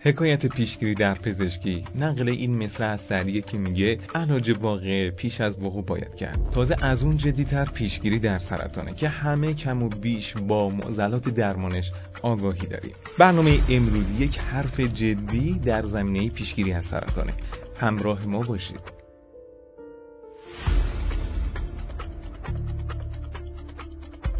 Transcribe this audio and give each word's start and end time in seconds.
حکایت 0.00 0.46
پیشگیری 0.46 0.94
در 0.94 1.14
پزشکی. 1.14 1.84
نقل 1.94 2.28
این 2.28 2.56
مثل 2.56 2.84
از 2.84 3.00
سریه 3.00 3.42
که 3.42 3.58
میگه 3.58 3.98
علاج 4.14 4.56
واقع 4.60 5.10
پیش 5.10 5.40
از 5.40 5.62
وقوع 5.62 5.84
باید 5.84 6.14
کرد. 6.14 6.50
تازه 6.52 6.76
از 6.80 7.02
اون 7.02 7.16
جدیتر 7.16 7.64
پیشگیری 7.64 8.18
در 8.18 8.38
سرطانه 8.38 8.94
که 8.94 9.08
همه 9.08 9.54
کم 9.54 9.82
و 9.82 9.88
بیش 9.88 10.34
با 10.34 10.68
معضلات 10.68 11.28
درمانش 11.28 11.92
آگاهی 12.22 12.66
داریم. 12.66 12.92
برنامه 13.18 13.58
امروزی 13.68 14.24
یک 14.24 14.38
حرف 14.38 14.80
جدی 14.80 15.52
در 15.54 15.82
زمینه 15.82 16.28
پیشگیری 16.28 16.72
از 16.72 16.86
سرطانه. 16.86 17.32
همراه 17.80 18.26
ما 18.26 18.42
باشید. 18.42 18.80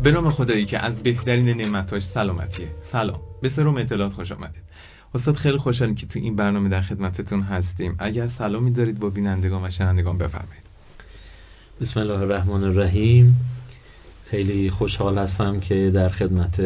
به 0.02 0.12
نام 0.12 0.30
خدایی 0.30 0.64
که 0.64 0.78
از 0.78 1.02
بهترین 1.02 1.48
نعمتاش 1.48 2.02
سلامتیه. 2.02 2.68
سلام. 2.82 3.20
به 3.42 3.48
سروم 3.48 3.76
اطلاعات 3.76 4.12
خوش 4.12 4.32
آمدید. 4.32 4.67
استاد 5.14 5.36
خیلی 5.36 5.58
خوشحالیم 5.58 5.94
که 5.94 6.06
تو 6.06 6.18
این 6.18 6.36
برنامه 6.36 6.68
در 6.68 6.82
خدمتتون 6.82 7.42
هستیم. 7.42 7.96
اگر 7.98 8.28
سلامی 8.28 8.70
دارید 8.70 8.98
با 8.98 9.10
بینندگان 9.10 9.64
و 9.64 9.70
شنوندگان 9.70 10.18
بفرمایید. 10.18 10.62
بسم 11.80 12.00
الله 12.00 12.18
الرحمن 12.18 12.64
الرحیم. 12.64 13.36
خیلی 14.24 14.70
خوشحال 14.70 15.18
هستم 15.18 15.60
که 15.60 15.90
در 15.94 16.08
خدمت 16.08 16.62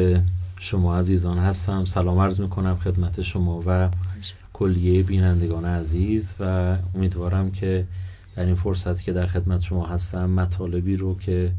شما 0.59 0.99
عزیزان 0.99 1.39
هستم. 1.39 1.85
سلام 1.85 2.19
عرض 2.19 2.41
می‌کنم 2.41 2.77
خدمت 2.77 3.23
شما 3.23 3.63
و 3.67 3.89
کلیه 4.53 5.03
بینندگان 5.03 5.65
عزیز 5.65 6.35
و 6.41 6.77
امیدوارم 6.95 7.51
که 7.51 7.85
در 8.37 8.47
این 8.47 8.55
فرصت 8.55 9.03
که 9.03 9.13
در 9.13 9.27
خدمت 9.27 9.61
شما 9.61 9.87
هستم 9.87 10.31
مطالبی 10.31 10.97
رو 10.97 11.19
که 11.19 11.53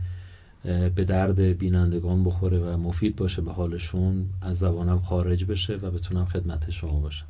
به 0.64 1.06
درد 1.08 1.40
بینندگان 1.40 2.24
بخوره 2.24 2.60
و 2.60 2.78
مفید 2.78 3.16
باشه 3.16 3.42
به 3.42 3.52
حالشون 3.52 4.30
از 4.42 4.58
زبانم 4.58 5.00
خارج 5.00 5.46
بشه 5.46 5.76
و 5.76 5.92
بتونم 5.92 6.26
خدمت 6.26 6.72
شما 6.72 7.00
باشم. 7.00 7.26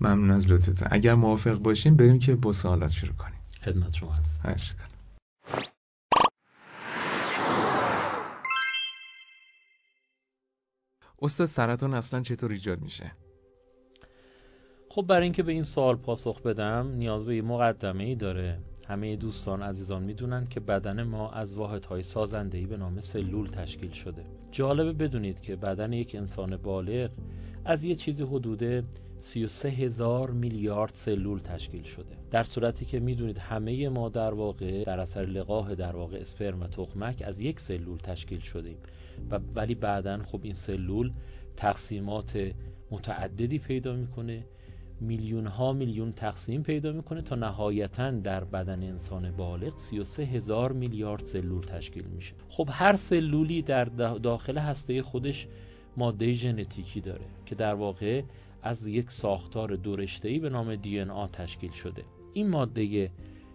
ممنون 0.00 0.30
از 0.30 0.52
لطفتون. 0.52 0.88
اگر 0.90 1.14
موافق 1.14 1.54
باشیم 1.54 1.96
بریم 1.96 2.18
که 2.18 2.34
با 2.34 2.52
سوالات 2.52 2.90
شروع 2.90 3.14
کنیم. 3.14 3.38
خدمت 3.62 3.94
شما 3.94 4.12
هست 4.44 4.76
استاد 11.22 11.46
سرطان 11.46 11.94
اصلا 11.94 12.22
چطور 12.22 12.52
ایجاد 12.52 12.80
میشه؟ 12.80 13.12
خب 14.92 15.02
برای 15.02 15.22
اینکه 15.22 15.42
به 15.42 15.52
این 15.52 15.62
سوال 15.62 15.96
پاسخ 15.96 16.42
بدم 16.42 16.92
نیاز 16.96 17.24
به 17.24 17.36
یه 17.36 17.42
مقدمه 17.42 18.04
ای 18.04 18.14
داره. 18.14 18.58
همه 18.88 19.16
دوستان 19.16 19.62
عزیزان 19.62 20.02
می‌دونن 20.02 20.46
که 20.46 20.60
بدن 20.60 21.02
ما 21.02 21.30
از 21.30 21.54
واحدهای 21.54 22.02
سازندهی 22.02 22.66
به 22.66 22.76
نام 22.76 23.00
سلول 23.00 23.46
تشکیل 23.48 23.90
شده. 23.90 24.24
جالبه 24.50 24.92
بدونید 24.92 25.40
که 25.40 25.56
بدن 25.56 25.92
یک 25.92 26.14
انسان 26.14 26.56
بالغ 26.56 27.10
از 27.64 27.84
یه 27.84 27.94
چیزی 27.94 28.22
حدود 28.22 28.84
33 29.18 29.68
هزار 29.68 30.30
میلیارد 30.30 30.94
سلول 30.94 31.38
تشکیل 31.38 31.82
شده. 31.82 32.16
در 32.30 32.44
صورتی 32.44 32.84
که 32.84 33.00
می‌دونید 33.00 33.38
همه 33.38 33.88
ما 33.88 34.08
در 34.08 34.34
واقع 34.34 34.84
در 34.84 35.00
اثر 35.00 35.22
لقاه 35.22 35.74
در 35.74 35.96
واقع 35.96 36.16
اسپرم 36.16 36.60
و 36.60 36.66
تخمک 36.66 37.22
از 37.26 37.40
یک 37.40 37.60
سلول 37.60 37.98
تشکیل 37.98 38.40
شدیم 38.40 38.76
و 39.30 39.40
ولی 39.54 39.74
بعدا 39.74 40.22
خب 40.22 40.40
این 40.42 40.54
سلول 40.54 41.12
تقسیمات 41.56 42.52
متعددی 42.90 43.58
پیدا 43.58 43.92
می‌کنه. 43.96 44.44
میلیون 45.00 45.46
ها 45.46 45.72
میلیون 45.72 46.12
تقسیم 46.12 46.62
پیدا 46.62 46.92
می‌کنه 46.92 47.22
تا 47.22 47.36
نهایتا 47.36 48.10
در 48.10 48.44
بدن 48.44 48.82
انسان 48.82 49.30
بالغ 49.30 49.78
33 49.78 50.22
هزار 50.22 50.72
میلیارد 50.72 51.24
سلول 51.24 51.64
تشکیل 51.64 52.04
میشه. 52.04 52.34
خب 52.48 52.68
هر 52.72 52.96
سلولی 52.96 53.62
در 53.62 53.84
داخل 54.22 54.58
هسته 54.58 55.02
خودش 55.02 55.48
ماده 55.96 56.32
ژنتیکی 56.32 57.00
داره 57.00 57.24
که 57.46 57.54
در 57.54 57.74
واقع 57.74 58.22
از 58.62 58.86
یک 58.86 59.10
ساختار 59.10 59.76
دورشتهی 59.76 60.38
به 60.38 60.48
نام 60.48 60.76
دی 60.76 61.04
تشکیل 61.32 61.70
شده. 61.70 62.04
این 62.32 62.48
ماده 62.48 63.10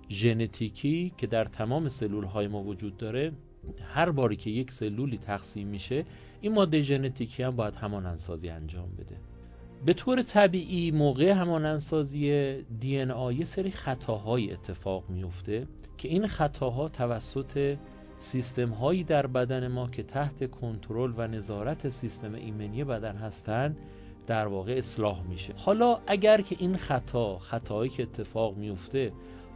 ژنتیکی 0.09 1.13
که 1.17 1.27
در 1.27 1.45
تمام 1.45 1.89
سلول 1.89 2.23
های 2.23 2.47
ما 2.47 2.63
وجود 2.63 2.97
داره 2.97 3.31
هر 3.93 4.11
باری 4.11 4.35
که 4.35 4.49
یک 4.49 4.71
سلولی 4.71 5.17
تقسیم 5.17 5.67
میشه 5.67 6.05
این 6.41 6.53
ماده 6.53 6.81
ژنتیکی 6.81 7.43
هم 7.43 7.55
باید 7.55 7.75
همان 7.75 8.05
انسازی 8.05 8.49
انجام 8.49 8.89
بده. 8.97 9.17
به 9.85 9.93
طور 9.93 10.21
طبیعی 10.21 10.91
موقع 10.91 11.31
همانندسازی 11.31 12.53
دی 12.79 12.99
ان 12.99 13.31
یه 13.31 13.45
سری 13.45 13.71
خطاهای 13.71 14.51
اتفاق 14.53 15.09
میفته 15.09 15.67
که 15.97 16.07
این 16.07 16.27
خطاها 16.27 16.89
توسط 16.89 17.77
سیستم 18.17 18.69
هایی 18.69 19.03
در 19.03 19.27
بدن 19.27 19.67
ما 19.67 19.87
که 19.87 20.03
تحت 20.03 20.51
کنترل 20.51 21.13
و 21.17 21.27
نظارت 21.27 21.89
سیستم 21.89 22.33
ایمنی 22.33 22.83
بدن 22.83 23.15
هستند 23.15 23.77
در 24.27 24.47
واقع 24.47 24.73
اصلاح 24.77 25.23
میشه. 25.23 25.53
حالا 25.57 25.99
اگر 26.07 26.41
که 26.41 26.55
این 26.59 26.77
خطا 26.77 27.39
خطایی 27.39 27.89
که 27.89 28.03
اتفاق 28.03 28.57
میفته 28.57 29.11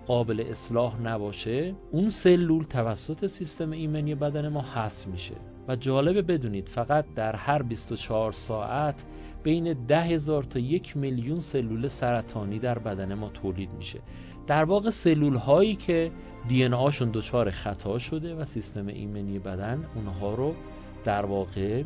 قابل 0.07 0.41
اصلاح 0.41 1.01
نباشه 1.01 1.75
اون 1.91 2.09
سلول 2.09 2.63
توسط 2.63 3.25
سیستم 3.25 3.72
ایمنی 3.72 4.16
بدن 4.16 4.47
ما 4.47 4.61
حذف 4.61 5.07
میشه. 5.07 5.35
و 5.67 5.75
جالبه 5.75 6.22
بدونید 6.22 6.69
فقط 6.69 7.06
در 7.16 7.35
هر 7.35 7.61
24 7.61 8.31
ساعت 8.31 9.03
بین 9.44 9.86
ده 9.88 10.02
هزار 10.02 10.44
تا 10.44 10.60
یک 10.60 10.98
میلیون 10.98 11.40
سلول 11.40 11.88
سرطانی 11.88 12.60
در 12.60 12.80
بدن 12.80 13.14
ما 13.14 13.30
تولید 13.30 13.70
میشه. 13.78 14.00
در 14.48 14.64
واقع 14.64 14.90
سلول 14.90 15.36
هایی 15.36 15.76
که 15.76 16.12
دی 16.48 16.64
ان 16.64 16.74
آشون 16.74 17.10
دچار 17.14 17.50
خطا 17.50 18.00
شده 18.00 18.36
و 18.36 18.46
سیستم 18.46 18.88
ایمنی 18.88 19.40
بدن 19.40 19.86
اونها 19.96 20.34
رو 20.36 20.54
در 21.04 21.26
واقع 21.26 21.84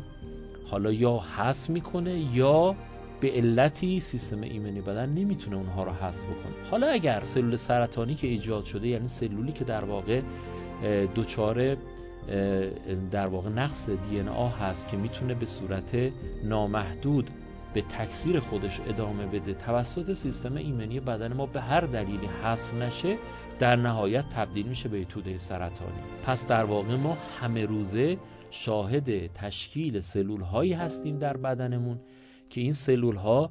حالا 0.70 0.92
یا 0.92 1.18
حذف 1.18 1.70
می‌کنه 1.70 2.36
یا 2.36 2.76
به 3.20 3.30
علتی 3.30 4.00
سیستم 4.00 4.40
ایمنی 4.40 4.80
بدن 4.80 5.08
نمی‌تونه 5.08 5.56
اونها 5.56 5.84
رو 5.84 5.92
حذف 5.92 6.24
بکنه. 6.24 6.68
حالا 6.70 6.86
اگر 6.86 7.20
سلول 7.22 7.56
سرطانی 7.56 8.14
که 8.14 8.26
ایجاد 8.26 8.64
شده 8.64 8.88
یعنی 8.88 9.08
سلولی 9.08 9.52
که 9.52 9.64
در 9.64 9.84
واقع 9.84 10.20
دچار 11.16 11.76
در 13.10 13.26
واقع 13.26 13.48
نقص 13.48 13.88
دی 13.90 14.18
هست 14.60 14.88
که 14.88 14.96
می‌تونه 14.96 15.34
به 15.34 15.46
صورت 15.46 16.12
نامحدود 16.44 17.30
به 17.74 17.82
تکثیر 17.82 18.40
خودش 18.40 18.80
ادامه 18.80 19.26
بده. 19.26 19.54
توسط 19.54 20.12
سیستم 20.12 20.56
ایمنی 20.56 21.00
بدن 21.00 21.32
ما 21.32 21.46
به 21.46 21.60
هر 21.60 21.80
دلیلی 21.80 22.26
حذف 22.26 22.74
نشه 22.74 23.18
در 23.58 23.76
نهایت 23.76 24.28
تبدیل 24.28 24.66
میشه 24.66 24.88
به 24.88 25.04
توده 25.04 25.38
سرطانی. 25.38 25.98
پس 26.24 26.48
در 26.48 26.64
واقع 26.64 26.96
ما 26.96 27.16
همه 27.40 27.66
روزه 27.66 28.18
شاهد 28.50 29.32
تشکیل 29.32 30.00
سلول 30.00 30.40
هایی 30.40 30.72
هستیم 30.72 31.18
در 31.18 31.36
بدنمون 31.36 32.00
که 32.50 32.60
این 32.60 32.72
سلول 32.72 33.16
ها 33.16 33.50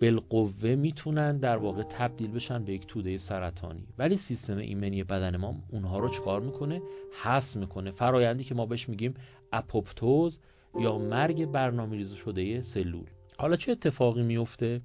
بالقوه 0.00 0.74
می‌تونن 0.74 1.38
در 1.38 1.56
واقع 1.56 1.82
تبدیل 1.82 2.30
بشن 2.32 2.64
به 2.64 2.72
یک 2.72 2.86
توده 2.86 3.18
سرطانی. 3.18 3.86
ولی 3.98 4.16
سیستم 4.16 4.56
ایمنی 4.56 5.04
بدن 5.04 5.36
ما 5.36 5.54
اونها 5.72 5.98
رو 5.98 6.08
چکار 6.08 6.40
می‌کنه؟ 6.40 6.82
حذف 7.22 7.56
می‌کنه. 7.56 7.90
فرایندی 7.90 8.44
که 8.44 8.54
ما 8.54 8.66
بهش 8.66 8.88
میگیم 8.88 9.14
اپوپتوز 9.52 10.38
یا 10.80 10.98
مرگ 10.98 11.46
برنامه‌ریزی 11.46 12.16
شده 12.16 12.62
سلول. 12.62 13.06
حالا 13.38 13.56
چه 13.56 13.72
اتفاقی 13.72 14.22
میفته؟ 14.22 14.80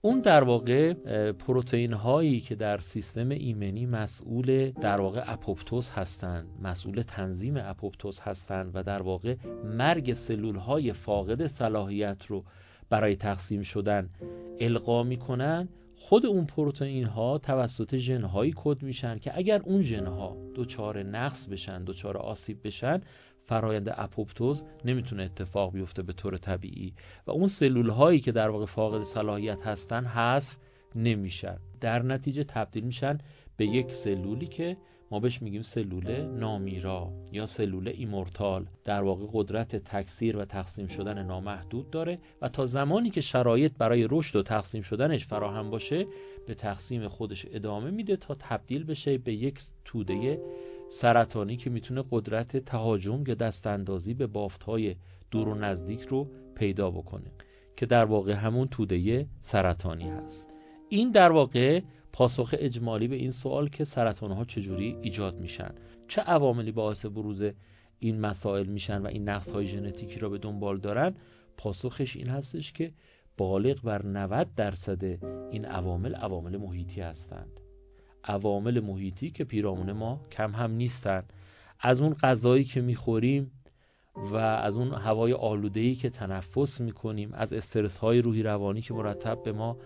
اون 0.00 0.20
در 0.20 0.44
واقع 0.44 0.92
پروتئین 1.32 1.92
هایی 1.92 2.40
که 2.40 2.54
در 2.54 2.78
سیستم 2.78 3.28
ایمنی 3.28 3.86
مسئول 3.86 4.70
در 4.70 5.00
واقع 5.00 5.22
اپوپتوز 5.26 5.90
هستند 5.90 6.46
مسئول 6.62 7.02
تنظیم 7.02 7.56
اپوپتوز 7.56 8.20
هستند 8.20 8.70
و 8.74 8.82
در 8.82 9.02
واقع 9.02 9.36
مرگ 9.64 10.14
سلول 10.14 10.56
های 10.56 10.92
فاقد 10.92 11.46
صلاحیت 11.46 12.26
رو 12.26 12.44
برای 12.90 13.16
تقسیم 13.16 13.62
شدن 13.62 14.10
القا 14.60 15.02
می‌کنن 15.02 15.68
خود 15.96 16.26
اون 16.26 16.44
پروتئین 16.44 17.04
ها 17.04 17.38
توسط 17.38 17.96
ژن 17.96 18.22
هایی 18.22 18.52
کد 18.56 18.82
میشن 18.82 19.18
که 19.18 19.38
اگر 19.38 19.62
اون 19.64 19.82
ژن 19.82 20.06
ها 20.06 20.36
دچار 20.54 21.02
نقص 21.02 21.46
بشن 21.46 21.84
دچار 21.84 22.16
آسیب 22.16 22.58
بشن 22.64 23.00
فرایند 23.46 23.94
اپوپتوز 23.96 24.64
نمی‌تونه 24.84 25.22
اتفاق 25.22 25.72
بیفته 25.72 26.02
به 26.02 26.12
طور 26.12 26.36
طبیعی 26.36 26.94
و 27.26 27.30
اون 27.30 27.48
سلول 27.48 27.90
هایی 27.90 28.20
که 28.20 28.32
در 28.32 28.48
واقع 28.48 28.64
فاقد 28.64 29.02
صلاحیت 29.02 29.66
هستن 29.66 30.04
حذف 30.04 30.56
نمیشن. 30.94 31.58
در 31.80 32.02
نتیجه 32.02 32.44
تبدیل 32.44 32.84
میشن 32.84 33.18
به 33.56 33.66
یک 33.66 33.92
سلولی 33.92 34.46
که 34.46 34.76
ما 35.10 35.20
بهش 35.20 35.42
میگیم 35.42 35.62
سلول 35.62 36.22
نامیرا 36.22 37.12
یا 37.32 37.46
سلول 37.46 37.88
immortal. 37.88 38.66
در 38.84 39.02
واقع 39.02 39.26
قدرت 39.32 39.76
تکثیر 39.76 40.36
و 40.36 40.44
تقسیم 40.44 40.86
شدن 40.86 41.26
نامحدود 41.26 41.90
داره 41.90 42.18
و 42.42 42.48
تا 42.48 42.66
زمانی 42.66 43.10
که 43.10 43.20
شرایط 43.20 43.72
برای 43.78 44.08
رشد 44.10 44.36
و 44.36 44.42
تقسیم 44.42 44.82
شدنش 44.82 45.26
فراهم 45.26 45.70
باشه 45.70 46.06
به 46.46 46.54
تقسیم 46.54 47.08
خودش 47.08 47.46
ادامه 47.50 47.90
میده 47.90 48.16
تا 48.16 48.34
تبدیل 48.34 48.84
بشه 48.84 49.18
به 49.18 49.32
یک 49.32 49.60
توده 49.84 50.40
سرطانی 50.88 51.56
که 51.56 51.70
می‌تونه 51.70 52.04
قدرت 52.10 52.56
تهاجم 52.56 53.24
یا 53.26 53.34
دست 53.34 53.66
اندازی 53.66 54.14
به 54.14 54.48
های 54.66 54.96
دور 55.30 55.48
و 55.48 55.54
نزدیک 55.54 56.00
رو 56.00 56.30
پیدا 56.54 56.90
بکنه 56.90 57.32
که 57.76 57.86
در 57.86 58.04
واقع 58.04 58.32
همون 58.32 58.68
توده 58.68 59.26
سرطانی 59.40 60.08
هست. 60.08 60.50
این 60.88 61.10
در 61.10 61.32
واقع 61.32 61.80
پاسخ 62.12 62.54
اجمالی 62.58 63.08
به 63.08 63.16
این 63.16 63.30
سوال 63.30 63.68
که 63.68 63.84
سرطان 63.84 64.30
ها 64.30 64.44
چجوری 64.44 64.96
ایجاد 65.02 65.40
میشن. 65.40 65.74
چه 66.08 66.22
عواملی 66.22 66.72
باعث 66.72 67.06
بروز 67.06 67.42
این 67.98 68.20
مسائل 68.20 68.66
میشن 68.66 69.02
و 69.02 69.06
این 69.06 69.28
نقص 69.28 69.50
های 69.50 69.66
ژنتیکی 69.66 70.20
را 70.20 70.28
به 70.28 70.38
دنبال 70.38 70.78
دارن؟ 70.78 71.14
پاسخش 71.56 72.16
این 72.16 72.28
هستش 72.28 72.72
که 72.72 72.92
بالغ 73.36 73.82
بر 73.82 74.06
90 74.06 74.54
درصد 74.56 75.04
این 75.50 75.64
عوامل 75.64 76.14
عوامل 76.14 76.56
محیطی 76.56 77.00
هستند. 77.00 77.60
عوامل 78.24 78.80
محیطی 78.80 79.30
که 79.30 79.44
پیرامون 79.44 79.92
ما 79.92 80.20
کم 80.32 80.52
هم 80.52 80.70
نیستند 80.70 81.32
از 81.80 82.00
اون 82.00 82.14
غذایی 82.14 82.64
که 82.64 82.80
می‌خوریم 82.80 83.50
و 84.16 84.36
از 84.36 84.76
اون 84.76 84.94
هوای 84.94 85.32
آلوده‌ای 85.32 85.94
که 85.94 86.10
تنفس 86.10 86.80
می‌کنیم 86.80 87.32
از 87.32 87.52
استرس 87.52 87.96
های 87.96 88.22
روحی 88.22 88.42
روانی 88.42 88.80
که 88.80 88.94
مرتب 88.94 89.42
به 89.42 89.52
ما 89.52 89.76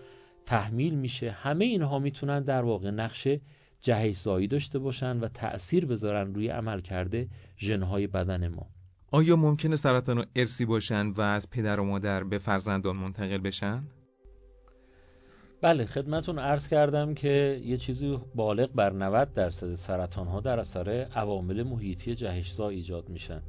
تحمیل 0.45 0.95
میشه 0.95 1.31
همه 1.31 1.65
اینها 1.65 1.99
می‌تونن 1.99 2.43
در 2.43 2.61
واقع 2.61 2.89
نقش 2.89 3.27
جهیزایی 3.81 4.47
داشته 4.47 4.79
باشن 4.79 5.19
و 5.19 5.27
تأثیر 5.27 5.85
بذارن 5.85 6.33
روی 6.33 6.47
عمل 6.47 6.81
کرده 6.81 7.27
ژنهای 7.57 8.07
بدن 8.07 8.47
ما. 8.47 8.67
آیا 9.11 9.35
ممکنه 9.35 9.75
سرطان 9.75 10.25
ارسی 10.35 10.65
باشن 10.65 11.07
و 11.07 11.21
از 11.21 11.49
پدر 11.49 11.79
و 11.79 11.83
مادر 11.83 12.23
به 12.23 12.37
فرزندان 12.37 12.95
منتقل 12.95 13.37
بشن؟ 13.37 13.83
بله 15.61 15.85
خدمتون 15.85 16.39
عرض 16.39 16.67
کردم 16.67 17.13
که 17.13 17.61
یه 17.65 17.77
چیزی 17.77 18.19
بالغ 18.35 18.69
بر 18.75 18.93
90 18.93 19.33
درصد 19.33 19.75
سرطان 19.75 20.27
ها 20.27 20.39
در 20.39 20.59
اثر 20.59 20.89
عوامل 21.15 21.63
محیطی 21.63 22.15
جهشزا 22.15 22.69
ایجاد 22.69 23.09
میشن 23.09 23.41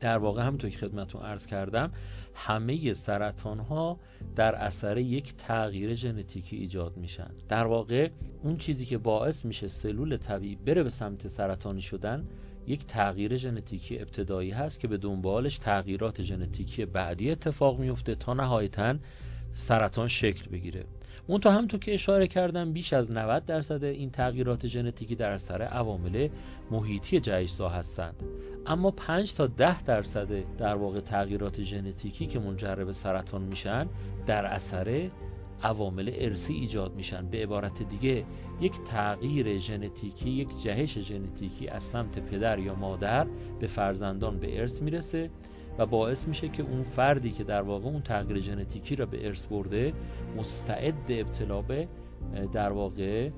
در 0.00 0.18
واقع 0.18 0.42
همونطور 0.42 0.70
که 0.70 0.78
خدمتون 0.78 1.22
عرض 1.22 1.46
کردم 1.46 1.92
همه 2.34 2.92
سرطان 2.92 3.58
ها 3.60 3.98
در 4.36 4.54
اثر 4.54 4.98
یک 4.98 5.34
تغییر 5.36 5.94
ژنتیکی 5.94 6.56
ایجاد 6.56 6.96
میشن. 6.96 7.30
در 7.48 7.66
واقع 7.66 8.08
اون 8.42 8.56
چیزی 8.56 8.86
که 8.86 8.98
باعث 8.98 9.44
میشه 9.44 9.68
سلول 9.68 10.16
طبیعی 10.16 10.56
بره 10.56 10.82
به 10.82 10.90
سمت 10.90 11.28
سرطانی 11.28 11.82
شدن 11.82 12.28
یک 12.66 12.86
تغییر 12.86 13.36
ژنتیکی 13.36 13.98
ابتدایی 13.98 14.50
هست 14.50 14.80
که 14.80 14.88
به 14.88 14.96
دنبالش 14.96 15.58
تغییرات 15.58 16.22
ژنتیکی 16.22 16.84
بعدی 16.84 17.30
اتفاق 17.30 17.78
میفته 17.78 18.14
تا 18.14 18.34
نهایتا 18.34 18.94
سرطان 19.54 20.08
شکل 20.08 20.50
بگیره. 20.50 20.84
منتها 21.28 21.52
همونطور 21.52 21.80
که 21.80 21.94
اشاره 21.94 22.26
کردم 22.26 22.72
بیش 22.72 22.92
از 22.92 23.12
90 23.12 23.46
درصد 23.46 23.84
این 23.84 24.10
تغییرات 24.10 24.66
ژنتیکی 24.66 25.14
در 25.14 25.30
اثر 25.30 25.62
عوامل 25.62 26.28
محیطی 26.70 27.20
جهشزا 27.20 27.68
هستند. 27.68 28.22
اما 28.66 28.90
5 28.90 29.34
تا 29.34 29.46
10 29.46 29.82
درصد 29.82 30.56
در 30.56 30.76
واقع 30.76 31.00
تغییرات 31.00 31.62
ژنتیکی 31.62 32.26
که 32.26 32.38
منجر 32.38 32.74
به 32.74 32.92
سرطان 32.92 33.42
میشن 33.42 33.86
در 34.26 34.44
اثر 34.46 35.10
عوامل 35.62 36.10
ارسی 36.14 36.54
ایجاد 36.54 36.94
میشن. 36.94 37.26
به 37.26 37.42
عبارت 37.42 37.82
دیگه 37.82 38.24
یک 38.60 38.72
تغییر 38.82 39.58
ژنتیکی 39.58 40.30
یک 40.30 40.62
جهش 40.62 40.98
ژنتیکی 40.98 41.68
از 41.68 41.82
سمت 41.82 42.18
پدر 42.18 42.58
یا 42.58 42.74
مادر 42.74 43.26
به 43.60 43.66
فرزندان 43.66 44.38
به 44.38 44.60
ارث 44.60 44.82
می‌رسه. 44.82 45.30
و 45.78 45.86
باعث 45.86 46.28
میشه 46.28 46.48
که 46.48 46.62
اون 46.62 46.82
فردی 46.82 47.30
که 47.30 47.44
در 47.44 47.62
واقع 47.62 47.86
اون 47.86 48.02
تغییر 48.02 48.40
ژنتیکی 48.40 48.96
را 48.96 49.06
به 49.06 49.26
ارث 49.26 49.46
برده 49.46 49.92
مستعد 50.36 50.94
ابتلا 51.08 51.62
به 51.62 51.88
در 52.52 52.72
واقع 52.72 53.30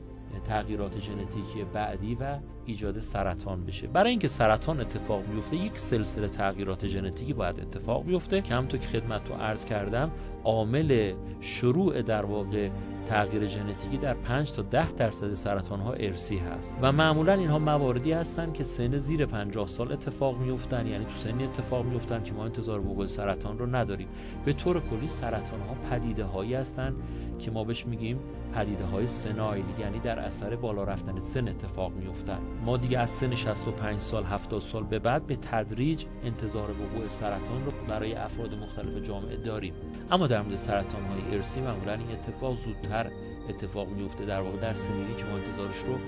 تغییرات 0.44 1.00
ژنتیکی 1.00 1.64
بعدی 1.72 2.14
و 2.14 2.38
ایجاد 2.66 3.00
سرطان 3.00 3.64
بشه. 3.64 3.86
برای 3.86 4.10
اینکه 4.10 4.28
سرطان 4.28 4.80
اتفاق 4.80 5.22
بیفته 5.26 5.56
یک 5.56 5.78
سلسله 5.78 6.28
تغییرات 6.28 6.86
ژنتیکی 6.86 7.32
باید 7.32 7.60
اتفاق 7.60 8.04
بیفته. 8.04 8.40
که 8.42 8.54
همونطور 8.54 8.80
که 8.80 8.88
خدمت 8.88 9.28
رو 9.28 9.34
عرض 9.34 9.64
کردم 9.64 10.10
عامل 10.44 11.14
شروع 11.40 12.02
در 12.02 12.24
واقع 12.24 12.70
تغییر 13.06 13.46
ژنتیکی 13.46 13.96
در 13.96 14.14
5 14.14 14.52
تا 14.52 14.62
10 14.62 14.92
درصد 14.92 15.34
سرطان 15.34 15.80
ها 15.80 15.92
ارسی 15.92 16.38
هست. 16.38 16.74
و 16.82 16.92
معمولا 16.92 17.32
اینها 17.32 17.58
مواردی 17.58 18.12
هستند 18.12 18.54
که 18.54 18.64
سن 18.64 18.98
زیر 18.98 19.26
50 19.26 19.66
سال 19.66 19.92
اتفاق 19.92 20.38
میفتن 20.38 20.86
یعنی 20.86 21.04
تو 21.04 21.12
سنی 21.12 21.44
اتفاق 21.44 21.84
میفتن 21.84 22.22
که 22.22 22.32
ما 22.32 22.44
انتظار 22.44 22.80
وقوع 22.80 23.06
سرطان 23.06 23.58
رو 23.58 23.66
نداریم. 23.66 24.08
به 24.44 24.52
طور 24.52 24.80
کلی 24.80 25.08
سرطان 25.08 25.60
ها 25.60 25.74
پدیده 25.90 26.24
هایی 26.24 26.54
هستند 26.54 26.96
که 27.38 27.50
ما 27.50 27.64
بهش 27.64 27.86
میگیم 27.86 28.18
پدیده 28.54 28.84
های 28.84 29.06
سنایل. 29.06 29.64
یعنی 29.80 29.98
در 29.98 30.18
اثر 30.18 30.56
بالا 30.56 30.84
رفتن 30.84 31.20
سن 31.20 31.48
اتفاق 31.48 31.92
میفتن 31.92 32.38
ما 32.64 32.76
دیگه 32.76 32.98
از 32.98 33.10
سن 33.10 33.34
65 33.34 34.00
سال 34.00 34.24
70 34.24 34.60
سال 34.60 34.82
به 34.84 34.98
بعد 34.98 35.26
به 35.26 35.36
تدریج 35.36 36.04
انتظار 36.24 36.70
وقوع 36.70 37.08
سرطان 37.08 37.64
رو 37.64 37.72
برای 37.88 38.14
افراد 38.14 38.54
مختلف 38.54 39.02
جامعه 39.02 39.36
داریم. 39.36 39.74
اما 40.10 40.26
در 40.26 40.42
مورد 40.42 40.56
سرطان 40.56 41.02
های 41.04 41.36
ارسی 41.36 41.60
معمولا 41.60 41.92
این 41.92 42.10
اتفاق 42.10 42.54
زودتر 42.54 43.10
اتفاق 43.48 43.88
میفته 43.88 44.24
در 44.24 44.40
واقع 44.40 44.56
در 44.56 44.74
سنینی 44.74 45.14
که 45.14 45.24
ما 45.24 45.36
انتظارش 45.36 45.78
رو 45.78 45.98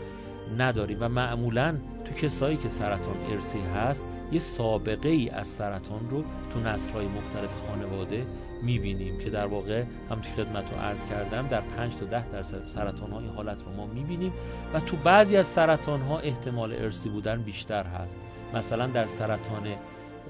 نداریم 0.58 0.98
و 1.00 1.08
معمولا 1.08 1.76
تو 2.04 2.14
کسایی 2.14 2.56
که 2.56 2.68
سرطان 2.68 3.16
ارسی 3.30 3.60
هست 3.60 4.06
یه 4.32 4.38
سابقه 4.38 5.08
ای 5.08 5.30
از 5.30 5.48
سرطان 5.48 6.10
رو 6.10 6.24
تو 6.52 6.60
نسل 6.60 6.92
های 6.92 7.06
مختلف 7.06 7.54
خانواده 7.66 8.26
می‌بینیم 8.62 9.18
که 9.18 9.30
در 9.30 9.46
واقع 9.46 9.84
هم 10.10 10.20
که 10.20 10.30
خدمت 10.30 10.72
رو 10.72 10.78
عرض 10.78 11.04
کردم 11.04 11.48
در 11.48 11.60
5 11.60 11.96
تا 11.96 12.06
10 12.06 12.28
درصد 12.28 12.66
سرطان 12.66 13.10
های 13.10 13.26
حالت 13.26 13.64
رو 13.64 13.72
ما 13.72 13.86
می‌بینیم 13.86 14.32
و 14.74 14.80
تو 14.80 14.96
بعضی 14.96 15.36
از 15.36 15.46
سرطان 15.46 16.00
ها 16.00 16.18
احتمال 16.18 16.72
ارسی 16.72 17.08
بودن 17.08 17.42
بیشتر 17.42 17.84
هست 17.84 18.16
مثلا 18.54 18.86
در 18.86 19.06
سرطان 19.06 19.76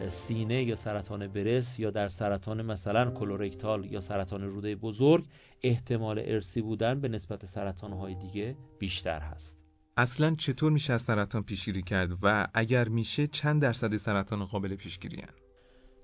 سینه 0.09 0.65
یا 0.65 0.77
سرطان 0.77 1.27
برس 1.27 1.79
یا 1.79 1.91
در 1.91 2.09
سرطان 2.09 2.63
مثلا 2.63 3.11
کلورکتال 3.11 3.85
یا 3.85 4.01
سرطان 4.01 4.43
روده 4.43 4.77
بزرگ 4.77 5.25
احتمال 5.63 6.23
ارسی 6.25 6.63
بودن 6.63 7.01
به 7.01 7.09
نسبت 7.09 7.47
سرطان 7.47 7.93
های 7.93 8.15
دیگه 8.15 8.57
بیشتر 8.79 9.21
هست 9.21 9.59
اصلا 9.97 10.35
چطور 10.35 10.73
میشه 10.73 10.93
از 10.93 11.03
سرطان 11.03 11.43
پیشگیری 11.43 11.83
کرد 11.83 12.11
و 12.23 12.49
اگر 12.55 12.89
میشه 12.89 13.27
چند 13.27 13.63
درصد 13.63 13.97
سرطان 13.97 14.45
قابل 14.45 14.75
پیشگیری؟ 14.75 15.23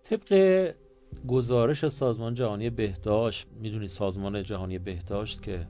طبق 0.05 0.75
گزارش 1.29 1.89
سازمان 1.89 2.35
جهانی 2.35 2.71
بهداشت 2.71 3.47
می‌دونید 3.61 3.89
سازمان 3.89 4.43
جهانی 4.43 4.79
بهداشت 4.79 5.43
که 5.43 5.67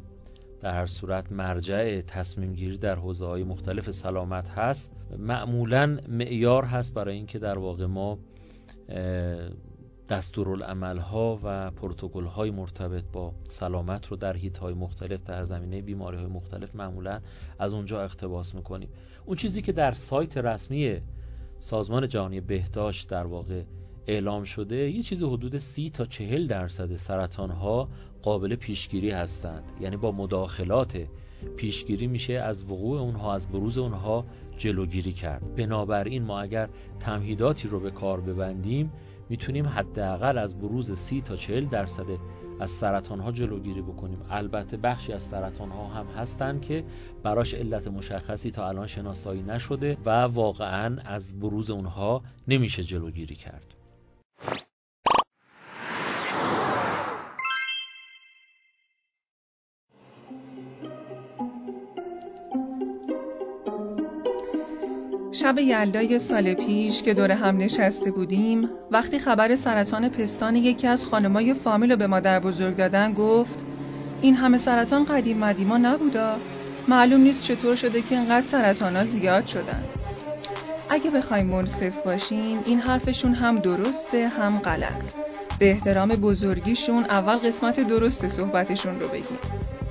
در 0.61 0.75
هر 0.75 0.87
صورت 0.87 1.33
مرجع 1.33 2.01
تصمیم 2.01 2.53
گیری 2.53 2.79
در 2.79 2.95
حوزه 2.95 3.27
های 3.27 3.45
مختلف 3.45 3.91
سلامت 3.91 4.49
هست 4.49 4.97
معمولا 5.19 5.99
معیار 6.09 6.65
هست 6.65 6.95
برای 6.95 7.17
اینکه 7.17 7.39
در 7.39 7.59
واقع 7.59 7.87
ما 7.87 8.19
دستورالعمل 10.09 10.99
ها 10.99 11.41
و 11.43 11.71
پروتکل 11.71 12.25
های 12.25 12.51
مرتبط 12.51 13.05
با 13.13 13.33
سلامت 13.45 14.07
رو 14.07 14.17
در 14.17 14.37
هیت 14.37 14.59
های 14.59 14.75
مختلف 14.75 15.23
در 15.23 15.45
زمینه 15.45 15.83
بیماری 15.83 16.17
های 16.17 16.27
مختلف 16.27 16.75
معمولا 16.75 17.21
از 17.59 17.75
اونجا 17.75 18.03
اقتباس 18.03 18.55
می‌کنیم. 18.55 18.89
اون 19.27 19.37
چیزی 19.37 19.63
که 19.63 19.73
در 19.73 19.93
سایت 19.93 20.37
رسمی 20.37 21.01
سازمان 21.59 22.09
جهانی 22.09 22.41
بهداشت 22.41 23.09
در 23.09 23.27
واقع 23.27 23.63
اعلام 24.07 24.45
شده 24.45 24.91
یه 24.91 25.03
چیز 25.03 25.23
حدود 25.23 25.59
سی 25.59 25.91
تا 25.91 26.07
چهل 26.07 26.47
درصد 26.47 26.97
سرطان 26.97 27.51
ها 27.51 27.89
قابل 28.23 28.57
پیشگیری 28.57 29.11
هستند. 29.11 29.63
یعنی 29.81 29.97
با 29.97 30.13
مداخلات 30.13 31.07
پیشگیری 31.57 32.07
میشه 32.07 32.33
از 32.33 32.65
وقوع 32.65 33.01
اونها 33.01 33.35
از 33.35 33.49
بروز 33.49 33.79
اونها 33.79 34.25
جلوگیری 34.57 35.13
کرد. 35.13 35.55
بنابراین 35.57 36.23
ما 36.23 36.41
اگر 36.41 36.69
تمهیداتی 37.01 37.69
رو 37.69 37.81
به 37.81 37.91
کار 37.91 38.21
ببندیم 38.21 38.93
می‌تونیم 39.29 39.67
حداقل 39.67 40.39
از 40.39 40.59
بروز 40.59 40.93
سی 40.93 41.21
تا 41.21 41.37
چهل 41.37 41.65
درصد 41.65 42.07
از 42.61 42.71
سرطان 42.71 43.21
ها 43.21 43.33
جلوگیری 43.33 43.83
بکنیم. 43.83 44.19
البته 44.31 44.77
بخشی 44.77 45.13
از 45.13 45.23
سرطان 45.23 45.71
ها 45.71 45.87
هم 45.89 46.07
هستند 46.07 46.63
که 46.63 46.85
براش 47.23 47.55
علت 47.55 47.89
مشخصی 47.89 48.51
تا 48.51 48.69
الان 48.69 48.87
شناسایی 48.87 49.43
نشده 49.43 49.97
و 50.05 50.11
واقعا 50.11 50.97
از 51.05 51.41
بروز 51.41 51.71
اونها 51.71 52.23
نمیشه 52.49 52.83
جلوگیری 52.83 53.35
کرد. 53.35 53.75
شب 65.33 65.59
یلدای 65.59 66.19
سال 66.19 66.55
پیش 66.55 67.03
که 67.03 67.15
دور 67.15 67.31
هم 67.31 67.57
نشسته 67.57 68.11
بودیم 68.11 68.69
وقتی 68.91 69.19
خبر 69.19 69.55
سرطان 69.55 70.09
پستان 70.09 70.57
یکی 70.57 70.87
از 70.87 71.07
خانمای 71.07 71.55
فامیل 71.55 71.91
رو 71.91 71.97
به 71.97 72.07
مادر 72.07 72.41
بزرگ 72.41 72.77
دادن 72.77 73.13
گفت 73.13 73.65
این 74.23 74.35
همه 74.35 74.59
سرطان 74.59 75.05
قدیم 75.05 75.39
مدیما 75.39 75.79
نبودا؟ 75.79 76.37
معلوم 76.89 77.21
نیست 77.21 77.45
چطور 77.45 77.77
شده 77.77 78.03
که 78.03 78.15
اینقدر 78.15 78.47
سرطان 78.47 78.97
ها 78.97 79.05
زیاد 79.05 79.47
شدن. 79.47 79.85
اگه 80.91 81.11
بخوایم 81.11 81.47
منصف 81.47 82.07
باشیم 82.07 82.59
این 82.65 82.81
حرفشون 82.81 83.35
هم 83.35 83.59
درسته 83.59 84.29
هم 84.29 84.59
غلط. 84.59 85.15
به 85.59 85.71
احترام 85.71 86.09
بزرگیشون 86.09 87.05
اول 87.05 87.37
قسمت 87.37 87.81
درست 87.81 88.29
صحبتشون 88.29 89.01
رو 89.01 89.09
بگیم. 89.09 89.39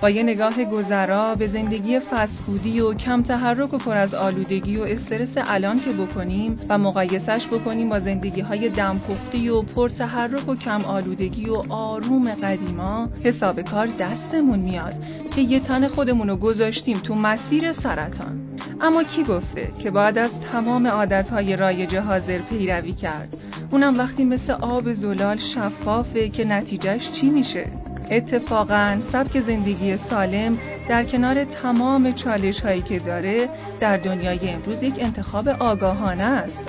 با 0.02 0.10
یه 0.10 0.24
نگاه 0.24 0.64
گذرا 0.64 1.36
به 1.36 1.48
زندگی 1.48 2.00
فسفودی 2.00 2.80
و 2.80 2.94
کم 2.94 3.24
تحرک 3.24 3.74
و 3.74 3.78
پر 3.78 3.98
از 3.98 4.14
آلودگی 4.14 4.78
و 4.78 4.84
استرس 4.84 5.34
الان 5.38 5.80
که 5.80 5.94
بکنیم 5.94 6.60
و 6.70 6.78
مقایسش 6.78 7.48
بکنیم 7.48 7.90
با 7.90 8.00
زندگی 8.00 8.42
های 8.42 8.70
دمپختی 8.70 9.50
و 9.50 9.62
پر 9.62 9.90
تحرک 9.90 10.50
و 10.50 10.56
کم 10.56 10.86
آلودگی 10.86 11.50
و 11.50 11.62
آروم 11.70 12.32
قدیما 12.32 13.10
حساب 13.24 13.62
کار 13.62 13.88
دستمون 14.00 14.60
میاد 14.60 14.96
که 15.36 15.42
یه 15.42 15.60
تن 15.60 15.88
خودمون 15.88 16.30
رو 16.30 16.36
گذاشتیم 16.36 16.98
تو 16.98 17.16
مسیر 17.16 17.74
سرطان. 17.74 18.53
اما 18.84 19.04
کی 19.04 19.24
گفته 19.24 19.72
که 19.80 19.92
باید 19.92 20.18
از 20.18 20.42
تمام 20.42 20.88
عادتهای 20.88 21.56
رایج 21.56 21.96
حاضر 21.96 22.38
پیروی 22.38 22.94
کرد؟ 22.94 23.38
اونم 23.72 23.98
وقتی 23.98 24.24
مثل 24.26 24.54
آب 24.54 24.94
زلال 24.94 25.38
شفافه 25.38 26.30
که 26.30 26.46
نتیجهش 26.46 27.12
چی 27.12 27.30
میشه؟ 27.30 27.68
اتفاقا 28.12 28.98
سبک 29.00 29.40
زندگی 29.40 29.98
سالم 29.98 30.58
در 30.90 31.04
کنار 31.04 31.44
تمام 31.44 32.12
چالش 32.12 32.60
هایی 32.60 32.82
که 32.82 33.00
داره 33.00 33.50
در 33.80 33.98
دنیای 33.98 34.50
امروز 34.50 34.84
یک 34.84 34.96
انتخاب 34.98 35.50
آگاهانه 35.50 36.24
است. 36.24 36.66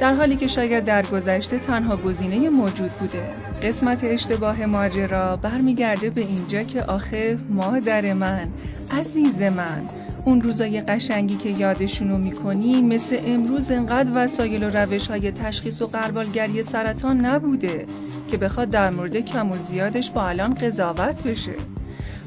در 0.00 0.14
حالی 0.14 0.36
که 0.36 0.46
شاید 0.46 0.84
در 0.84 1.06
گذشته 1.06 1.58
تنها 1.58 1.96
گزینه 1.96 2.48
موجود 2.48 2.90
بوده. 2.90 3.30
قسمت 3.62 3.98
اشتباه 4.04 4.66
ماجرا 4.66 5.36
برمیگرده 5.36 6.10
به 6.10 6.20
اینجا 6.20 6.62
که 6.62 6.82
آخه 6.82 7.38
مادر 7.50 8.12
من 8.12 8.48
عزیز 8.90 9.42
من 9.42 10.03
اون 10.24 10.40
روزای 10.42 10.80
قشنگی 10.80 11.36
که 11.36 11.48
یادشونو 11.48 12.18
می‌کنی 12.18 12.82
مثل 12.82 13.18
امروز 13.26 13.70
انقدر 13.70 14.10
وسایل 14.14 14.64
و 14.64 14.70
روش 14.70 15.06
های 15.06 15.32
تشخیص 15.32 15.82
و 15.82 15.86
قربالگری 15.86 16.62
سرطان 16.62 17.26
نبوده 17.26 17.86
که 18.30 18.36
بخواد 18.36 18.70
در 18.70 18.90
مورد 18.90 19.16
کم 19.16 19.52
و 19.52 19.56
زیادش 19.56 20.10
با 20.10 20.28
الان 20.28 20.54
قضاوت 20.54 21.22
بشه. 21.22 21.54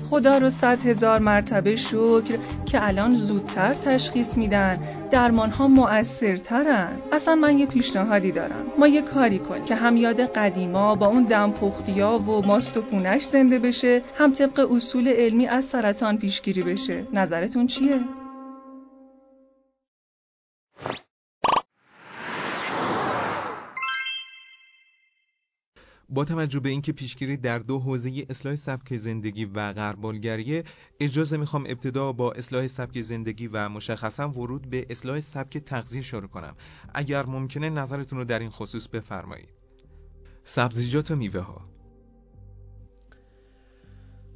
خدا 0.10 0.38
رو 0.38 0.50
صد 0.50 0.86
هزار 0.86 1.20
مرتبه 1.20 1.76
شکر 1.76 2.38
که 2.66 2.88
الان 2.88 3.16
زودتر 3.16 3.74
تشخیص 3.74 4.38
میدن 4.38 4.78
درمان 5.12 5.50
ها 5.50 5.68
مؤثرترن. 5.68 6.98
اصلا 7.12 7.36
من 7.36 7.60
یه 7.60 7.66
پیشنهادی 7.66 8.32
دارم. 8.32 8.66
ما 8.80 8.88
یه 8.88 9.02
کاری 9.02 9.40
کنیم 9.40 9.66
که 9.66 9.76
هم 9.76 9.98
یاد 9.98 10.20
قدیما 10.22 10.96
با 10.96 11.08
اون 11.08 11.24
دمپختیا 11.24 12.20
و 12.20 12.46
ماست 12.48 12.78
و 12.78 12.82
پونش 12.82 13.26
زنده 13.26 13.60
بشه 13.60 14.02
هم 14.18 14.34
طبق 14.34 14.72
اصول 14.72 15.08
علمی 15.08 15.48
از 15.48 15.66
سرطان 15.66 16.18
پیشگیری 16.18 16.62
بشه. 16.62 17.08
نظرتون 17.14 17.68
چیه؟ 17.68 18.00
با 26.10 26.26
توجه 26.26 26.60
به 26.60 26.70
اینکه 26.70 26.92
پیشگیری 26.92 27.38
در 27.38 27.60
دو 27.60 27.80
حوزه 27.80 28.26
اصلاح 28.30 28.56
سبک 28.56 28.98
زندگی 28.98 29.46
و 29.46 29.74
غربالگریه 29.74 30.64
اجازه 31.00 31.38
می‌خوام 31.38 31.64
ابتدا 31.68 32.12
با 32.12 32.32
اصلاح 32.32 32.68
سبک 32.68 33.02
زندگی 33.02 33.48
و 33.48 33.70
مشخصا 33.70 34.30
ورود 34.30 34.70
به 34.70 34.86
اصلاح 34.90 35.20
سبک 35.20 35.58
تغذیه 35.58 36.02
شروع 36.02 36.28
کنم. 36.28 36.56
اگر 36.94 37.26
ممکنه 37.26 37.70
نظرتون 37.70 38.20
رو 38.20 38.26
در 38.26 38.40
این 38.40 38.50
خصوص 38.50 38.88
بفرمایید. 38.88 39.50
سبزیجات 40.44 41.12
و 41.12 41.16
میوه 41.16 41.42
ها 41.42 41.62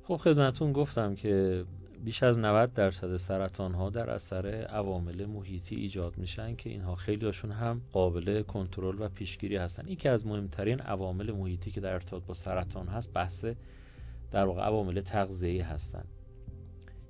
خب 0.04 0.18
خدمتون 0.18 0.74
گفتم 0.74 1.16
که 1.16 1.66
بیش 2.04 2.24
از 2.24 2.40
90 2.40 2.74
درصد 2.74 3.18
سرطان 3.18 3.74
ها 3.74 3.90
در 3.90 4.10
اثر 4.10 4.48
عوامل 4.48 5.26
محیطی 5.26 5.76
ایجاد 5.76 6.18
میشن 6.18 6.56
که 6.56 6.70
اینها 6.70 6.96
خیلی 6.96 7.26
هاشون 7.26 7.52
هم 7.52 7.82
قابل 7.92 8.42
کنترل 8.42 8.96
و 9.00 9.10
پیشگیری 9.10 9.56
هستن. 9.56 9.88
یکی 9.88 10.10
از 10.10 10.28
مهمترین 10.28 10.80
عوامل 10.80 11.32
محیطی 11.32 11.72
که 11.72 11.82
در 11.82 11.94
ارتباط 11.94 12.24
با 12.24 12.34
سرطان 12.34 12.88
هست 12.88 13.14
بحث 13.14 13.46
در 14.32 14.46
واقع 14.46 14.62
عوامل 14.62 15.02
تغذیه‌ای 15.02 15.60
هستن. 15.60 16.04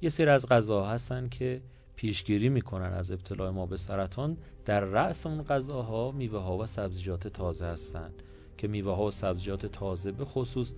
یه 0.01 0.09
سری 0.09 0.29
از 0.29 0.47
غذاها 0.47 0.91
هستن 0.91 1.29
که 1.29 1.61
پیشگیری 1.95 2.49
می‌کنن 2.49 2.93
از 2.93 3.11
ابتلای 3.11 3.49
ما 3.49 3.65
به 3.65 3.77
سرطان. 3.77 4.37
در 4.65 4.79
رأس 4.79 5.25
اون 5.25 5.43
غذاها 5.43 6.11
میوه 6.11 6.39
ها 6.39 6.57
و 6.57 6.65
سبزیجات 6.65 7.27
تازه 7.27 7.65
هستند 7.65 8.23
که 8.57 8.67
میوه 8.67 8.95
ها 8.95 9.05
و 9.05 9.11
سبزیجات 9.11 9.65
تازه 9.65 10.11
به 10.11 10.25
خصوص 10.25 10.73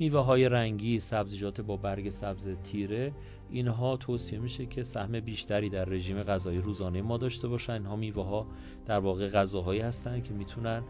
میوه 0.00 0.20
های 0.20 0.48
رنگی 0.48 1.00
سبزیجات 1.00 1.60
با 1.60 1.76
برگ 1.76 2.10
سبز 2.10 2.48
تیره 2.48 3.12
اینها 3.50 3.96
توصیه 3.96 4.38
میشه 4.38 4.66
که 4.66 4.82
سهم 4.82 5.20
بیشتری 5.20 5.68
در 5.68 5.84
رژیم 5.84 6.22
غذایی 6.22 6.58
روزانه 6.58 7.02
ما 7.02 7.16
داشته 7.16 7.48
باشن. 7.48 7.72
اینها 7.72 7.96
میوه 7.96 8.24
ها 8.24 8.46
در 8.86 8.98
واقع 8.98 9.28
غذاهایی 9.28 9.80
هستند 9.80 10.24
که 10.24 10.34
می‌تونن 10.34 10.82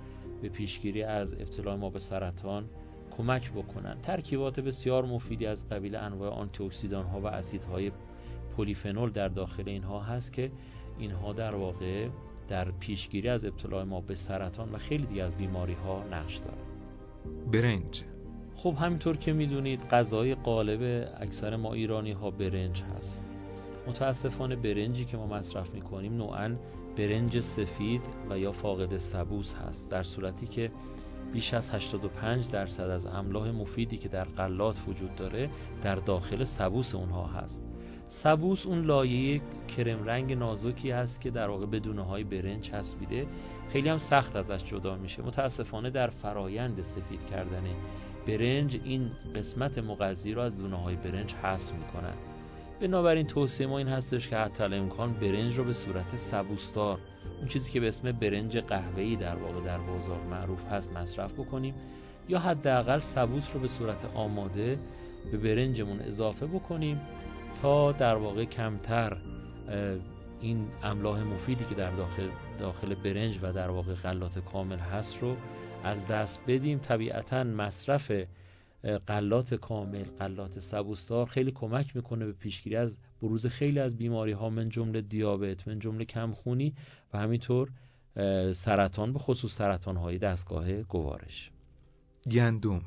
به 0.43 0.49
پیشگیری 0.49 1.03
از 1.03 1.35
ابتلا 1.35 1.77
ما 1.77 1.91
به 1.91 1.99
سرطان 1.99 2.65
کمک 3.17 3.53
بکنن. 3.53 3.97
ترکیبات 4.03 4.61
بسیار 4.61 5.05
مفیدی 5.05 5.47
از 5.47 5.69
قبیل 5.69 5.97
انواع 5.97 6.31
آنتی 6.31 6.65
اکسیدان 6.65 7.07
ها 7.07 7.21
و 7.21 7.27
اسیدهای 7.27 7.93
پلیفنول 8.57 9.11
در 9.11 9.29
داخل 9.29 9.69
اینها 9.69 10.00
هست 10.00 10.33
که 10.33 10.50
اینها 10.99 11.33
در 11.33 11.55
واقع 11.55 12.09
در 12.49 12.71
پیشگیری 12.71 13.29
از 13.29 13.45
ابتلا 13.45 13.85
ما 13.85 14.00
به 14.00 14.15
سرطان 14.15 14.73
و 14.73 14.79
خیلی 14.79 15.07
دیگه 15.07 15.23
از 15.23 15.37
بیماری 15.37 15.75
ها 15.75 16.05
نقش 16.11 16.37
دارن. 16.37 16.59
برنج. 17.53 18.05
خب 18.59 18.77
همینطور 18.81 19.17
که 19.17 19.33
می‌دونید 19.33 19.88
غذای 19.91 20.35
قالب 20.35 21.09
اکثر 21.21 21.57
ما 21.57 21.73
ایرانی 21.73 22.12
ها 22.12 22.31
برنج 22.31 22.83
هست. 22.83 23.33
متاسفانه 23.87 24.57
برنجی 24.57 25.05
که 25.05 25.17
ما 25.17 25.27
مصرف 25.27 25.75
می‌کنیم 25.75 26.17
نوعا 26.17 26.57
برنج 26.97 27.41
سفید 27.41 28.03
و 28.31 28.38
یا 28.38 28.53
فاقد 28.53 28.99
سبوس 28.99 29.55
هست 29.55 29.91
در 29.91 30.03
صورتی 30.03 30.47
که 30.47 30.71
بیش 31.33 31.55
از 31.55 31.71
85 31.71 32.50
درصد 32.50 32.91
از 32.91 33.07
املاح 33.07 33.50
مفیدی 33.50 33.97
که 33.97 34.09
در 34.09 34.25
غلات 34.25 34.83
وجود 34.88 35.15
داره 35.15 35.50
در 35.83 35.95
داخل 35.95 36.45
سبوس 36.45 36.95
اونها 36.95 37.27
هست. 37.27 37.62
سبوس 38.09 38.67
اون 38.67 38.85
لایه 38.85 39.41
کرم 39.77 40.05
رنگ 40.05 40.33
نازکی 40.33 40.91
هست 40.91 41.21
که 41.21 41.31
در 41.31 41.49
واقع 41.49 41.67
بدونه 41.67 42.03
های 42.03 42.25
برنج 42.25 42.61
چسبیده. 42.61 43.27
خیلی 43.73 43.88
هم 43.88 43.99
سخت 43.99 44.37
ازش 44.37 44.65
جدا 44.65 44.97
میشه. 44.97 45.23
متاسفانه 45.23 45.91
در 45.91 46.07
فرایند 46.07 46.83
سفید 46.83 47.27
کردن 47.27 47.65
برنج 48.28 48.80
این 48.85 49.11
قسمت 49.35 49.78
مغذی 49.78 50.32
رو 50.32 50.42
از 50.42 50.56
دونه 50.56 50.76
های 50.76 50.97
برنج 50.97 51.35
حذف 51.35 51.73
می‌کنن. 51.75 52.14
بنابراین 52.80 53.26
توصیه 53.26 53.66
ما 53.66 53.78
این 53.78 53.88
هستش 53.88 54.28
که 54.28 54.37
حتی 54.37 54.64
امکان 54.64 55.12
برنج 55.12 55.58
رو 55.58 55.64
به 55.64 55.73
صورت 55.73 56.16
سبوستار 56.16 56.99
اون 57.38 57.49
چیزی 57.49 57.73
که 57.73 57.80
به 57.80 57.88
اسم 57.88 58.12
برنج 58.12 58.58
قهوه‌ای 58.58 59.16
در 59.16 59.37
واقع 59.37 59.61
در 59.61 59.78
بازار 59.78 60.20
معروف 60.30 60.64
هست 60.64 60.92
مصرف 60.92 61.32
بکنیم 61.32 61.75
یا 62.28 62.38
حداقل 62.38 63.00
سبوس 63.00 63.54
رو 63.54 63.61
به 63.61 63.68
صورت 63.68 64.04
آماده 64.14 64.78
به 65.32 65.38
برنجمون 65.38 66.00
اضافه 66.00 66.47
بکنیم 66.47 67.00
تا 67.62 67.92
در 67.92 68.14
واقع 68.14 68.44
کمتر 68.44 69.16
این 70.40 70.66
املاح 70.82 71.23
مفیدی 71.23 71.64
که 71.64 71.75
در 71.75 71.90
داخل 71.90 72.28
داخل 72.58 72.94
برنج 72.94 73.38
و 73.42 73.52
در 73.52 73.70
واقع 73.70 73.94
غلات 73.94 74.38
کامل 74.38 74.78
هست 74.78 75.23
رو 75.23 75.37
از 75.85 76.06
دست 76.06 76.40
بدیم. 76.47 76.78
طبیعتا 76.78 77.44
مصرف 77.44 78.12
قلات 79.06 79.54
کامل 79.54 80.04
قلات 80.18 80.61
سبوستار 80.61 81.26
خیلی 81.26 81.50
کمک 81.50 81.97
می‌کنه 81.97 82.26
به 82.26 82.32
پیشگیری 82.32 82.76
از 82.76 82.99
بروز 83.23 83.47
خیلی 83.47 83.80
از 83.80 83.97
بیماری 83.97 84.32
ها 84.32 84.50
من 84.50 84.68
جمله 84.68 85.00
دیابت 85.00 85.68
من 85.68 85.78
جمله 85.78 86.04
کمخونی 86.04 86.75
و 87.12 87.18
همینطور 87.18 87.70
سرطان 88.52 89.12
به 89.12 89.18
خصوص 89.18 89.56
سرطان 89.56 89.97
های 89.97 90.18
دستگاه 90.18 90.82
گوارش. 90.82 91.50
گندم. 92.30 92.82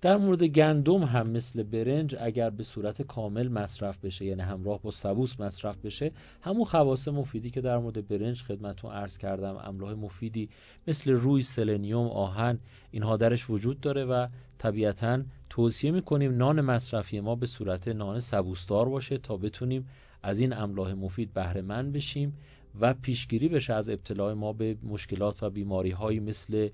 در 0.00 0.16
مورد 0.16 0.42
گندم 0.42 1.02
هم 1.02 1.30
مثل 1.30 1.62
برنج 1.62 2.16
اگر 2.20 2.50
به 2.50 2.62
صورت 2.62 3.02
کامل 3.02 3.48
مصرف 3.48 4.04
بشه 4.04 4.24
یعنی 4.24 4.42
همراه 4.42 4.82
با 4.82 4.90
سبوس 4.90 5.40
مصرف 5.40 5.76
بشه 5.76 6.12
همون 6.42 6.64
خواص 6.64 7.08
مفیدی 7.08 7.50
که 7.50 7.60
در 7.60 7.78
مورد 7.78 8.08
برنج 8.08 8.42
خدمتون 8.42 8.92
عرض 8.92 9.18
کردم 9.18 9.56
املاح 9.56 9.94
مفیدی 9.94 10.48
مثل 10.88 11.10
روی 11.10 11.42
سلنیوم 11.42 12.06
آهن 12.06 12.58
اینها 12.90 13.16
درش 13.16 13.50
وجود 13.50 13.80
داره 13.80 14.04
و 14.04 14.26
طبیعتا 14.58 15.22
توصیه 15.50 15.90
می‌کنیم 15.90 16.36
نان 16.36 16.60
مصرفی 16.60 17.20
ما 17.20 17.34
به 17.34 17.46
صورت 17.46 17.88
نان 17.88 18.20
سبوسدار 18.20 18.88
باشه 18.88 19.18
تا 19.18 19.36
بتونیم 19.36 19.88
از 20.22 20.40
این 20.40 20.52
املاح 20.52 20.92
مفید 20.92 21.32
بهره 21.32 21.62
مند 21.62 21.92
بشیم 21.92 22.38
و 22.80 22.94
پیشگیری 22.94 23.48
بشه 23.48 23.74
از 23.74 23.88
ابتلاع 23.88 24.32
ما 24.32 24.52
به 24.52 24.76
مشکلات 24.82 25.42
و 25.42 25.50
بیماری 25.50 26.20
مثل 26.20 26.68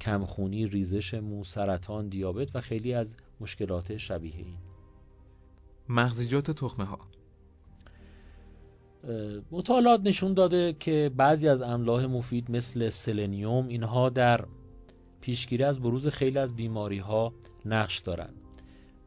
کمخونی، 0.00 0.66
ریزش 0.66 1.14
مو، 1.14 1.44
سرطان، 1.44 2.08
دیابت 2.08 2.56
و 2.56 2.60
خیلی 2.60 2.94
از 2.94 3.16
مشکلات 3.40 3.96
شبیه 3.96 4.36
این 4.36 4.58
مغزیجات 5.88 6.50
تخمه 6.50 6.84
ها 6.84 6.98
مطالعات 9.50 10.00
نشون 10.04 10.34
داده 10.34 10.72
که 10.72 11.10
بعضی 11.16 11.48
از 11.48 11.62
املاح 11.62 12.06
مفید 12.06 12.50
مثل 12.50 12.90
سلنیوم 12.90 13.68
اینها 13.68 14.08
در 14.08 14.44
پیشگیری 15.20 15.64
از 15.64 15.80
بروز 15.80 16.06
خیلی 16.06 16.38
از 16.38 16.56
بیماری 16.56 16.98
ها 16.98 17.32
نقش 17.64 17.98
دارند. 17.98 18.34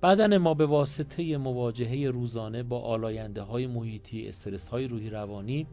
بدن 0.04 0.38
ما 0.38 0.54
به 0.54 0.66
واسطه 0.66 1.38
مواجهه 1.38 2.10
روزانه 2.10 2.64
با 2.64 2.80
آلاینده 2.80 3.42
های 3.42 3.68
محیطی 3.68 4.28
استرس 4.28 4.68
های 4.68 4.88
روحی 4.88 5.10
روانی 5.10 5.68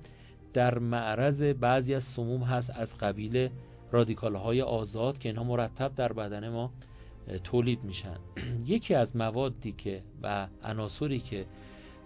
در 0.53 0.79
معرض 0.79 1.43
بعضی 1.43 1.95
از 1.95 2.05
سموم 2.05 2.43
هست 2.43 2.71
از 2.71 2.99
قبیل 2.99 3.49
رادیکال 3.93 4.37
های 4.37 4.63
آزاد 4.63 5.19
که 5.19 5.29
اینها 5.29 5.45
مرتب 5.45 5.95
در 5.95 6.13
بدن 6.13 6.49
ما 6.49 6.73
تولید 7.45 7.85
میشن. 7.85 8.17
یکی 8.67 8.95
از 8.95 9.17
موادی 9.17 9.73
که 9.73 10.03
و 10.23 10.49
عناصری 10.63 11.19
که 11.19 11.47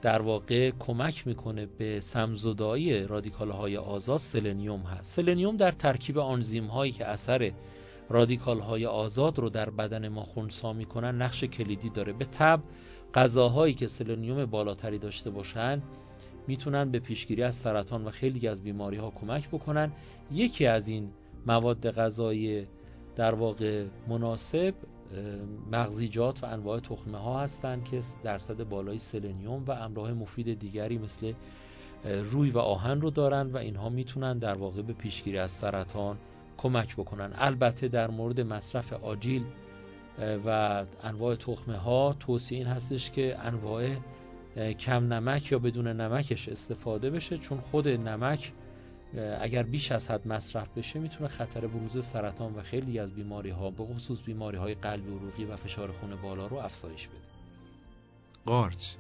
در 0.02 0.22
واقع 0.22 0.70
کمک 0.70 1.26
می‌کنه 1.26 1.66
به 1.66 2.00
سم‌زدایی 2.00 3.06
رادیکال 3.06 3.50
های 3.50 3.76
آزاد 3.76 4.18
سلنیوم 4.18 4.80
هست. 4.80 5.16
سلنیوم 5.16 5.56
در 5.56 5.72
ترکیب 5.72 6.18
آنزیم 6.18 6.66
هایی 6.66 6.92
که 6.92 7.06
اثر 7.06 7.52
رادیکال 8.08 8.60
های 8.60 8.86
آزاد 8.86 9.38
رو 9.38 9.48
در 9.48 9.70
بدن 9.70 10.08
ما 10.08 10.22
خونسا 10.22 10.72
می‌کنن 10.72 11.22
نقش 11.22 11.44
کلیدی 11.44 11.90
داره. 11.90 12.12
به 12.12 12.24
تبع 12.24 12.60
غذاهایی 13.14 13.74
که 13.74 13.88
سلنیوم 13.88 14.46
بالاتری 14.46 14.98
داشته 14.98 15.30
باشن 15.30 15.82
می‌تونن 16.46 16.90
به 16.90 16.98
پیشگیری 16.98 17.42
از 17.42 17.56
سرطان 17.56 18.04
و 18.04 18.10
خیلی 18.10 18.48
از 18.48 18.62
بیماری 18.62 18.96
ها 18.96 19.10
کمک 19.10 19.48
بکنن. 19.48 19.92
یکی 20.32 20.66
از 20.66 20.88
این 20.88 21.10
مواد 21.46 21.90
غذایی 21.90 22.66
در 23.16 23.34
واقع 23.34 23.84
مناسب 24.08 24.74
مغزیجات 25.72 26.42
و 26.42 26.46
انواع 26.46 26.80
تخمه 26.80 27.18
ها 27.18 27.40
هستند 27.40 27.84
که 27.84 28.02
درصد 28.24 28.68
بالای 28.68 28.98
سلنیوم 28.98 29.64
و 29.64 29.70
املاح 29.70 30.12
مفید 30.12 30.58
دیگری 30.58 30.98
مثل 30.98 31.32
روی 32.04 32.50
و 32.50 32.58
آهن 32.58 33.00
رو 33.00 33.10
دارن 33.10 33.50
و 33.50 33.56
اینها 33.56 33.88
می‌تونن 33.88 34.38
در 34.38 34.54
واقع 34.54 34.82
به 34.82 34.92
پیشگیری 34.92 35.38
از 35.38 35.52
سرطان 35.52 36.16
کمک 36.56 36.96
بکنن. 36.96 37.32
البته 37.34 37.88
در 37.88 38.10
مورد 38.10 38.40
مصرف 38.40 38.92
آجیل 38.92 39.44
و 40.46 40.84
انواع 41.02 41.34
تخمه 41.34 41.76
ها 41.76 42.16
توصیه 42.20 42.58
این 42.58 42.66
هستش 42.66 43.10
که 43.10 43.38
انواع 43.38 43.96
کم 44.78 45.12
نمک 45.12 45.52
یا 45.52 45.58
بدون 45.58 45.88
نمکش 45.88 46.48
استفاده 46.48 47.10
بشه 47.10 47.38
چون 47.38 47.60
خود 47.60 47.88
نمک 47.88 48.52
اگر 49.18 49.62
بیش 49.62 49.92
از 49.92 50.10
حد 50.10 50.28
مصرف 50.28 50.68
بشه 50.78 50.98
می‌تونه 50.98 51.28
خطر 51.28 51.66
بروز 51.66 52.04
سرطان 52.04 52.54
و 52.54 52.62
خیلی 52.62 52.98
از 52.98 53.14
بیماری 53.14 53.50
ها 53.50 53.70
به 53.70 53.84
خصوص 53.84 54.22
بیماری 54.22 54.56
های 54.56 54.74
قلبی 54.74 55.10
عروقی 55.10 55.44
و 55.44 55.56
فشار 55.56 55.92
خون 55.92 56.16
بالا 56.22 56.46
رو 56.46 56.56
افزایش 56.56 57.08
بده. 57.08 57.18
قارچ. 58.46 58.94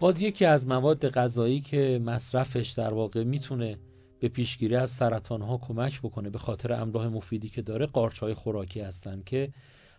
باز 0.00 0.20
یکی 0.20 0.44
از 0.44 0.66
مواد 0.66 1.08
غذایی 1.08 1.60
که 1.60 2.00
مصرفش 2.04 2.70
در 2.70 2.94
واقع 2.94 3.24
می‌تونه 3.24 3.78
به 4.20 4.28
پیشگیری 4.28 4.76
از 4.76 4.90
سرطان 4.90 5.42
ها 5.42 5.58
کمک 5.58 6.00
بکنه 6.00 6.30
به 6.30 6.38
خاطر 6.38 6.72
املاح 6.72 7.06
مفیدی 7.06 7.48
که 7.48 7.62
داره 7.62 7.86
قارچ 7.86 8.18
های 8.18 8.34
خوراکی 8.34 8.80
هستند 8.80 9.24
که 9.24 9.52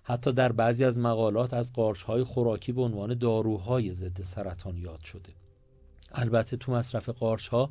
حتی 0.04 0.32
در 0.32 0.52
بعضی 0.52 0.86
از 0.86 1.00
مقالات 1.00 1.54
از 1.54 1.74
قارچ 1.74 2.04
های 2.04 2.24
خوراکی 2.24 2.72
به 2.72 2.82
عنوان 2.82 3.18
داروهای 3.18 3.94
ضد 3.94 4.22
سرطان 4.22 4.78
یاد 4.78 5.00
شده. 5.00 5.34
البته 6.12 6.58
تو 6.58 6.72
مصرف 6.72 7.10
قارچ 7.10 7.48
ها 7.48 7.70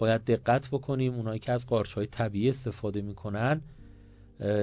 باید 0.00 0.24
دقت 0.24 0.68
بکنیم. 0.68 1.14
اونایی 1.14 1.38
که 1.38 1.52
از 1.52 1.66
قارچ 1.66 1.92
های 1.92 2.06
طبیعی 2.06 2.48
استفاده 2.48 3.02
می‌کنن 3.02 3.62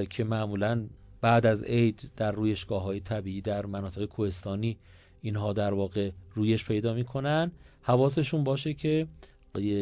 که 0.10 0.24
معمولا 0.24 0.88
بعد 1.22 1.46
از 1.46 1.64
عید 1.64 2.12
در 2.16 2.32
رویشگاه 2.32 2.84
های 2.84 3.00
طبیعی 3.00 3.42
در 3.42 3.66
مناطق 3.66 4.06
کوهستانی 4.06 4.78
اینها 5.22 5.54
در 5.54 5.74
واقع 5.74 6.12
رویش 6.36 6.66
پیدا 6.66 6.94
می‌کنن 6.94 7.52
حواسشون 7.82 8.44
باشه 8.44 8.74
که 8.74 9.08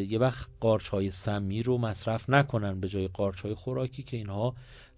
یه 0.09 0.19
وقت 0.19 0.49
قارچ 0.59 0.87
های 0.87 1.11
سمی 1.11 1.63
رو 1.63 1.77
مصرف 1.77 2.29
نکنن 2.29 2.79
به 2.79 2.87
جای 2.87 3.07
قارچ 3.07 3.41
های 3.41 3.53
خوراکی 3.53 4.03
که 4.03 4.17
اینها 4.17 4.55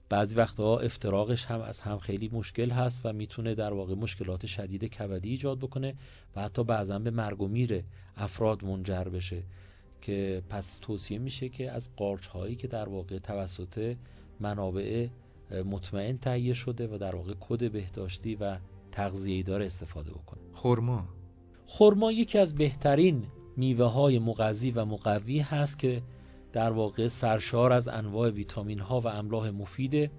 بعضی 0.10 0.36
وقتها 0.36 0.80
افتراقش 0.80 1.46
هم 1.46 1.62
از 1.62 1.82
هم 1.82 1.98
خیلی 1.98 2.30
مشکل 2.34 2.70
هست 2.70 3.02
و 3.06 3.14
می‌تونه 3.14 3.56
در 3.56 3.74
واقع 3.74 3.96
مشکلات 3.96 4.46
شدید 4.46 4.84
کبدی 4.84 5.30
ایجاد 5.30 5.60
بکنه 5.60 5.96
و 6.36 6.42
حتی 6.42 6.64
بعضا 6.64 7.00
به 7.00 7.12
مرگ 7.12 7.42
و 7.42 7.48
میر 7.48 7.84
افراد 8.16 8.64
منجر 8.64 9.04
بشه. 9.04 9.44
که 10.02 10.44
پس 10.50 10.80
توصیه 10.82 11.20
میشه 11.20 11.50
که 11.50 11.72
از 11.72 11.90
قارچ 11.96 12.28
هایی 12.28 12.56
که 12.56 12.68
در 12.68 12.90
واقع 12.90 13.20
توسط 13.20 13.96
منابع 14.40 15.08
مطمئن 15.66 16.18
تهیه 16.18 16.54
شده 16.54 16.88
و 16.88 16.98
در 16.98 17.16
واقع 17.16 17.34
کد 17.40 17.72
بهداشتی 17.72 18.36
و 18.36 18.58
تغذیه‌ای 18.92 19.44
داره 19.44 19.66
استفاده 19.66 20.12
بکنه. 20.12 20.42
خرما. 20.54 21.08
خرما 21.66 22.12
یکی 22.12 22.38
از 22.38 22.56
بهترین 22.56 23.26
میوه 23.58 23.86
های 23.86 24.20
مغذی 24.20 24.72
و 24.72 24.86
مقوی 24.86 25.40
هست 25.40 25.80
که 25.80 26.02
در 26.54 26.72
واقع 26.72 27.08
سرشار 27.08 27.74
از 27.74 27.88
انواع 27.88 28.30
ویتامین 28.30 28.80
ها 28.80 29.02
و 29.02 29.08
املاح 29.08 29.50
مفیده 29.50 30.12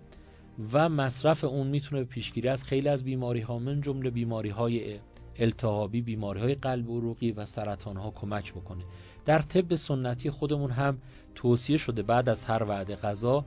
و 0.72 0.88
مصرف 0.88 1.44
اون 1.44 1.66
می‌تونه 1.66 2.04
پیشگیری 2.04 2.48
از 2.48 2.64
خیلی 2.64 2.88
از 2.88 3.04
بیماری 3.04 3.40
ها 3.40 3.58
من 3.58 3.80
جمله 3.80 4.10
بیماری 4.10 4.48
های 4.48 5.00
التهابی 5.36 6.00
بیماری 6.00 6.40
های 6.40 6.54
قلب 6.54 6.90
عروقی 6.90 7.32
و 7.32 7.46
سرطان 7.46 7.96
ها 7.96 8.10
کمک 8.10 8.54
بکنه. 8.54 8.84
در 9.28 9.38
طب 9.38 9.74
سنتی 9.74 10.30
خودمون 10.30 10.70
هم 10.70 10.98
توصیه 11.34 11.76
شده 11.76 12.02
بعد 12.02 12.28
از 12.28 12.44
هر 12.44 12.62
وعده 12.62 12.96
غذا 12.96 13.44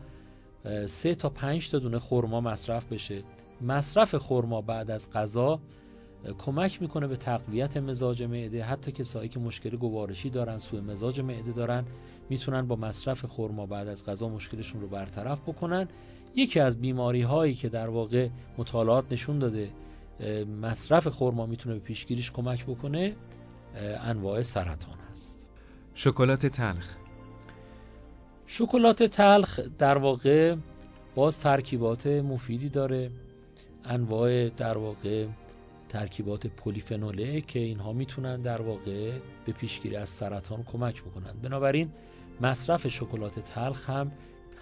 سه 0.85 1.15
تا 1.15 1.29
پنج 1.29 1.69
تا 1.71 1.79
دونه 1.79 2.00
خرما 2.00 2.41
مصرف 2.41 2.93
بشه. 2.93 3.23
مصرف 3.61 4.15
خرما 4.15 4.61
بعد 4.61 4.91
از 4.91 5.11
غذا 5.11 5.59
کمک 6.38 6.81
می‌کنه 6.81 7.07
به 7.07 7.15
تقویت 7.15 7.77
مزاج 7.77 8.23
معده. 8.23 8.63
حتی 8.63 8.91
کسایی 8.91 9.29
که 9.29 9.39
مشکل 9.39 9.70
گوارشی 9.70 10.29
دارن 10.29 10.59
سوء 10.59 10.81
مزاج 10.81 11.20
معده 11.20 11.51
دارن 11.51 11.85
می‌تونن 12.29 12.67
با 12.67 12.75
مصرف 12.75 13.25
خرما 13.25 13.65
بعد 13.65 13.87
از 13.87 14.05
غذا 14.05 14.29
مشکلشون 14.29 14.81
رو 14.81 14.87
برطرف 14.87 15.41
بکنن. 15.41 15.87
یکی 16.35 16.59
از 16.59 16.81
بیماری 16.81 17.22
هایی 17.22 17.53
که 17.53 17.70
در 17.70 17.89
واقع 17.89 18.29
مطالعات 18.57 19.05
نشون 19.11 19.39
داده 19.39 19.72
مصرف 20.61 21.07
خرما 21.07 21.46
می‌تونه 21.46 21.75
به 21.75 21.81
پیشگیریش 21.81 22.31
کمک 22.31 22.65
بکنه 22.65 23.15
انواع 24.00 24.41
سرطان. 24.41 25.00
شکلات 25.95 26.45
تلخ. 26.45 26.95
شکلات 28.47 29.03
تلخ 29.03 29.59
در 29.77 29.97
واقع 29.97 30.55
باز 31.15 31.39
ترکیبات 31.39 32.07
مفیدی 32.07 32.69
داره. 32.69 33.11
انواع 33.85 34.49
در 34.49 34.77
واقع 34.77 35.27
ترکیبات 35.89 36.47
پلیفنوله 36.47 37.41
که 37.41 37.59
اینها 37.59 37.93
می‌تونن 37.93 38.41
در 38.41 38.61
واقع 38.61 39.11
به 39.45 39.51
پیشگیری 39.51 39.95
از 39.95 40.09
سرطان 40.09 40.63
کمک 40.63 41.03
بکنن. 41.03 41.33
بنابراین 41.43 41.91
مصرف 42.41 42.87
شکلات 42.87 43.39
تلخ 43.39 43.89
هم 43.89 44.11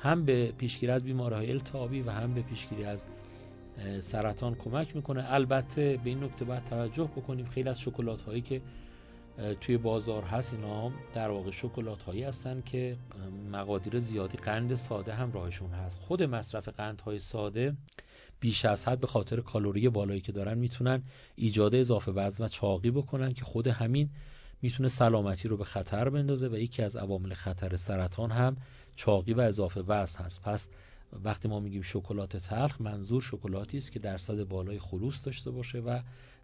هم 0.01 0.25
به 0.25 0.53
پیشگیری 0.57 0.91
از 0.91 1.03
بیماریهای 1.03 1.51
التهابی 1.51 2.01
و 2.01 2.11
هم 2.11 2.33
به 2.33 2.41
پیشگیری 2.41 2.83
از 2.83 3.05
سرطان 4.01 4.55
کمک 4.55 4.95
می‌کنه. 4.95 5.33
البته 5.33 5.99
به 6.03 6.09
این 6.09 6.23
نکته 6.23 6.45
باید 6.45 6.65
توجه 6.65 7.03
بکنیم. 7.03 7.45
خیلی 7.45 7.69
از 7.69 7.81
شکلات 7.81 8.21
هایی 8.21 8.41
که 8.41 8.61
توی 9.61 9.77
بازار 9.77 10.23
هست 10.23 10.53
اینا 10.53 10.91
در 11.13 11.29
واقع 11.29 11.51
شکلات 11.51 12.03
هایی 12.03 12.23
هستن 12.23 12.61
که 12.61 12.97
مقادیر 13.51 13.99
زیادی 13.99 14.37
قند 14.37 14.75
ساده 14.75 15.13
هم 15.13 15.31
راهشون 15.31 15.71
هست. 15.71 16.01
خود 16.01 16.23
مصرف 16.23 16.69
قند 16.69 17.01
های 17.01 17.19
ساده 17.19 17.75
بیش 18.39 18.65
از 18.65 18.87
حد 18.87 18.99
به 18.99 19.07
خاطر 19.07 19.41
کالری 19.41 19.89
بالایی 19.89 20.21
که 20.21 20.31
دارن 20.31 20.57
می‌تونن 20.57 21.03
ایجاد 21.35 21.75
اضافه 21.75 22.11
وزن 22.11 22.43
و 22.43 22.47
چاقی 22.47 22.91
بکنن 22.91 23.33
که 23.33 23.45
خود 23.45 23.67
همین 23.67 24.09
می‌تونه 24.61 24.89
سلامتی 24.89 25.47
رو 25.47 25.57
به 25.57 25.63
خطر 25.63 26.09
بندازه 26.09 26.47
و 26.47 26.57
یکی 26.57 26.81
از 26.81 26.95
عوامل 26.95 27.33
خطر 27.33 27.75
سرطان 27.75 28.31
هم 28.31 28.57
چاقی 28.95 29.33
و 29.33 29.39
اضافه 29.39 29.81
وزن 29.81 30.23
هست. 30.23 30.41
پس 30.41 30.67
وقتی 31.23 31.47
ما 31.47 31.59
میگیم 31.59 31.81
شکلات 31.81 32.37
تلخ 32.37 32.81
منظور 32.81 33.21
شکلاتی 33.21 33.77
است 33.77 33.91
که 33.91 33.99
درصد 33.99 34.43
بالای 34.43 34.79
خلوص 34.79 35.25
داشته 35.25 35.51
باشه 35.51 35.79
و 35.79 35.99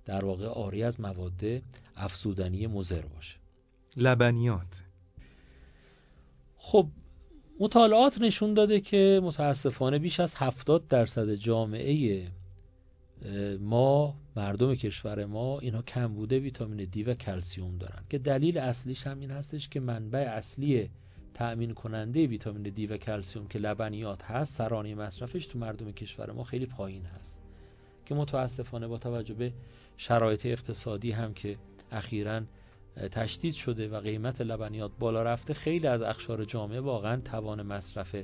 در 0.06 0.26
واقع 0.26 0.46
آری 0.46 0.84
از 0.84 1.02
مواد 1.02 1.44
افسودنی 1.96 2.68
مضر 2.68 3.02
باشه. 3.02 3.36
لبنیات. 3.98 4.84
خب 6.58 6.88
مطالعات 7.60 8.22
نشون 8.22 8.54
داده 8.54 8.80
که 8.80 9.22
متاسفانه 9.24 10.00
بیش 10.00 10.20
از 10.20 10.36
70 10.36 10.88
درصد 10.88 11.34
جامعه 11.34 12.28
ما 13.60 14.16
مردم 14.36 14.76
کشور 14.76 15.26
ما 15.26 15.60
اینا 15.60 15.82
کم 15.82 16.08
بوده 16.08 16.40
ویتامین 16.40 16.86
دی 16.86 17.04
و 17.04 17.14
کلسیوم 17.14 17.78
دارن. 17.78 18.04
که 18.10 18.18
دلیل 18.18 18.58
اصلیش 18.58 19.08
هم 19.08 19.20
این 19.20 19.32
هستش 19.32 19.70
که 19.70 19.80
منبع 19.80 20.20
اصلی 20.20 20.90
تأمین 21.34 21.74
کننده 21.74 22.28
ویتامین 22.28 22.64
دی 22.64 22.88
و 22.88 22.98
کلسیوم 22.98 23.48
که 23.48 23.60
لبنیات 23.60 24.24
هست 24.24 24.56
سرانه 24.56 24.96
مصرفش 24.96 25.48
تو 25.48 25.60
مردم 25.60 25.92
کشور 25.92 26.32
ما 26.32 26.44
خیلی 26.44 26.66
پایین 26.66 27.06
هست. 27.06 27.38
که 28.06 28.16
متاسفانه 28.16 28.88
با 28.88 28.98
توجه 28.98 29.34
به 29.34 29.54
شرایط 29.98 30.46
اقتصادی 30.46 31.12
هم 31.12 31.34
که 31.34 31.58
اخیراً 31.92 32.42
تشدید 33.12 33.54
شده 33.54 33.88
و 33.88 34.00
قیمت 34.00 34.42
لبنیات 34.42 34.92
بالا 35.00 35.24
رفته 35.24 35.54
خیلی 35.54 35.88
از 35.88 36.02
اخشار 36.02 36.44
جامعه 36.46 36.80
واقعا 36.80 37.22
توان 37.22 37.62
مصرف 37.62 38.16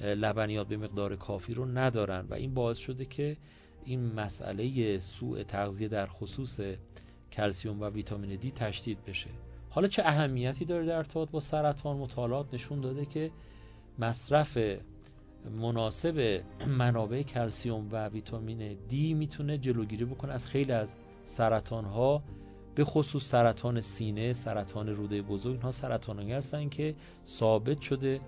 لبنیات 0.00 0.68
به 0.68 0.76
مقدار 0.76 1.16
کافی 1.16 1.54
رو 1.54 1.64
ندارن 1.64 2.26
و 2.30 2.34
این 2.34 2.54
باعث 2.54 2.78
شده 2.78 3.04
که 3.04 3.36
این 3.84 4.12
مسئله 4.12 4.98
سوء 4.98 5.42
تغذیه 5.42 5.88
در 5.88 6.06
خصوص 6.06 6.60
کلسیوم 7.32 7.80
و 7.80 7.84
ویتامین 7.84 8.36
دی 8.36 8.50
تشدید 8.50 9.04
بشه. 9.04 9.30
حالا 9.70 9.88
چه 9.88 10.02
اهمیتی 10.06 10.64
داره 10.64 10.86
در 10.86 10.96
ارتباط 10.96 11.30
با 11.30 11.40
سرطان؟ 11.40 11.96
مطالعات 11.96 12.54
نشون 12.54 12.80
داده 12.80 13.06
که 13.06 13.30
مصرف 13.98 14.58
مناسب 15.50 16.40
منابع 16.66 17.22
کلسیوم 17.22 17.88
و 17.92 18.08
ویتامین 18.08 18.76
دی 18.88 19.14
می‌تونه 19.14 19.58
جلوگیری 19.58 20.04
بکنه 20.04 20.32
از 20.32 20.46
خیلی 20.46 20.72
از 20.72 20.96
سرطان 21.24 21.84
ها 21.84 22.22
به 22.74 22.84
خصوص 22.84 23.24
سرطان 23.24 23.80
سینه، 23.80 24.32
سرطان 24.32 24.88
روده 24.88 25.22
بزرگ. 25.22 25.52
اینها 25.52 25.72
سرطانهایی 25.72 26.32
هستن 26.32 26.68
که 26.68 26.94
ثابت 27.26 27.80
شده 27.80 28.20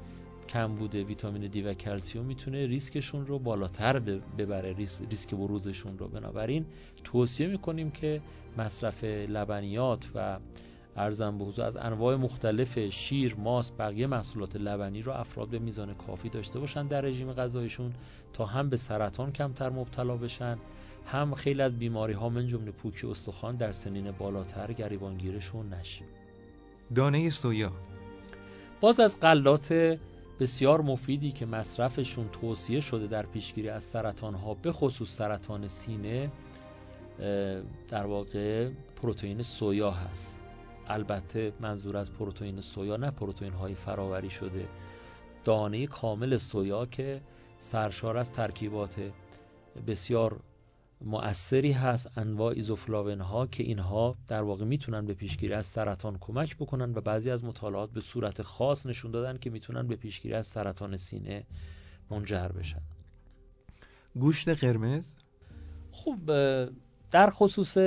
کمبود 0.49 0.95
ویتامین 0.95 1.47
دی 1.47 1.63
و 1.63 1.75
کلسیوم 1.75 2.25
می‌تونه 2.25 2.67
ریسکشون 2.67 3.27
رو 3.27 3.39
بالاتر 3.39 3.99
ببره 4.39 4.73
ریسک 5.11 5.35
بروزشون 5.35 5.99
رو. 5.99 6.09
بنابراین 6.09 6.67
توصیه 7.05 7.47
می‌کنیم 7.47 7.91
که 7.91 8.21
مصرف 8.59 9.05
لبنیات 9.05 10.11
و 10.15 10.39
ارزم 10.99 11.39
به 11.39 11.45
حضور 11.45 11.65
از 11.65 11.77
انواع 11.77 12.17
مختلف 12.17 12.79
شیر، 12.79 13.35
ماست، 13.39 13.77
بقیه 13.79 14.07
محصولات 14.07 14.57
لبنی 14.57 15.03
رو 15.03 15.13
افراد 15.13 15.49
به 15.49 15.59
میزان 15.59 15.95
کافی 15.95 16.29
داشته 16.29 16.59
باشن 16.59 16.87
در 16.87 17.01
رژیم 17.01 17.33
غذایشون 17.33 17.93
تا 18.33 18.47
هم 18.47 18.69
به 18.69 18.77
سرطان 18.77 19.33
کمتر 19.33 19.71
مبتلا 19.71 20.17
بشن. 20.17 20.59
هم 21.07 21.35
خیلی 21.35 21.63
از 21.63 21.79
بیماری 21.79 22.13
ها 22.13 22.29
من 22.29 22.47
جمله 22.47 22.71
پوکی 22.71 23.07
استخوان 23.07 23.57
در 23.57 23.73
سنین 23.73 24.11
بالاتر 24.11 24.73
گریبانگیرشون 24.73 25.75
نشه. 25.75 26.05
دانه 26.95 27.31
سویا. 27.31 27.73
باز 28.81 29.01
از 29.01 29.21
غلات 29.21 29.99
بسیار 30.41 30.81
مفیدی 30.81 31.33
که 31.33 31.47
مصرفشون 31.47 32.29
توصیه 32.29 32.81
شده 32.81 33.07
در 33.07 33.27
پیشگیری 33.27 33.69
از 33.69 33.85
سرطان 33.85 34.35
ها 34.35 34.55
به 34.55 34.73
خصوص 34.73 35.17
سرطان 35.17 35.69
سینه 35.69 36.31
در 37.89 38.07
واقع 38.07 38.71
پروتئین 39.03 39.43
سویا 39.43 39.91
هست. 39.91 40.38
البته 40.89 41.53
منظور 41.61 41.97
از 41.97 42.13
پروتئین 42.13 42.61
سویا 42.61 42.97
نه 42.97 43.11
پروتئین 43.11 43.53
های 43.53 43.75
فراوری 43.75 44.31
شده. 44.31 44.69
دانه 45.45 45.87
کامل 45.87 46.37
سویا 46.37 46.87
که 46.87 47.21
سرشار 47.59 48.17
از 48.17 48.33
ترکیبات 48.33 49.13
بسیار 49.87 50.41
مؤثری 51.01 51.73
هست 51.73 52.19
انواع 52.19 52.53
ایزوفلاون 52.53 53.21
ها 53.21 53.47
که 53.47 53.63
اینها 53.63 54.17
در 54.29 54.43
واقع 54.43 54.65
می‌تونن 54.65 55.07
به 55.07 55.15
پیشگیری 55.15 55.55
از 55.55 55.67
سرطان 55.67 56.19
کمک 56.21 56.57
بکنن 56.57 56.95
و 56.95 57.01
بعضی 57.01 57.31
از 57.31 57.45
مطالعات 57.45 57.91
به 57.91 58.01
صورت 58.01 58.43
خاص 58.43 58.87
نشون 58.87 59.11
دادن 59.11 59.39
که 59.39 59.51
می‌تونن 59.51 59.87
به 59.87 59.97
پیشگیری 59.97 60.35
از 60.35 60.47
سرطان 60.47 60.97
سینه 60.97 61.47
منجر 62.11 62.49
بشن. 62.49 62.83
گوشت 64.15 64.49
قرمز؟ 64.49 65.15
خب 65.93 66.19
در 67.11 67.31
خصوص 67.31 67.79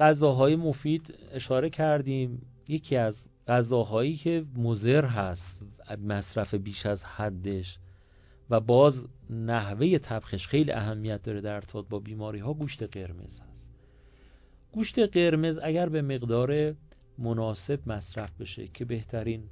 غذاهای 0.00 0.56
مفید 0.56 1.14
اشاره 1.32 1.70
کردیم. 1.70 2.46
یکی 2.70 2.96
از 2.96 3.26
غذاهایی 3.48 4.16
که 4.16 4.44
مضر 4.56 5.04
هست 5.04 5.62
مصرف 6.04 6.54
بیش 6.54 6.86
از 6.86 7.04
حدش 7.04 7.78
و 8.50 8.60
باز 8.60 9.06
نحوه 9.30 9.98
تبخش 9.98 10.46
خیلی 10.46 10.72
اهمیت 10.72 11.22
داره 11.22 11.40
در 11.40 11.54
ارتباط 11.54 11.86
با 11.88 11.98
بیماری 11.98 12.38
ها 12.38 12.54
گوشت 12.54 12.82
قرمز 12.82 13.40
هست. 13.40 13.68
گوشت 14.72 14.98
قرمز 14.98 15.58
اگر 15.62 15.88
به 15.88 16.02
مقدار 16.02 16.74
مناسب 17.18 17.80
مصرف 17.86 18.40
بشه 18.40 18.68
که 18.68 18.84
بهترین 18.84 19.42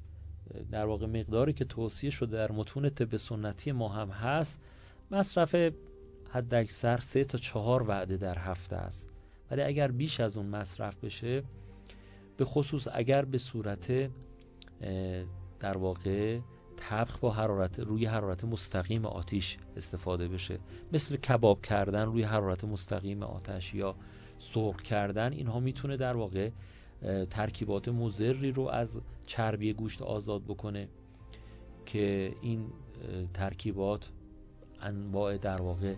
در 0.71 0.85
واقع 0.85 1.07
مقداری 1.07 1.53
که 1.53 1.65
توصیه 1.65 2.11
شده 2.11 2.37
در 2.37 2.53
متون 2.53 2.91
طب 2.91 3.17
سنتی 3.17 3.73
ما 3.73 3.89
هم 3.89 4.09
هست 4.09 4.61
مصرف 5.11 5.55
حد 6.31 6.55
اکثر 6.55 6.99
سه 6.99 7.25
تا 7.25 7.39
چهار 7.39 7.83
وعده 7.83 8.17
در 8.17 8.39
هفته 8.39 8.77
است. 8.77 9.09
ولی 9.51 9.63
اگر 9.63 9.91
بیش 9.91 10.21
از 10.21 10.37
اون 10.37 10.47
مصرف 10.47 11.05
بشه 11.05 11.43
به 12.39 12.45
خصوص 12.45 12.89
اگر 12.93 13.25
به 13.25 13.39
صورت 13.39 14.11
در 15.61 15.77
واقع 15.77 16.39
طبخ 16.77 17.19
با 17.19 17.31
حرارت 17.31 17.81
روی 17.81 18.07
حرارت 18.07 18.45
مستقیم 18.45 19.05
آتیش 19.05 19.57
استفاده 19.77 20.29
بشه. 20.29 20.59
مثل 20.93 21.17
کباب 21.17 21.63
کردن 21.63 22.07
روی 22.07 22.23
حرارت 22.23 22.65
مستقیم 22.65 23.23
آتش 23.23 23.75
یا 23.75 23.95
سرخ 24.39 24.83
کردن 24.83 25.33
اینها 25.33 25.61
می‌تونه 25.61 25.97
در 25.97 26.17
واقع 26.17 26.51
ترکیبات 27.31 27.89
مضری 27.89 28.53
رو 28.53 28.69
از 28.69 29.01
چربی 29.27 29.73
گوشت 29.73 30.03
آزاد 30.03 30.43
بکنه 30.43 30.89
که 31.87 32.35
این 32.43 32.67
ترکیبات 33.35 34.11
انواع 34.81 35.37
در 35.37 35.63
واقع 35.63 35.95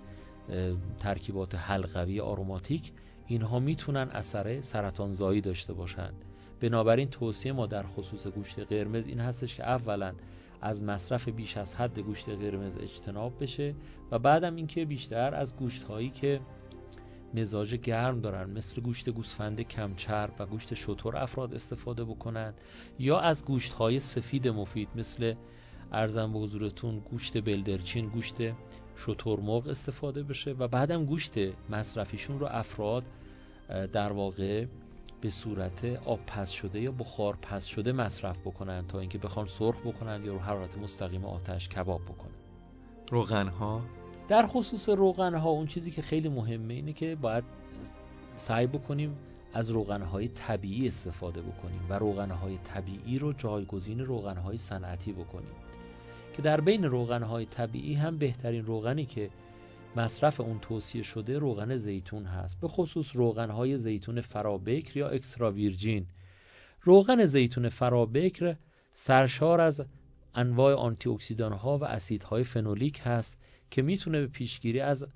ترکیبات 0.99 1.55
حلقوی 1.55 2.21
آروماتیک 2.21 2.93
اینها 3.27 3.59
می‌تونن 3.59 4.09
اثر 4.13 4.61
سرطان 4.61 5.13
زایی 5.13 5.41
داشته 5.41 5.73
باشند 5.73 6.25
بنابراین 6.61 7.09
توصیه 7.11 7.53
ما 7.53 7.67
در 7.67 7.83
خصوص 7.83 8.27
گوشت 8.27 8.59
قرمز 8.59 9.07
این 9.07 9.21
هستش 9.21 9.57
که 9.57 9.69
اولا 9.69 10.15
از 10.61 10.83
مصرف 10.83 11.29
بیش 11.29 11.57
از 11.57 11.75
حد 11.75 11.99
گوشت 11.99 12.29
قرمز 12.29 12.77
اجتناب 12.77 13.43
بشه 13.43 13.75
و 14.11 14.19
بعدم 14.19 14.57
اینکه 14.57 14.85
بیشتر 14.85 15.35
از 15.35 15.57
گوشت 15.57 15.83
هایی 15.83 16.11
که 16.11 16.41
مزاج 17.35 17.75
گرم 17.75 18.21
دارن 18.21 18.51
مثل 18.51 18.81
گوشت 18.81 19.11
گوسفند 19.11 19.61
کمچرب 19.61 20.35
و 20.39 20.47
گوشت 20.47 20.75
شطور 20.75 21.17
افراد 21.17 21.55
استفاده 21.55 22.05
بکنند 22.05 22.55
یا 22.99 23.21
از 23.21 23.45
گوشت 23.45 23.73
های 23.73 24.01
سفید 24.01 24.49
مفید 24.49 24.89
مثل 24.97 25.35
ارزم 25.93 26.33
به 26.33 26.39
حضورتون 26.39 26.99
گوشت 26.99 27.45
بلدرچین 27.45 28.09
گوشت 28.09 28.37
شترمرغ 28.97 29.69
استفاده 29.69 30.23
بشه 30.23 30.53
و 30.53 30.69
بعدم 30.69 31.05
گوشت 31.05 31.35
مصرفیشون 31.71 32.41
رو 32.41 32.47
افراد 32.51 33.05
در 33.93 34.13
واقع 34.13 34.67
به 35.21 35.31
صورت 35.31 35.85
آب 35.85 36.21
پس 36.27 36.51
شده 36.51 36.81
یا 36.81 36.93
بخار 36.93 37.39
پس 37.43 37.65
شده 37.65 37.93
مصرف 37.93 38.39
بکنن 38.39 38.87
تا 38.87 39.01
اینکه 39.01 39.19
بخوان 39.19 39.47
سرخ 39.47 39.77
بکنن 39.85 40.25
یا 40.25 40.33
رو 40.33 40.39
حرارت 40.39 40.79
مستقیم 40.79 41.25
آتش 41.25 41.69
کباب 41.69 42.03
بکنن. 42.05 42.31
روغن 43.11 43.49
ها 43.49 43.81
در 44.29 44.47
خصوص 44.47 44.89
روغن 44.89 45.35
ها 45.35 45.51
اون 45.51 45.67
چیزی 45.67 45.91
که 45.91 46.03
خیلی 46.03 46.29
مهمه 46.29 46.75
اینه 46.75 46.93
که 46.93 47.17
باید 47.17 47.45
سعی 48.37 48.67
بکنیم 48.67 49.17
از 49.55 49.71
روغن 49.71 50.03
های 50.03 50.29
طبیعی 50.29 50.89
استفاده 50.89 51.43
بکنیم 51.43 51.87
و 51.89 51.99
روغن 51.99 52.31
های 52.31 52.59
طبیعی 52.59 53.19
رو 53.19 53.33
جایگزین 53.33 54.01
روغن 54.01 54.37
های 54.37 54.57
صنعتی 54.57 55.13
بکنیم. 55.13 55.53
که 56.37 56.43
در 56.43 56.61
بین 56.61 56.85
روغن 56.85 57.23
های 57.23 57.47
طبیعی 57.47 57.95
هم 57.95 58.19
بهترین 58.19 58.67
روغنی 58.67 59.07
که 59.07 59.31
مصرف 59.97 60.41
اون 60.41 60.59
توصیه 60.59 61.03
شده 61.03 61.39
روغن 61.39 61.77
زیتون 61.77 62.25
هست 62.25 62.61
به 62.61 62.69
خصوص 62.69 63.17
روغن 63.17 63.51
های 63.51 63.79
زیتون 63.79 64.21
فرابکر 64.21 64.97
یا 64.97 65.09
اکسترا 65.09 65.53
ویرجین. 65.53 66.07
روغن 66.83 67.25
زیتون 67.25 67.69
فرابکر 67.69 68.57
سرشار 68.91 69.61
از 69.61 69.85
انواع 70.35 70.75
آنتی 70.75 71.09
اکسیدان 71.09 71.53
ها 71.53 71.79
و 71.79 71.85
اسیدهای 71.85 72.45
فنولیک 72.45 73.01
هست 73.05 73.39
که 73.71 73.83
می‌تونه 73.83 74.21
به 74.21 74.27
پیشگیری 74.27 74.81
از 74.81 75.07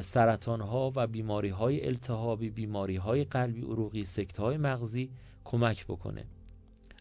سرطان 0.00 0.60
ها 0.60 0.92
و 0.96 1.06
بیماری 1.06 1.48
های 1.48 1.86
التهابی 1.86 2.50
بیماری 2.50 2.96
های 2.96 3.24
قلبی 3.24 3.62
عروقی 3.62 4.04
سکت 4.04 4.40
های 4.40 4.56
مغزی 4.56 5.10
کمک 5.44 5.86
بکنه. 5.86 6.24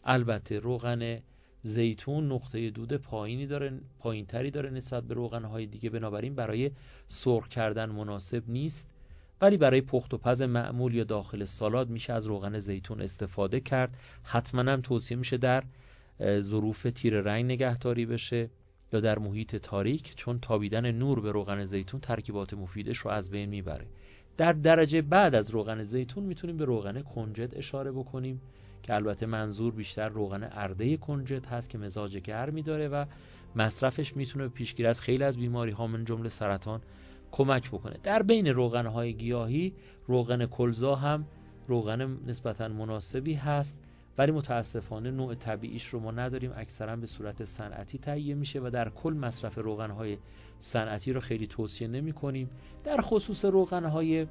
البته 0.03 0.59
روغن 0.59 1.19
زیتون 1.63 2.31
نقطه 2.31 2.69
دود 2.69 2.93
پایینی 2.93 3.47
داره 3.47 3.79
پایینتری 3.99 4.51
داره 4.51 4.69
نسبت 4.69 5.03
به 5.03 5.13
روغنهای 5.13 5.65
دیگه. 5.65 5.89
بنابراین 5.89 6.35
برای 6.35 6.71
سرخ 7.07 7.47
کردن 7.47 7.89
مناسب 7.89 8.43
نیست 8.47 8.87
ولی 9.41 9.57
برای 9.57 9.81
پخت 9.81 10.13
و 10.13 10.17
پز 10.17 10.41
معمول 10.41 10.95
یا 10.95 11.03
داخل 11.03 11.45
سالاد 11.45 11.89
میشه 11.89 12.13
از 12.13 12.27
روغن 12.27 12.59
زیتون 12.59 13.01
استفاده 13.01 13.59
کرد. 13.59 13.97
حتما 14.23 14.71
هم 14.71 14.81
توصیه 14.81 15.17
میشه 15.17 15.37
در 15.37 15.63
ظروف 16.39 16.87
تیر 16.95 17.21
رنگ 17.21 17.45
نگهداری 17.45 18.05
بشه 18.05 18.49
یا 18.93 18.99
در 18.99 19.19
محیط 19.19 19.55
تاریک 19.55 20.15
چون 20.15 20.39
تابیدن 20.39 20.91
نور 20.91 21.21
به 21.21 21.31
روغن 21.31 21.65
زیتون 21.65 21.99
ترکیبات 21.99 22.53
مفیدش 22.53 22.97
رو 22.97 23.11
از 23.11 23.29
بین 23.29 23.49
می‌بره. 23.49 23.85
در 24.37 24.53
درجه 24.53 25.01
بعد 25.01 25.35
از 25.35 25.49
روغن 25.49 25.83
زیتون 25.83 26.23
می‌تونیم 26.23 26.57
به 26.57 26.65
روغن 26.65 27.01
کنجد 27.01 27.57
اشاره 27.57 27.91
بکنیم. 27.91 28.41
که 28.83 28.95
البته 28.95 29.25
منظور 29.25 29.73
بیشتر 29.73 30.09
روغن 30.09 30.49
ارده 30.51 30.97
کنجد 30.97 31.45
هست 31.45 31.69
که 31.69 31.77
مزاج 31.77 32.17
گرمی 32.17 32.61
داره 32.61 32.87
و 32.87 33.05
مصرفش 33.55 34.15
می‌تونه 34.15 34.47
به 34.47 34.53
پیشگیری 34.53 34.89
از 34.89 35.01
خیلی 35.01 35.23
از 35.23 35.37
بیماری 35.37 35.71
ها 35.71 35.87
من 35.87 36.05
جمله 36.05 36.29
سرطان 36.29 36.81
کمک 37.31 37.71
بکنه. 37.71 37.97
در 38.03 38.23
بین 38.23 38.47
روغن 38.47 38.85
های 38.85 39.13
گیاهی 39.13 39.73
روغن 40.07 40.45
کلزا 40.45 40.95
هم 40.95 41.25
روغن 41.67 42.17
نسبتا 42.27 42.67
مناسبی 42.67 43.33
هست 43.33 43.81
ولی 44.17 44.31
متاسفانه 44.31 45.11
نوع 45.11 45.35
طبیعیش 45.35 45.87
رو 45.87 45.99
ما 45.99 46.11
نداریم. 46.11 46.51
اکثرا 46.55 46.95
به 46.95 47.07
صورت 47.07 47.45
صنعتی 47.45 47.97
تهیه 47.97 48.35
میشه 48.35 48.59
و 48.59 48.69
در 48.73 48.89
کل 48.89 49.13
مصرف 49.13 49.57
روغن 49.57 49.91
های 49.91 50.17
صنعتی 50.59 51.13
رو 51.13 51.19
خیلی 51.19 51.47
توصیه 51.47 51.87
نمی 51.87 52.13
کنیم 52.13 52.49
در 52.83 53.01
خصوص 53.01 53.45
روغن 53.45 53.85
های 53.85 54.27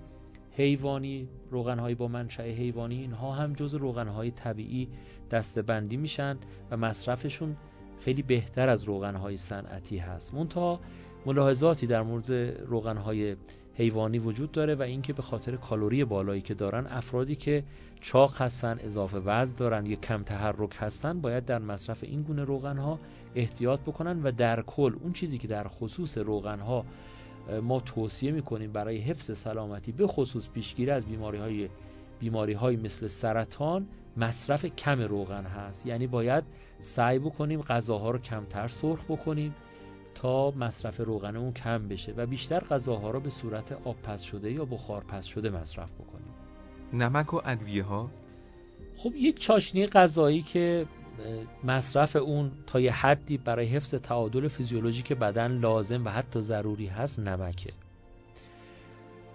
حیوانی 0.57 1.29
روغنهایی 1.51 1.95
با 1.95 2.09
منشأ 2.09 2.43
حیوانی 2.43 3.01
اینها 3.01 3.33
هم 3.33 3.53
جز 3.53 3.75
روغنهای 3.75 4.31
طبیعی 4.31 4.89
دستبندی 5.31 5.97
میشن 5.97 6.37
و 6.71 6.77
مصرفشون 6.77 7.57
خیلی 8.01 8.23
بهتر 8.23 8.69
از 8.69 8.85
روغنهای 8.85 9.37
صنعتی 9.37 9.99
هست. 9.99 10.35
منتها 10.35 10.81
ملاحظاتی 11.27 11.87
در 11.87 12.03
مورد 12.03 12.33
روغنهای 12.67 13.37
حیوانی 13.75 14.19
وجود 14.19 14.53
داره 14.53 14.75
و 14.75 14.83
اینکه 14.83 15.13
به 15.13 15.23
خاطر 15.23 15.57
کالری 15.57 16.05
بالایی 16.05 16.41
که 16.41 16.55
دارن 16.55 16.87
افرادی 16.87 17.37
که 17.37 17.65
چاق 18.01 18.43
هستن 18.43 18.79
اضافه 18.81 19.19
وزن 19.19 19.57
دارن 19.57 19.87
یا 19.87 19.97
کم 19.97 20.23
تحرک 20.23 20.77
هستن 20.79 21.21
باید 21.21 21.45
در 21.45 21.59
مصرف 21.59 22.05
این 22.05 22.23
گونه 22.23 22.45
روغنها 22.45 22.99
احتیاط 23.35 23.81
بکنن 23.81 24.23
و 24.23 24.33
در 24.33 24.63
کل 24.63 24.95
اون 25.01 25.13
چیزی 25.13 25.39
که 25.39 25.49
در 25.49 25.69
خصوص 25.69 26.19
روغنها 26.19 26.85
ما 27.63 27.81
توصیه 27.81 28.33
می‌کنیم 28.33 28.73
برای 28.73 28.99
حفظ 28.99 29.39
سلامتی 29.39 29.93
به 29.93 30.07
خصوص 30.07 30.49
پیشگیری 30.49 30.91
از 30.91 31.07
بیماری 31.07 31.39
های 31.39 31.69
بیماری 32.21 32.53
های 32.53 32.77
مثل 32.77 33.07
سرطان 33.07 33.87
مصرف 34.17 34.65
کم 34.65 35.01
روغن 35.01 35.45
هست. 35.45 35.87
یعنی 35.87 36.07
باید 36.07 36.45
سعی 36.79 37.19
بکنیم 37.19 37.63
غذاها 37.63 38.11
رو 38.11 38.19
کمتر 38.19 38.69
سرخ 38.69 39.05
بکنیم 39.05 39.55
تا 40.15 40.51
مصرف 40.51 41.01
روغنمون 41.01 41.53
کم 41.53 41.89
بشه 41.89 42.15
و 42.17 42.27
بیشتر 42.27 42.61
غذاها 42.61 43.11
رو 43.11 43.21
به 43.21 43.31
صورت 43.31 43.73
آب 43.73 43.97
پس 44.03 44.23
شده 44.23 44.53
یا 44.53 44.65
بخار 44.65 45.05
پس 45.05 45.27
شده 45.27 45.51
مصرف 45.51 45.91
بکنیم. 45.93 46.35
نمک 46.93 47.35
و 47.35 47.41
ادویه 47.45 47.83
ها 47.83 48.11
خب 48.97 49.13
یک 49.17 49.39
چاشنی 49.39 49.87
غذایی 49.87 50.43
که 50.43 50.87
مصرف 51.65 52.17
اون 52.17 52.53
تا 52.67 52.81
یه 52.81 52.93
حدی 52.93 53.39
برای 53.39 53.67
حفظ 53.67 53.95
تعادل 53.95 54.49
فیزیولوژیک 54.49 55.13
بدن 55.13 55.59
لازم 55.59 56.05
و 56.05 56.09
حتی 56.09 56.41
ضروری 56.41 56.87
هست 56.87 57.21
نمکه. 57.21 57.73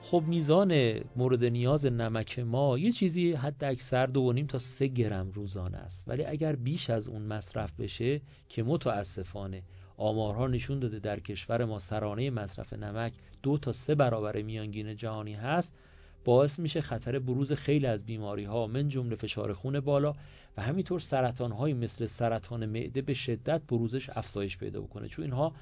خب 0.02 0.24
میزان 0.28 1.00
مورد 1.16 1.44
نیاز 1.44 1.86
نمک 1.86 2.40
ما 2.40 2.78
یه 2.78 2.92
چیزی 2.92 3.34
حد 3.34 3.64
اکثر 3.64 4.06
دو 4.06 4.34
نیم 4.34 4.46
تا 4.46 4.58
سه 4.58 4.88
گرم 4.88 5.32
روزانه 5.32 5.78
است. 5.78 6.04
ولی 6.08 6.26
اگر 6.26 6.56
بیش 6.56 6.90
از 6.90 7.08
اون 7.08 7.22
مصرف 7.22 7.80
بشه 7.80 8.22
که 8.50 8.64
متاسفانه 8.64 9.64
آمارها 9.98 10.48
نشون 10.48 10.80
داده 10.80 11.00
در 11.00 11.20
کشور 11.20 11.66
ما 11.66 11.80
سرانه 11.80 12.30
مصرف 12.30 12.74
نمک 12.74 13.14
دو 13.44 13.58
تا 13.58 13.72
سه 13.72 13.96
برابر 13.96 14.42
میانگین 14.42 14.96
جهانی 14.96 15.34
هست. 15.34 15.76
باعث 16.26 16.60
میشه 16.60 16.82
خطر 16.82 17.20
بروز 17.20 17.54
خیلی 17.54 17.86
از 17.86 18.06
بیماری 18.06 18.44
ها 18.44 18.68
من 18.68 18.88
جمله 18.88 19.16
فشار 19.16 19.54
خون 19.54 19.80
بالا 19.80 20.14
و 20.58 20.62
همینطور 20.62 21.00
سرطان 21.00 21.52
های 21.52 21.74
مثل 21.74 22.06
سرطان 22.06 22.66
معده 22.66 23.02
به 23.02 23.14
شدت 23.14 23.62
بروزش 23.68 24.10
افزایش 24.10 24.58
پیدا 24.58 24.82
بکنه. 24.82 25.08
چون 25.08 25.26
اینها 25.26 25.54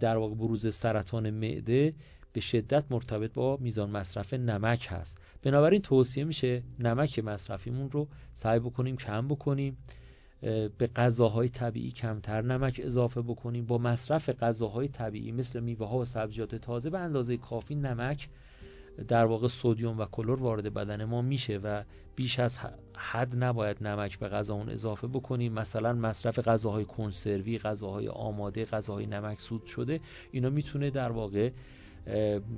در 0.00 0.16
واقع 0.16 0.34
بروز 0.34 0.74
سرطان 0.74 1.30
معده 1.30 1.94
به 2.32 2.40
شدت 2.40 2.84
مرتبط 2.90 3.32
با 3.32 3.56
میزان 3.60 3.90
مصرف 3.90 4.34
نمک 4.34 4.86
هست. 4.90 5.18
بنابراین 5.42 5.82
توصیه 5.82 6.24
میشه 6.24 6.62
نمک 6.78 7.18
مصرفیمون 7.18 7.90
رو 7.90 8.08
سعی 8.34 8.58
بکنیم 8.58 8.96
کم 8.96 9.28
بکنیم 9.28 9.76
به 10.78 10.90
غذاهای 10.96 11.48
طبیعی 11.48 11.90
کمتر 11.90 12.42
نمک 12.42 12.80
اضافه 12.84 13.22
بکنیم. 13.22 13.66
با 13.66 13.78
مصرف 13.78 14.30
غذاهای 14.30 14.88
طبیعی 14.88 15.32
مثل 15.32 15.60
میوه 15.60 15.88
ها 15.88 15.98
و 15.98 16.04
سبزیجات 16.04 16.54
تازه 16.54 16.90
به 16.90 16.98
اندازه 16.98 17.36
کافی 17.36 17.74
نمک 17.74 18.28
در 19.08 19.24
واقع 19.24 19.48
سودیوم 19.48 19.98
و 19.98 20.04
کلور 20.04 20.42
وارد 20.42 20.74
بدن 20.74 21.04
ما 21.04 21.22
میشه 21.22 21.58
و 21.58 21.82
بیش 22.16 22.38
از 22.38 22.58
حد 22.96 23.44
نباید 23.44 23.86
نمک 23.86 24.18
به 24.18 24.28
غذامون 24.28 24.68
اضافه 24.68 25.06
بکنیم. 25.06 25.52
مثلا 25.52 25.92
مصرف 25.92 26.38
غذاهای 26.38 26.84
کنسروی 26.84 27.58
غذاهای 27.58 28.08
آماده 28.08 28.64
غذاهای 28.64 29.06
نمک 29.06 29.40
سود 29.40 29.66
شده 29.66 30.00
اینا 30.30 30.50
می‌تونه 30.50 30.90
در 30.90 31.12
واقع 31.12 31.50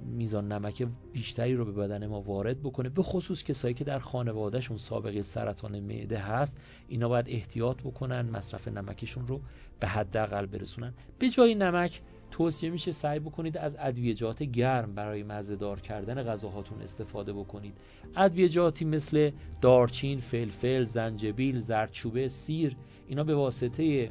میزان 0.07 0.53
نمک 0.53 0.87
بیشتری 1.13 1.55
رو 1.55 1.65
به 1.65 1.73
بدن 1.73 2.07
ما 2.07 2.21
وارد 2.21 2.61
بکنه. 2.61 2.89
به 2.89 3.03
خصوص 3.03 3.45
کسایی 3.45 3.75
که 3.75 3.85
در 3.85 3.99
خانوادهشون 3.99 4.77
سابقه 4.77 5.23
سرطان 5.23 5.81
معده 5.81 6.19
هست 6.19 6.61
اینا 6.89 7.09
باید 7.09 7.27
احتیاط 7.29 7.81
بکنن 7.81 8.31
مصرف 8.31 8.69
نمکشون 8.69 9.27
رو 9.27 9.41
به 9.81 9.87
حداقل 9.87 10.47
برسونن. 10.47 10.95
به 11.19 11.31
جای 11.31 11.55
نمک 11.55 12.01
توصیه 12.35 12.71
میشه 12.71 12.93
سعی 12.93 13.19
بکنید 13.19 13.59
از 13.59 13.77
ادویجات 13.79 14.43
گرم 14.43 14.95
برای 14.95 15.23
مزهدار 15.23 15.81
کردن 15.81 16.23
غذاهاتون 16.23 16.83
استفاده 16.83 17.33
بکنید. 17.33 17.75
ادویجاتی 18.17 18.85
مثل 18.85 19.31
دارچین، 19.61 20.19
فلفل، 20.19 20.85
زنجبیل، 20.85 21.61
زردچوبه، 21.61 22.29
سیر 22.29 22.77
اینا 23.09 23.25
به 23.25 23.35
واسطه 23.35 24.11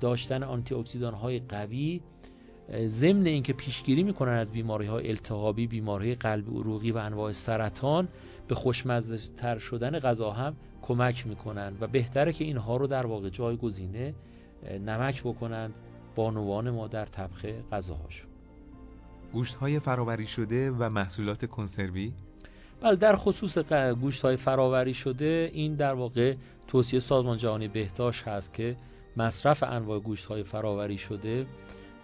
داشتن 0.00 0.42
آنتی 0.42 0.74
اکسیدان 0.74 1.14
های 1.14 1.38
قوی 1.38 2.00
ضمن 2.86 3.26
اینکه 3.26 3.52
پیشگیری 3.52 4.02
می‌کنن 4.02 4.32
از 4.32 4.52
بیماری 4.52 4.86
های 4.86 5.08
التهابی 5.08 5.66
بیماری 5.66 6.14
قلب 6.14 6.48
عروقی 6.48 6.90
و 6.90 6.96
انواع 6.96 7.32
سرطان 7.32 8.08
به 8.48 8.54
خوشمزه 8.54 9.32
تر 9.36 9.58
شدن 9.58 9.98
غذا 9.98 10.30
هم 10.30 10.56
کمک 10.82 11.26
می‌کنن 11.26 11.72
و 11.80 11.86
بهتره 11.86 12.32
که 12.32 12.44
اینها 12.44 12.76
رو 12.76 12.86
در 12.86 13.06
واقع 13.06 13.28
جایگزینه 13.28 14.14
نمک 14.86 15.22
بکنن 15.22 15.70
بانوان 16.14 16.70
ما 16.70 16.88
در 16.88 17.06
طبخ 17.06 17.46
غذاهاشون 17.72 18.30
گوشت 19.32 19.54
های 19.54 19.78
فراوری 19.78 20.26
شده 20.26 20.70
و 20.70 20.88
محصولات 20.88 21.44
کنسروی؟ 21.44 22.12
بله 22.80 22.96
در 22.96 23.16
خصوص 23.16 23.58
گوشت 24.00 24.22
های 24.22 24.36
فراوری 24.36 24.94
شده 24.94 25.50
این 25.52 25.74
در 25.74 25.94
واقع 25.94 26.34
توصیه 26.66 27.00
سازمان 27.00 27.38
جهانی 27.38 27.68
بهداشت 27.68 28.28
هست 28.28 28.54
که 28.54 28.76
مصرف 29.16 29.62
انواع 29.62 29.98
گوشت 29.98 30.24
های 30.24 30.42
فراوری 30.42 30.98
شده 30.98 31.46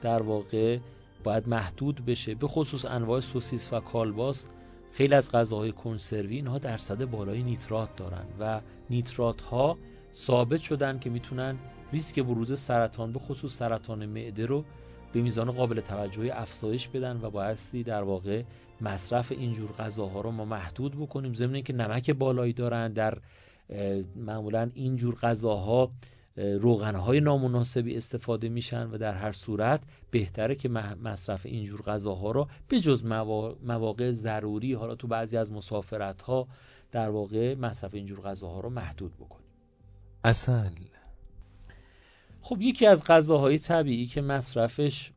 در 0.02 0.22
واقع 0.22 0.78
باید 1.24 1.48
محدود 1.48 2.04
بشه. 2.04 2.34
به 2.34 2.46
خصوص 2.46 2.84
انواع 2.84 3.20
سوسیس 3.20 3.72
و 3.72 3.80
کالباس 3.80 4.46
خیلی 4.92 5.14
از 5.14 5.32
غذاهای 5.32 5.72
کنسروی 5.72 6.36
اینها 6.36 6.58
درصد 6.58 7.04
بالای 7.04 7.42
نیترات 7.42 7.96
دارن 7.96 8.24
و 8.40 8.60
نیترات 8.90 9.42
ها 9.42 9.78
ثابت 10.14 10.60
شدن 10.60 10.98
که 10.98 11.10
می‌تونن 11.10 11.58
ریسک 11.92 12.20
بروز 12.20 12.60
سرطان 12.60 13.12
به 13.12 13.18
خصوص 13.18 13.56
سرطان 13.56 14.06
معده 14.06 14.46
رو 14.46 14.64
به 15.12 15.22
میزان 15.22 15.50
قابل 15.50 15.80
توجهی 15.80 16.30
افزایش 16.30 16.88
بدن 16.88 17.20
و 17.22 17.30
بایستی 17.30 17.82
در 17.82 18.02
واقع 18.02 18.42
مصرف 18.80 19.32
اینجور 19.32 19.72
غذاها 19.72 20.20
رو 20.20 20.30
ما 20.30 20.44
محدود 20.44 20.96
بکنیم. 20.96 21.34
ضمن 21.34 21.62
که 21.62 21.72
نمک 21.72 22.10
بالایی 22.10 22.52
دارن 22.52 22.92
در 22.92 23.18
معمولا 24.16 24.70
اینجور 24.74 25.14
غذاها 25.14 25.90
روغنهای 26.36 27.20
نامناسبی 27.20 27.96
استفاده 27.96 28.48
میشن 28.48 28.90
و 28.90 28.98
در 28.98 29.14
هر 29.14 29.32
صورت 29.32 29.80
بهتره 30.10 30.54
که 30.54 30.68
مصرف 31.02 31.46
اینجور 31.46 31.82
غذاها 31.82 32.30
رو 32.30 32.48
به 32.68 32.80
جز 32.80 33.04
مواقع 33.62 34.10
ضروری 34.10 34.72
حالا 34.72 34.94
تو 34.94 35.08
بعضی 35.08 35.36
از 35.36 35.52
مسافرت 35.52 36.22
ها 36.22 36.48
در 36.92 37.10
واقع 37.10 37.54
مصرف 37.54 37.94
اینجور 37.94 38.20
غذاها 38.20 38.60
رو 38.60 38.70
محدود 38.70 39.14
بکنیم. 39.14 39.46
اصل 40.24 40.68
خب 42.42 42.62
یکی 42.62 42.86
از 42.86 43.04
غذاهای 43.04 43.58
طبیعی 43.58 44.06
که 44.06 44.20
مصرفش 44.20 45.12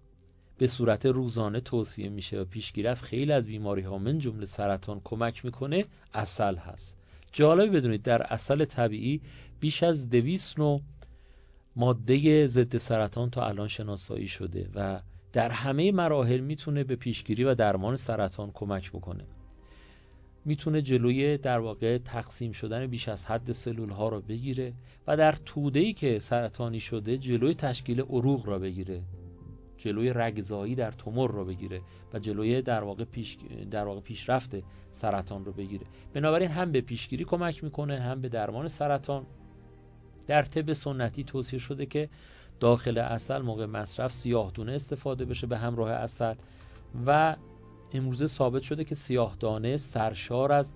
به 0.58 0.68
صورت 0.68 1.06
روزانه 1.06 1.60
توصیه 1.60 2.10
میشه 2.10 2.40
و 2.40 2.46
پیشگیری 2.46 2.88
از 2.88 3.04
خیلی 3.04 3.32
از 3.32 3.48
بیماری 3.48 3.82
ها 3.82 3.98
من 3.98 4.20
جمله 4.20 4.46
سرطان 4.46 5.02
کمک 5.04 5.46
می‌کنه 5.46 5.86
اصل 6.14 6.56
هست. 6.56 6.98
جالبی 7.32 7.78
بدونید 7.78 8.02
در 8.02 8.24
اصل 8.34 8.66
طبیعی 8.66 9.22
بیش 9.60 9.84
از 9.84 10.10
دویست 10.10 10.60
نوع 10.60 10.82
ماده 11.76 12.48
ضد 12.48 12.78
سرطان 12.78 13.30
تا 13.30 13.46
الان 13.46 13.68
شناسایی 13.68 14.28
شده 14.28 14.70
و 14.76 15.00
در 15.34 15.50
همه 15.50 15.92
مراحل 15.92 16.40
می‌تونه 16.40 16.84
به 16.84 16.96
پیشگیری 16.96 17.44
و 17.44 17.56
درمان 17.56 17.96
سرطان 17.96 18.52
کمک 18.52 18.92
بکنه. 18.92 19.24
می‌تونه 20.46 20.82
جلوی 20.82 21.38
در 21.38 21.60
واقع 21.60 21.98
تقسیم 21.98 22.52
شدن 22.52 22.88
بیش 22.88 23.10
از 23.10 23.26
حد 23.26 23.52
سلول 23.52 23.90
ها 23.90 24.10
رو 24.10 24.22
بگیره 24.22 24.74
و 25.08 25.18
در 25.18 25.32
توده 25.32 25.80
ای 25.80 25.94
که 25.94 26.20
سرطانی 26.20 26.80
شده 26.80 27.18
جلوی 27.18 27.54
تشکیل 27.54 28.02
عروق 28.02 28.48
را 28.48 28.60
بگیره 28.60 29.02
جلوی 29.78 30.14
رگزایی 30.14 30.76
در 30.76 30.92
تومور 30.92 31.32
رو 31.32 31.46
بگیره 31.46 31.82
و 32.14 32.20
جلوی 32.20 32.62
در 32.62 32.84
واقع 32.84 33.04
پیش 33.04 33.38
در 33.72 33.86
واقع 33.86 34.00
پیشرفت 34.00 34.56
سرطان 34.92 35.46
رو 35.46 35.52
بگیره. 35.52 35.86
بنابراین 36.14 36.50
هم 36.50 36.72
به 36.72 36.82
پیشگیری 36.82 37.24
کمک 37.24 37.64
می‌کنه 37.64 38.00
هم 38.00 38.22
به 38.22 38.30
درمان 38.30 38.68
سرطان. 38.68 39.26
در 40.28 40.44
طب 40.44 40.74
سنتی 40.74 41.24
توصیه 41.24 41.60
شده 41.60 41.86
که 41.86 42.10
داخل 42.60 42.98
اصل 42.98 43.42
موقع 43.42 43.66
مصرف 43.66 44.14
سیاه 44.14 44.52
دونه 44.52 44.72
استفاده 44.72 45.26
بشه 45.26 45.48
به 45.48 45.58
همراه 45.58 45.92
اصل 45.92 46.36
و 47.06 47.36
امروزه 47.94 48.28
ثابت 48.28 48.62
شده 48.62 48.84
که 48.84 48.96
سیاه 48.96 49.36
دانه 49.40 49.78
سرشار 49.78 50.52
از 50.52 50.72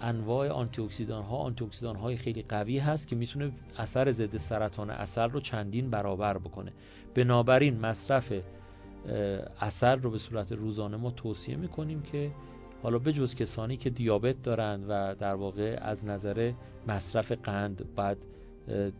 انواع 0.00 0.48
آنتی 0.48 0.82
اکسیدان 0.82 1.24
ها 1.24 1.36
آنتی 1.36 1.66
های 1.86 2.16
خیلی 2.16 2.42
قوی 2.42 2.78
هست 2.78 3.08
که 3.08 3.16
می‌تونه 3.16 3.52
اثر 3.78 4.12
ضد 4.12 4.36
سرطان 4.36 4.90
اصل 4.90 5.30
رو 5.30 5.40
چندین 5.40 5.90
برابر 5.90 6.38
بکنه. 6.38 6.72
بنابراین 7.14 7.80
مصرف 7.80 8.32
اصل 9.60 10.00
رو 10.00 10.10
به 10.10 10.18
صورت 10.18 10.52
روزانه 10.52 10.96
ما 10.96 11.10
توصیه 11.10 11.56
می‌کنیم 11.56 12.02
که 12.02 12.30
حالا 12.82 12.98
به 12.98 13.12
جز 13.12 13.34
کسانی 13.34 13.76
که 13.76 13.90
دیابت 13.90 14.42
دارند 14.42 14.84
و 14.88 15.14
در 15.14 15.34
واقع 15.34 15.78
از 15.82 16.06
نظر 16.06 16.52
مصرف 16.88 17.32
قند 17.32 17.94
بعد 17.94 18.18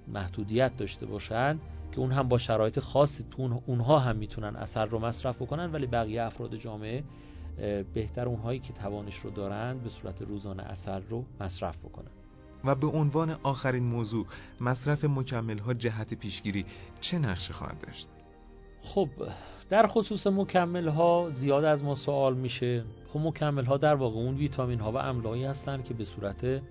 محدودیت 0.08 0.76
داشته 0.76 1.06
باشن 1.06 1.58
که 1.92 2.00
اون 2.00 2.12
هم 2.12 2.28
با 2.28 2.38
شرایط 2.38 2.80
خاصی 2.80 3.24
تو 3.30 3.62
اونها 3.66 3.98
هم 3.98 4.16
می‌تونن 4.16 4.56
اثر 4.56 4.86
رو 4.86 4.98
مصرف 4.98 5.42
بکنن 5.42 5.72
ولی 5.72 5.86
بقیه 5.86 6.22
افراد 6.22 6.56
جامعه 6.56 7.04
بهتر 7.94 8.28
اونهایی 8.28 8.60
که 8.60 8.72
توانش 8.72 9.16
رو 9.16 9.30
دارن 9.30 9.78
به 9.78 9.88
صورت 9.88 10.22
روزانه 10.22 10.62
اثر 10.62 10.98
رو 10.98 11.24
مصرف 11.40 11.78
بکنن. 11.78 12.10
و 12.64 12.74
به 12.74 12.86
عنوان 12.86 13.36
آخرین 13.42 13.84
موضوع 13.84 14.26
مصرف 14.60 15.04
مکمل 15.04 15.58
ها 15.58 15.74
جهت 15.74 16.14
پیشگیری 16.14 16.66
چه 17.00 17.18
نقشه 17.18 17.52
خواهد 17.52 17.78
داشت؟ 17.86 18.08
خب 18.82 19.08
در 19.70 19.86
خصوص 19.86 20.26
مکمل 20.26 20.88
ها 20.88 21.30
زیاد 21.30 21.64
از 21.64 21.84
ما 21.84 21.94
سوال 21.94 22.36
میشه. 22.36 22.84
خب 23.12 23.20
مکمل 23.20 23.64
ها 23.64 23.76
در 23.76 23.94
واقع 23.94 24.16
اون 24.16 24.34
ویتامین 24.34 24.80
ها 24.80 24.92
و 24.92 24.96
املاحی 24.96 25.44
هستند 25.44 25.84
که 25.84 25.94
به 25.94 26.04
صورت 26.04 26.62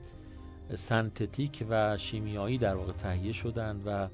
سنتتیک 0.76 1.65
و 1.69 1.98
شیمیایی 1.98 2.58
در 2.58 2.76
واقع 2.76 2.91
تهیه 2.91 3.32
شدن 3.32 3.82
و 3.86 4.08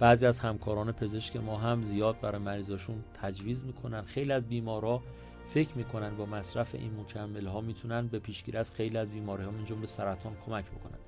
بعضی 0.00 0.26
از 0.26 0.38
همکاران 0.38 0.92
پزشک 0.92 1.36
ما 1.36 1.56
هم 1.56 1.82
زیاد 1.82 2.20
برای 2.20 2.42
مریضاشون 2.42 3.04
تجویز 3.22 3.64
می‌کنن. 3.64 4.02
خیلی 4.02 4.32
از 4.32 4.48
بیمارا 4.48 5.02
فکر 5.48 5.78
می‌کنن 5.78 6.16
با 6.16 6.26
مصرف 6.26 6.74
این 6.74 7.00
مکمل 7.00 7.46
ها 7.46 7.60
می‌تونن 7.60 8.06
به 8.06 8.18
پیشگیری 8.18 8.58
از 8.58 8.72
خیلی 8.72 8.98
از 8.98 9.10
بیماری 9.10 9.44
ها 9.44 9.50
من 9.50 9.64
جمله 9.64 9.86
سرطان 9.86 10.32
کمک 10.46 10.64
بکنن. 10.64 10.98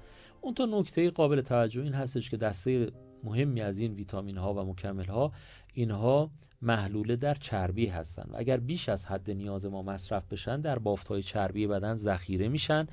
اون 0.40 0.54
تا 0.54 0.66
نکته 0.66 1.10
قابل 1.10 1.40
توجه 1.40 1.82
این 1.82 1.92
هستش 1.92 2.30
که 2.30 2.36
دسته 2.36 2.90
مهمی 3.24 3.60
از 3.60 3.78
این 3.78 3.94
ویتامین 3.94 4.36
ها 4.36 4.54
و 4.54 4.70
مکمل 4.70 5.04
ها 5.04 5.32
اینها 5.74 6.30
محلوله 6.62 7.16
در 7.16 7.34
چربی 7.34 7.86
هستند 7.86 8.30
و 8.32 8.36
اگر 8.38 8.56
بیش 8.56 8.88
از 8.88 9.06
حد 9.06 9.30
نیاز 9.30 9.66
ما 9.66 9.82
مصرف 9.82 10.32
بشن 10.32 10.60
در 10.60 10.78
بافت 10.78 11.08
های 11.08 11.22
چربی 11.22 11.66
بدن 11.66 11.94
ذخیره 11.94 12.48
میشن 12.48 12.86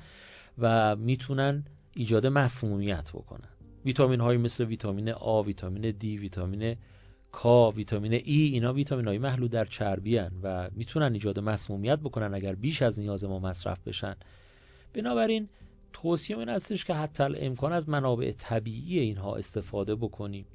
و 0.58 0.96
می‌تونن 0.96 1.64
ایجاد 1.94 2.26
مسمومیت 2.26 3.10
بکنن. 3.10 3.48
ویتامین 3.84 4.20
های 4.20 4.36
مثل 4.36 4.64
ویتامین 4.64 5.08
آ، 5.08 5.42
ویتامین 5.42 5.90
دی، 5.90 6.18
ویتامین 6.18 6.76
کا، 7.34 7.70
ویتامین 7.70 8.12
ای 8.12 8.42
اینا 8.42 8.72
ویتامین 8.72 9.08
های 9.08 9.18
محلول 9.18 9.48
در 9.48 9.64
چربی 9.64 10.16
هن 10.16 10.32
و 10.42 10.70
می‌تونن 10.72 11.12
ایجاد 11.12 11.40
مسمومیت 11.40 11.98
بکنن 11.98 12.34
اگر 12.34 12.54
بیش 12.54 12.82
از 12.82 13.00
نیاز 13.00 13.24
ما 13.24 13.38
مصرف 13.38 13.88
بشن. 13.88 14.16
بنابراین 14.92 15.48
توصیه 15.92 16.38
این 16.38 16.48
هستش 16.48 16.84
که 16.84 16.94
حتی 16.94 17.22
امکان 17.22 17.72
از 17.72 17.88
منابع 17.88 18.32
طبیعی 18.32 18.98
اینها 18.98 19.36
استفاده 19.36 19.94
بکنیم. 19.94 20.46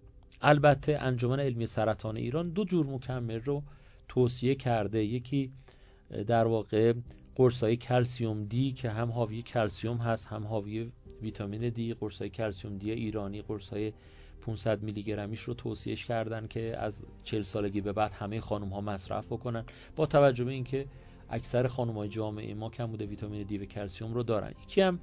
البته 0.42 0.98
انجمن 1.02 1.39
علمی 1.39 1.68
سرطان 1.68 2.18
ایران 2.18 2.50
دو 2.50 2.65
جور 2.65 2.86
مکمل 2.86 3.39
رو 3.39 3.63
توصیه 4.08 4.56
کرده. 4.56 5.04
یکی 5.04 5.52
در 6.28 6.48
واقع 6.48 6.94
قرصای 7.36 7.78
کلسیوم 7.78 8.44
دی 8.44 8.72
که 8.72 8.89
هم 8.89 9.12
حاوی 9.12 9.42
کلسیوم 9.42 9.98
هست 9.98 10.28
هم 10.28 10.48
حاوی 10.48 10.92
ویتامین 11.22 11.70
دی 11.70 11.94
قرصای 11.94 12.30
کلسیوم 12.30 12.78
دی 12.78 12.92
ایرانی 12.92 13.42
قرصای 13.42 13.94
500 14.39 14.84
میلی 14.84 15.04
گرمیش 15.04 15.39
رو 15.41 15.54
توصیهش 15.54 16.06
کردن 16.06 16.47
که 16.47 16.78
از 16.78 17.04
40 17.23 17.41
سالگی 17.41 17.82
به 17.82 17.93
بعد 17.93 18.12
همه 18.12 18.41
خانم 18.41 18.69
ها 18.69 18.82
مصرف 18.82 19.25
بکنن. 19.25 19.63
با 19.95 20.06
توجه 20.06 20.43
به 20.43 20.52
اینکه 20.52 20.86
اکثر 21.30 21.67
خانم 21.67 21.93
های 21.93 22.10
جامعه 22.10 22.54
ما 22.54 22.69
کم 22.69 22.86
بوده 22.86 23.06
ویتامین 23.06 23.43
دی 23.43 23.58
و 23.58 23.65
کلسیوم 23.65 24.13
رو 24.13 24.23
دارن. 24.23 24.54
یکی 24.63 24.82
هم 24.82 24.99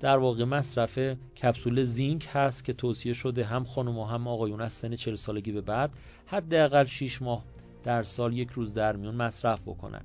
در 0.00 0.18
واقع 0.18 0.44
مصرف 0.44 0.98
کپسول 1.42 1.82
زینک 1.82 2.28
هست 2.32 2.64
که 2.64 2.72
توصیه 2.72 3.12
شده 3.12 3.44
هم 3.44 3.64
خانم 3.64 3.98
و 3.98 4.04
هم 4.04 4.28
آقایون 4.28 4.60
از 4.60 4.72
سن 4.72 4.96
40 4.96 5.14
سالگی 5.14 5.52
به 5.52 5.60
بعد 5.60 5.90
حداقل 6.26 6.84
6 6.84 7.22
ماه 7.22 7.44
در 7.82 8.02
سال 8.02 8.38
یک 8.38 8.50
روز 8.50 8.74
در 8.74 8.96
میون 8.96 9.14
مصرف 9.14 9.60
بکنن. 9.60 10.02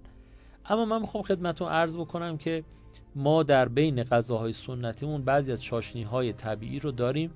اما 0.65 0.85
من 0.85 1.01
می‌خوام 1.01 1.23
خدمتتون 1.23 1.67
عرض 1.67 1.97
بکنم 1.97 2.37
که 2.37 2.63
ما 3.15 3.43
در 3.43 3.69
بین 3.69 4.03
غذاهای 4.03 4.53
سنتیمون 4.53 5.23
بعضی 5.23 5.51
از 5.51 5.61
چاشنی 5.61 6.03
های 6.03 6.33
طبیعی 6.33 6.79
رو 6.79 6.91
داریم 6.91 7.31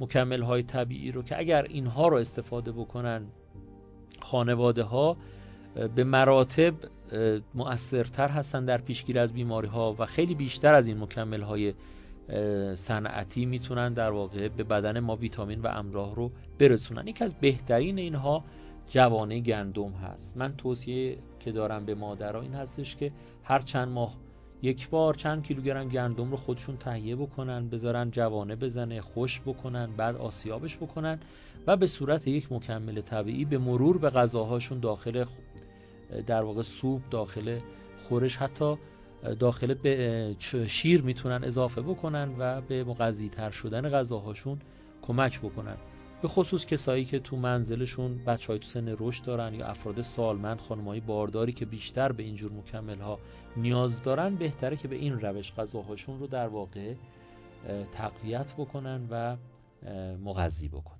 مکمل 0.00 0.42
های 0.42 0.62
طبیعی 0.62 1.12
رو 1.12 1.22
که 1.22 1.38
اگر 1.38 1.62
اینها 1.62 2.08
رو 2.08 2.16
استفاده 2.16 2.72
بکنن 2.72 3.26
خانواده 4.20 4.82
ها 4.82 5.16
به 5.94 6.04
مراتب 6.04 6.74
مؤثرتر 7.54 8.28
هستن 8.28 8.64
در 8.64 8.78
پیشگیری 8.78 9.18
از 9.18 9.32
بیماری 9.32 9.68
ها 9.68 9.96
و 9.98 10.06
خیلی 10.06 10.34
بیشتر 10.34 10.74
از 10.74 10.86
این 10.86 10.98
مکمل 10.98 11.42
های 11.42 11.74
صنعتی 12.74 13.46
می‌تونن 13.46 13.92
در 13.92 14.10
واقع 14.10 14.48
به 14.48 14.64
بدن 14.64 15.00
ما 15.00 15.16
ویتامین 15.16 15.60
و 15.60 15.66
املاح 15.66 16.14
رو 16.14 16.30
برسونن. 16.58 17.06
یکی 17.06 17.24
از 17.24 17.34
بهترین 17.34 17.98
اینها 17.98 18.44
جوانه 18.88 19.40
گندم 19.40 19.90
هست. 19.90 20.36
من 20.36 20.56
توصیه 20.56 21.18
که 21.40 21.52
دارم 21.52 21.84
به 21.84 21.94
مادرها 21.94 22.42
این 22.42 22.54
هستش 22.54 22.96
که 22.96 23.12
هر 23.44 23.58
چند 23.58 23.88
ماه 23.88 24.16
یک 24.62 24.88
بار 24.88 25.14
چند 25.14 25.42
کیلوگرم 25.42 25.88
گندم 25.88 26.30
رو 26.30 26.36
خودشون 26.36 26.76
تهیه 26.76 27.16
بکنن 27.16 27.68
بذارن 27.68 28.10
جوانه 28.10 28.56
بزنه 28.56 29.00
خوش 29.00 29.40
بکنن 29.40 29.90
بعد 29.96 30.16
آسیابش 30.16 30.76
بکنن 30.76 31.18
و 31.66 31.76
به 31.76 31.86
صورت 31.86 32.28
یک 32.28 32.52
مکمل 32.52 33.00
طبیعی 33.00 33.44
به 33.44 33.58
مرور 33.58 33.98
به 33.98 34.10
غذاهاشون 34.10 34.80
داخل 34.80 35.24
در 36.26 36.42
واقع 36.42 36.62
سوپ 36.62 37.02
داخل 37.10 37.58
خورش 38.08 38.36
حتی 38.36 38.76
داخل 39.38 39.74
به 39.74 40.36
شیر 40.66 41.02
می‌تونن 41.02 41.44
اضافه 41.44 41.82
بکنن 41.82 42.34
و 42.38 42.60
به 42.60 42.84
مغذی 42.84 43.28
تر 43.28 43.50
شدن 43.50 43.88
غذاهاشون 43.88 44.58
کمک 45.02 45.40
بکنن. 45.40 45.76
به 46.22 46.28
خصوص 46.28 46.66
کسایی 46.66 47.04
که 47.04 47.18
تو 47.18 47.36
منزلشون 47.36 48.24
بچه 48.24 48.46
های 48.46 48.58
تو 48.58 48.68
سن 48.68 48.96
رشد 48.98 49.24
دارن 49.24 49.54
یا 49.54 49.66
افراد 49.66 50.02
سالمند 50.02 50.60
خانمایی 50.60 51.00
بارداری 51.00 51.52
که 51.52 51.66
بیشتر 51.66 52.12
به 52.12 52.22
اینجور 52.22 52.52
مکمل 52.52 52.98
ها 53.00 53.18
نیاز 53.56 54.02
دارن 54.02 54.34
بهتره 54.34 54.76
که 54.76 54.88
به 54.88 54.96
این 54.96 55.20
روش 55.20 55.52
غذاهاشون 55.52 56.18
رو 56.18 56.26
در 56.26 56.48
واقع 56.48 56.94
تقویت 57.92 58.54
بکنن 58.58 59.06
و 59.10 59.36
مغذی 60.24 60.68
بکنن. 60.68 60.98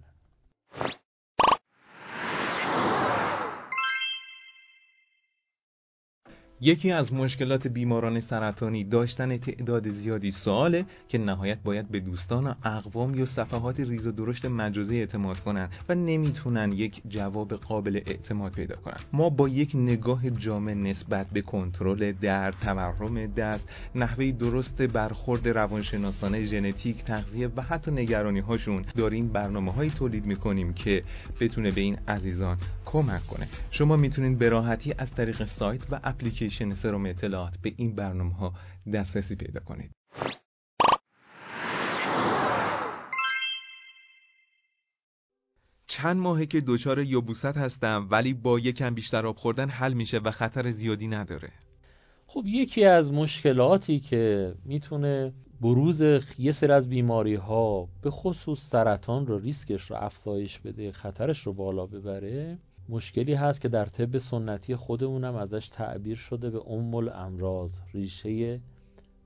یکی 6.61 6.91
از 6.91 7.13
مشکلات 7.13 7.67
بیماران 7.67 8.21
سرطانی 8.21 8.85
داشتن 8.85 9.37
تعداد 9.37 9.91
زیادی 9.91 10.31
سواله 10.31 10.85
که 11.09 11.19
نهایت 11.19 11.59
باید 11.65 11.89
به 11.89 12.01
دوستان 12.01 12.47
و 12.47 12.55
اقوام 12.65 13.15
یا 13.15 13.27
صفحات 13.27 13.81
ریز 13.81 14.07
و 14.07 14.13
درشت 14.13 14.45
مجازی 14.45 14.99
اعتماد 14.99 15.41
کنند 15.41 15.73
و 15.89 15.95
نمی‌تونن 15.95 16.73
یک 16.73 17.03
جواب 17.09 17.55
قابل 17.55 18.01
اعتماد 18.07 18.53
پیدا 18.53 18.77
کنن 18.77 18.97
ما 19.13 19.31
با 19.31 19.49
یک 19.49 19.71
نگاه 19.75 20.31
جامع 20.31 20.75
نسبت 20.75 21.27
به 21.31 21.43
کنترل 21.43 22.13
در 22.13 22.53
تورم 22.53 23.27
دست 23.27 23.69
نحوه 23.95 24.33
درست 24.33 24.83
برخورد 24.83 25.49
روانشناسانه 25.49 26.45
ژنتیک 26.45 27.05
تغذیه 27.05 27.51
و 27.57 27.63
حتی 27.63 27.91
نگرانی 27.91 28.41
هاشون 28.41 28.85
داریم 28.97 29.29
برنامه 29.29 29.73
هایی 29.73 29.91
تولید 29.91 30.27
می‌کنیم 30.27 30.73
که 30.73 31.03
بتونه 31.41 31.71
به 31.71 31.81
این 31.81 31.99
عزیزان 32.09 32.57
کمک 32.85 33.27
کنه. 33.27 33.49
شما 33.71 33.97
می‌تونید 33.97 34.39
به 34.39 34.49
راحتی 34.49 34.95
از 34.99 35.15
طریق 35.15 35.45
سایت 35.45 35.81
و 35.91 36.01
اپلیکیشن 36.05 36.48
سرم 36.49 37.07
اطلاعات 37.07 37.59
به 37.63 37.75
این 37.77 37.95
برنامه 37.95 38.35
ها 38.35 38.55
دسترسی 38.95 39.37
پیدا 39.37 39.61
کنید. 39.61 39.91
چند 45.87 46.17
ماهه 46.17 46.47
که 46.47 46.61
دچار 46.61 46.99
یبوست 46.99 47.45
هستم 47.45 48.09
ولی 48.11 48.35
با 48.35 48.59
یکم 48.59 48.95
بیشتر 48.95 49.27
آب 49.27 49.37
خوردن 49.37 49.69
حل 49.69 49.93
میشه 49.93 50.19
و 50.19 50.31
خطر 50.31 50.71
زیادی 50.71 51.09
نداره. 51.09 51.53
خب 52.27 52.43
یکی 52.47 52.85
از 52.85 53.13
مشکلاتی 53.13 54.01
که 54.01 54.55
می‌تونه 54.65 55.33
بروز 55.61 56.03
یه 56.39 56.53
سری 56.53 56.73
از 56.73 56.89
بیماری 56.89 57.35
ها 57.35 57.89
به 58.03 58.11
خصوص 58.11 58.71
سرطان 58.71 59.27
رو 59.27 59.39
ریسکش 59.39 59.91
رو 59.91 59.97
افزایش 59.97 60.59
بده 60.59 60.93
خطرش 60.93 61.47
رو 61.47 61.53
بالا 61.53 61.87
ببره 61.87 62.59
مشکلی 62.89 63.35
هست 63.35 63.61
که 63.61 63.69
در 63.69 63.85
طب 63.85 64.19
سنتی 64.19 64.77
خودمونم 64.77 65.37
ازش 65.37 65.69
تعبیر 65.69 66.17
شده 66.17 66.51
به 66.51 66.71
ام 66.71 66.95
الامراض 66.95 67.79
ریشه 67.95 68.61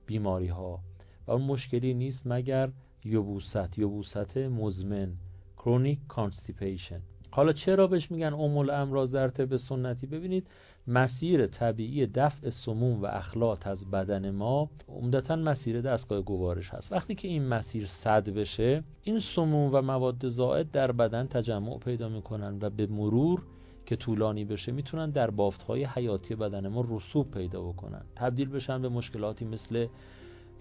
بیماری 0.05 0.47
ها 0.47 0.79
و 1.27 1.31
اون 1.31 1.41
مشکلی 1.41 1.93
نیست 1.93 2.23
مگر 2.25 2.71
یبوست. 3.05 3.79
یبوست 3.79 4.37
مزمن 4.37 5.13
chronic 5.57 5.99
constipation 6.07 7.01
حالا 7.31 7.53
چرا 7.53 7.87
بهش 7.87 8.11
میگن 8.11 8.33
ام 8.33 8.57
الامراض 8.57 9.15
در 9.15 9.27
طب 9.27 9.57
سنتی؟ 9.57 10.07
ببینید 10.07 10.47
مسیر 10.87 11.47
طبیعی 11.47 12.07
دفع 12.07 12.49
سموم 12.49 13.01
و 13.01 13.05
اخلاط 13.05 13.67
از 13.67 13.91
بدن 13.91 14.31
ما 14.31 14.69
عمدتا 14.87 15.35
مسیر 15.35 15.81
دستگاه 15.81 16.21
گوارش 16.21 16.69
هست. 16.69 16.91
وقتی 16.91 17.15
که 17.15 17.27
این 17.27 17.47
مسیر 17.47 17.85
صد 17.85 18.29
بشه 18.29 18.83
این 19.03 19.19
سموم 19.19 19.69
و 19.73 19.81
مواد 19.81 20.27
زائد 20.27 20.71
در 20.71 20.91
بدن 20.91 21.27
تجمع 21.27 21.77
پیدا 21.77 22.09
می‌کنن 22.09 22.57
و 22.61 22.69
به 22.69 22.87
مرور 22.87 23.41
که 23.85 23.95
طولانی 23.95 24.45
بشه 24.45 24.71
می‌تونن 24.71 25.09
در 25.09 25.29
بافتهای 25.29 25.83
حیاتی 25.83 26.35
بدن 26.35 26.67
ما 26.67 26.85
رسوب 26.89 27.31
پیدا 27.31 27.61
بکنن. 27.61 28.01
تبدیل 28.15 28.49
بشن 28.49 28.81
به 28.81 28.89
مشکلاتی 28.89 29.45
مثل 29.45 29.87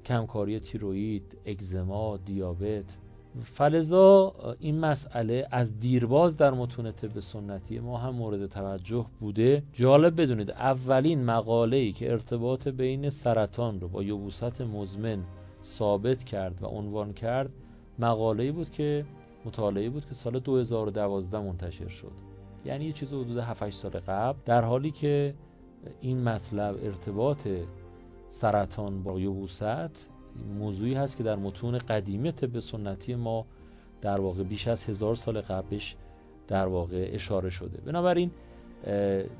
کمکاری 0.05 0.61
تیروید، 0.61 1.37
اگزما، 1.47 2.17
دیابت. 2.17 2.97
فلزا 3.43 4.35
این 4.61 4.79
مسئله 4.81 5.47
از 5.51 5.81
دیرباز 5.81 6.37
در 6.37 6.51
متون 6.51 6.93
طب 6.93 7.21
سنتی 7.21 7.81
ما 7.81 7.99
هم 7.99 8.15
مورد 8.15 8.47
توجه 8.47 9.07
بوده. 9.21 9.63
جالب 9.73 10.21
بدونید 10.21 10.51
اولین 10.51 11.25
مقاله 11.25 11.77
ای 11.77 11.93
که 11.93 12.13
ارتباط 12.13 12.69
بین 12.69 13.11
سرطان 13.11 13.81
رو 13.81 13.89
با 13.89 14.03
یبوست 14.03 14.61
مزمن 14.61 15.25
ثابت 15.65 16.25
کرد 16.25 16.63
و 16.63 16.67
عنوان 16.67 17.13
کرد 17.13 17.51
مقاله 17.99 18.53
بود 18.53 18.71
که 18.71 19.05
مطالعه 19.45 19.91
بود 19.91 20.07
که 20.07 20.15
سال 20.15 20.39
2012 20.39 21.39
منتشر 21.39 21.89
شد. 21.89 22.32
یعنی 22.65 22.85
یه 22.85 22.93
چیز 22.93 23.09
حدود 23.13 23.39
7 23.39 23.71
سال 23.71 23.91
قبل 23.91 24.39
در 24.45 24.65
حالی 24.65 24.91
که 24.91 25.35
این 26.01 26.23
مطلب 26.23 26.77
ارتباط 26.83 27.49
سرطان 28.29 29.03
با 29.03 29.21
یبوست 29.21 29.65
موضوعی 30.59 30.95
هست 30.95 31.17
که 31.17 31.23
در 31.23 31.37
متون 31.37 31.79
قدیمی 31.79 32.33
طب 32.33 32.59
سنتی 32.59 33.15
ما 33.15 33.47
در 34.01 34.21
واقع 34.21 34.43
بیش 34.43 34.69
از 34.69 34.85
هزار 34.85 35.15
سال 35.15 35.41
قبلش 35.41 35.97
در 36.49 36.67
واقع 36.67 37.11
اشاره 37.13 37.51
شده. 37.51 37.81
بنابراین 37.81 38.31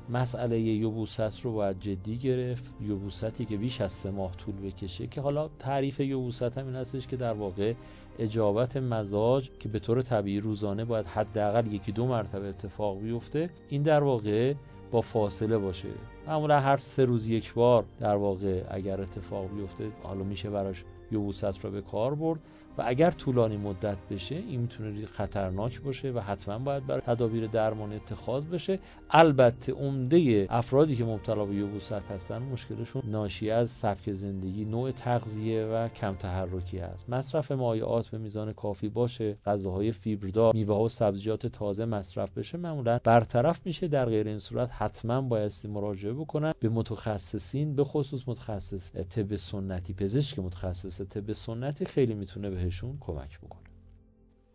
مسئله 0.09 0.59
یبوست 0.59 1.41
رو 1.41 1.53
باید 1.53 1.79
جدی 1.79 2.17
گرفت. 2.17 2.63
یبوستی 2.81 3.45
که 3.45 3.57
بیش 3.57 3.81
از 3.81 3.91
سه 3.91 4.11
ماه 4.11 4.35
طول 4.35 4.55
بکشه 4.55 5.07
که 5.07 5.21
حالا 5.21 5.49
تعریف 5.59 5.99
یبوست 5.99 6.57
هم 6.57 6.65
این 6.65 6.75
هستش 6.75 7.07
که 7.07 7.17
در 7.17 7.33
واقع 7.33 7.73
اجابت 8.19 8.77
مزاج 8.77 9.49
که 9.59 9.69
به 9.69 9.79
طور 9.79 10.01
طبیعی 10.01 10.39
روزانه 10.39 10.85
باید 10.85 11.05
حداقل 11.05 11.73
یکی 11.73 11.91
دو 11.91 12.07
مرتبه 12.07 12.47
اتفاق 12.47 12.99
بیفته 12.99 13.49
این 13.69 13.83
در 13.83 14.03
واقع 14.03 14.53
با 14.91 15.01
فاصله 15.01 15.57
باشه. 15.57 15.89
معمولا 16.27 16.59
هر 16.59 16.77
سه 16.77 17.05
روز 17.05 17.27
یک 17.27 17.53
بار 17.53 17.85
در 17.99 18.15
واقع 18.15 18.63
اگر 18.69 19.01
اتفاق 19.01 19.49
بیفته 19.55 19.91
حالا 20.03 20.23
میشه 20.23 20.49
براش 20.49 20.83
یبوست 21.11 21.65
رو 21.65 21.71
به 21.71 21.81
کار 21.81 22.15
برد. 22.15 22.39
و 22.77 22.83
اگر 22.85 23.11
طولانی 23.11 23.57
مدت 23.57 23.97
بشه 24.11 24.35
این 24.35 24.59
می‌تونه 24.59 25.05
خطرناک 25.05 25.81
باشه 25.81 26.11
و 26.11 26.19
حتما 26.19 26.59
باید 26.59 26.87
برای 26.87 27.01
تدابیر 27.01 27.47
درمان 27.47 27.93
اتخاذ 27.93 28.45
بشه. 28.45 28.79
البته 29.09 29.73
عمده 29.73 30.47
افرادی 30.49 30.95
که 30.95 31.05
مبتلا 31.05 31.45
به 31.45 31.55
یبوست 31.55 31.91
هستن 31.91 32.37
مشکلشون 32.37 33.01
ناشی 33.05 33.51
از 33.51 33.71
سبک 33.71 34.13
زندگی 34.13 34.65
نوع 34.65 34.91
تغذیه 34.91 35.65
و 35.65 35.87
کم 35.87 36.15
تحرکی 36.15 36.79
است. 36.79 37.09
مصرف 37.09 37.51
مایعات 37.51 38.07
به 38.07 38.17
میزان 38.17 38.53
کافی 38.53 38.89
باشه 38.89 39.37
غذاهای 39.45 39.91
فیبردار 39.91 40.53
میوه 40.53 40.75
و 40.75 40.89
سبزیجات 40.89 41.47
تازه 41.47 41.85
مصرف 41.85 42.37
بشه 42.37 42.57
معمولا 42.57 42.99
برطرف 43.03 43.59
میشه. 43.65 43.87
در 43.87 44.05
غیر 44.05 44.27
این 44.27 44.39
صورت 44.39 44.69
حتما 44.71 45.21
بایستی 45.21 45.67
مراجعه 45.67 46.13
بکنن 46.13 46.53
به 46.59 46.69
متخصصین 46.69 47.75
به 47.75 47.83
خصوص 47.83 48.27
متخصص 48.27 48.91
طب 48.91 49.35
سنتی 49.35 49.93
پزشک 49.93 50.39
متخصص 50.39 51.01
طب 51.01 51.31
سنتی. 51.31 51.85
خیلی 51.85 52.13
می‌تونه 52.13 52.49
به 52.49 52.62
بهشون 52.63 52.97
کمک 52.99 53.39
بکنه. 53.39 53.63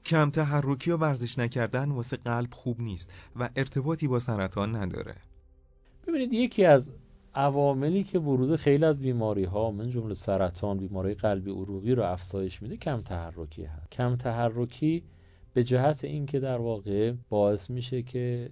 کم 0.04 0.30
تحرکی 0.30 0.90
و 0.90 0.96
ورزش 0.96 1.38
نکردن 1.38 1.90
واسه 1.90 2.16
قلب 2.16 2.54
خوب 2.54 2.80
نیست 2.80 3.12
و 3.36 3.50
ارتباطی 3.56 4.09
با 4.09 4.18
سرطان 4.18 4.76
نداره. 4.76 5.14
ببینید 6.06 6.32
یکی 6.32 6.64
از 6.64 6.90
عواملی 7.34 8.04
که 8.04 8.18
بروز 8.18 8.52
خیلی 8.52 8.84
از 8.84 9.00
بیماری 9.00 9.44
ها 9.44 9.70
من 9.70 9.90
جمله 9.90 10.14
سرطان 10.14 10.78
بیماری 10.78 11.14
قلبی 11.14 11.50
عروقی 11.50 11.94
رو 11.94 12.02
افزایش 12.02 12.62
میده 12.62 12.76
کم 12.76 13.02
تحرکی 13.02 13.64
هست. 13.64 13.90
کم 13.90 14.16
تحرکی 14.16 15.04
به 15.54 15.64
جهت 15.64 16.04
اینکه 16.04 16.40
در 16.40 16.59
واقع 16.59 17.12
باعث 17.28 17.70
میشه 17.70 18.02
که 18.02 18.50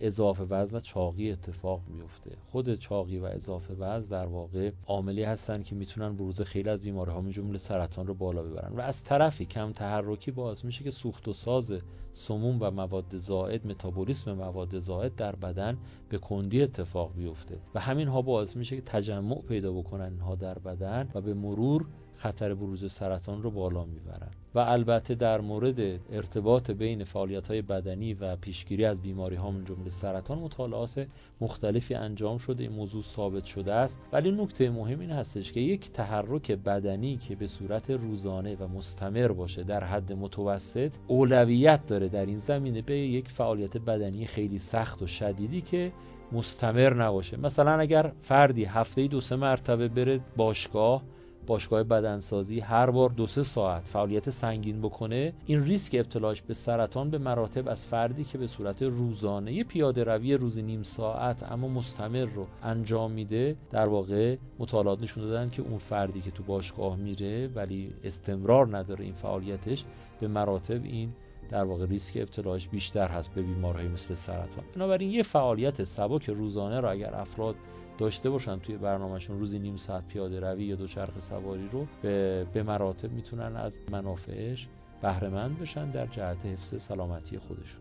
اضافه 0.00 0.44
وزن 0.44 0.76
و 0.76 0.80
چاقی 0.80 1.30
اتفاق 1.30 1.80
میفته. 1.88 2.30
خود 2.50 2.74
چاقی 2.74 3.18
و 3.18 3.24
اضافه 3.24 3.74
وزن 3.74 4.10
در 4.10 4.26
واقع 4.26 4.70
عاملی 4.86 5.22
هستند 5.22 5.64
که 5.64 5.74
می‌تونن 5.74 6.16
بروز 6.16 6.40
خیلی 6.40 6.68
از 6.68 6.80
بیماری 6.80 7.10
ها 7.10 7.22
جمله 7.30 7.58
سرطان 7.58 8.06
رو 8.06 8.14
بالا 8.14 8.42
ببرن. 8.42 8.76
و 8.76 8.80
از 8.80 9.04
طرفی 9.04 9.44
کم 9.44 9.72
تحرکی 9.72 10.30
باعث 10.30 10.64
میشه 10.64 10.84
که 10.84 10.90
سوخت 10.90 11.28
و 11.28 11.32
ساز 11.32 11.72
سموم 12.12 12.56
و 12.60 12.70
مواد 12.70 13.16
زائد 13.16 13.66
متابولیسم 13.66 14.32
مواد 14.32 14.78
زائد 14.78 15.14
در 15.14 15.36
بدن 15.36 15.78
به 16.08 16.18
کندی 16.18 16.62
اتفاق 16.62 17.14
بیفته. 17.14 17.58
و 17.74 17.80
همین 17.80 18.08
ها 18.08 18.22
باعث 18.22 18.56
میشه 18.56 18.76
که 18.76 18.82
تجمع 18.82 19.42
پیدا 19.42 19.72
بکنن 19.72 20.12
اینها 20.12 20.34
در 20.34 20.58
بدن 20.58 21.08
و 21.14 21.20
به 21.20 21.34
مرور 21.34 21.86
خطر 22.18 22.54
بروز 22.54 22.92
سرطان 22.92 23.42
رو 23.42 23.50
بالا 23.50 23.84
می‌برن. 23.84 24.30
و 24.54 24.58
البته 24.58 25.14
در 25.14 25.40
مورد 25.40 26.00
ارتباط 26.12 26.70
بین 26.70 27.04
فعالیت 27.04 27.48
های 27.48 27.62
بدنی 27.62 28.14
و 28.14 28.36
پیشگیری 28.36 28.84
از 28.84 29.02
بیماری 29.02 29.36
ها 29.36 29.50
من 29.50 29.64
جمله 29.64 29.90
سرطان 29.90 30.38
مطالعات 30.38 31.06
مختلفی 31.40 31.94
انجام 31.94 32.38
شده 32.38 32.62
این 32.62 32.72
موضوع 32.72 33.02
ثابت 33.02 33.44
شده 33.44 33.74
است. 33.74 34.00
ولی 34.12 34.30
نکته 34.30 34.70
مهم 34.70 35.00
این 35.00 35.10
هستش 35.10 35.52
که 35.52 35.60
یک 35.60 35.92
تحرک 35.92 36.52
بدنی 36.52 37.16
که 37.16 37.36
به 37.36 37.46
صورت 37.46 37.90
روزانه 37.90 38.56
و 38.56 38.68
مستمر 38.68 39.28
باشه 39.28 39.62
در 39.62 39.84
حد 39.84 40.12
متوسط 40.12 40.94
اولویت 41.06 41.86
داره 41.86 42.08
در 42.08 42.26
این 42.26 42.38
زمینه 42.38 42.82
به 42.82 42.98
یک 42.98 43.28
فعالیت 43.28 43.76
بدنی 43.76 44.26
خیلی 44.26 44.58
سخت 44.58 45.02
و 45.02 45.06
شدیدی 45.06 45.60
که 45.60 45.92
مستمر 46.32 46.94
نباشه. 46.94 47.36
مثلا 47.36 47.72
اگر 47.78 48.12
فردی 48.22 48.64
هفته 48.64 49.06
دو 49.06 49.20
سه 49.20 49.36
مرتبه 49.36 49.88
بره 49.88 50.20
باشگاه 50.36 51.02
باشگاه 51.48 51.82
بدنسازی 51.82 52.60
هر 52.60 52.90
بار 52.90 53.10
دو 53.10 53.26
سه 53.26 53.42
ساعت 53.42 53.88
فعالیت 53.88 54.30
سنگین 54.30 54.80
بکنه 54.80 55.32
این 55.46 55.64
ریسک 55.64 55.94
ابتلاش 55.94 56.42
به 56.42 56.54
سرطان 56.54 57.10
به 57.10 57.18
مراتب 57.18 57.68
از 57.68 57.86
فردی 57.86 58.24
که 58.24 58.38
به 58.38 58.46
صورت 58.46 58.82
روزانه 58.82 59.64
پیاده 59.64 60.04
روی 60.04 60.34
روزی 60.34 60.62
نیم 60.62 60.82
ساعت 60.82 61.52
اما 61.52 61.68
مستمر 61.68 62.24
رو 62.24 62.46
انجام 62.62 63.10
میده 63.10 63.56
در 63.70 63.86
واقع 63.86 64.36
مطالعات 64.58 65.02
نشون 65.02 65.24
دادن 65.24 65.50
که 65.50 65.62
اون 65.62 65.78
فردی 65.78 66.20
که 66.20 66.30
تو 66.30 66.42
باشگاه 66.42 66.96
میره 66.96 67.48
ولی 67.48 67.92
استمرار 68.04 68.76
نداره 68.76 69.04
این 69.04 69.14
فعالیتش 69.14 69.84
به 70.20 70.28
مراتب 70.28 70.84
این 70.84 71.12
در 71.50 71.64
واقع 71.64 71.86
ریسک 71.86 72.16
ابتلاش 72.16 72.68
بیشتر 72.68 73.08
هست 73.08 73.34
به 73.34 73.42
بیمارهای 73.42 73.88
مثل 73.88 74.14
سرطان. 74.14 74.64
بنابراین 74.74 75.10
یه 75.10 75.22
فعالیت 75.22 75.84
سبک 75.84 76.30
روزانه 76.30 76.80
را 76.80 76.90
اگر 76.90 77.14
افراد 77.14 77.54
داشته 77.98 78.30
باشن 78.30 78.58
توی 78.58 78.76
برنامهشون. 78.76 79.38
روزی 79.38 79.58
نیم 79.58 79.76
ساعت 79.76 80.08
پیاده 80.08 80.40
روی 80.40 80.64
یا 80.64 80.76
دوچرخه 80.76 81.20
سواری 81.20 81.68
رو 81.72 81.86
به, 82.02 82.46
به 82.52 82.62
مراتب 82.62 83.12
می‌تونن 83.12 83.56
از 83.56 83.80
منافعش 83.90 84.68
بهرهمند 85.02 85.58
بشن 85.58 85.90
در 85.90 86.06
جهت 86.06 86.46
حفظ 86.46 86.82
سلامتی 86.82 87.38
خودشون. 87.38 87.80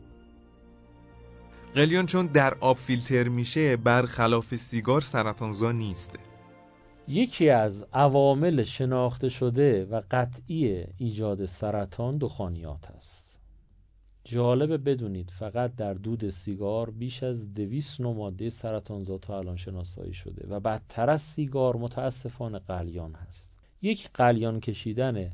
قلیون 1.75 2.05
چون 2.05 2.27
در 2.27 2.53
آب 2.59 2.77
فیلتر 2.77 3.27
میشه 3.27 3.77
برخلاف 3.77 4.55
سیگار 4.55 5.01
سرطانزا 5.01 5.71
نیست. 5.71 6.19
یکی 7.07 7.49
از 7.49 7.85
عوامل 7.93 8.63
شناخته 8.63 9.29
شده 9.29 9.85
و 9.85 10.01
قطعی 10.11 10.85
ایجاد 10.97 11.45
سرطان 11.45 12.17
دخانیات 12.17 12.91
است. 12.91 13.26
جالبه 14.29 14.77
بدونید 14.77 15.31
فقط 15.31 15.75
در 15.75 15.93
دود 15.93 16.29
سیگار 16.29 16.89
بیش 16.89 17.23
از 17.23 17.53
دویست 17.53 18.01
نوع 18.01 18.15
ماده 18.15 18.49
سرطانزا 18.49 19.17
تا 19.17 19.37
الان 19.37 19.57
شناسایی 19.57 20.13
شده 20.13 20.47
و 20.47 20.59
بدتر 20.59 21.09
از 21.09 21.21
سیگار 21.21 21.75
متاسفانه 21.75 22.59
قلیان 22.59 23.13
هست. 23.13 23.51
یک 23.81 24.09
قلیان 24.13 24.59
کشیدن 24.59 25.31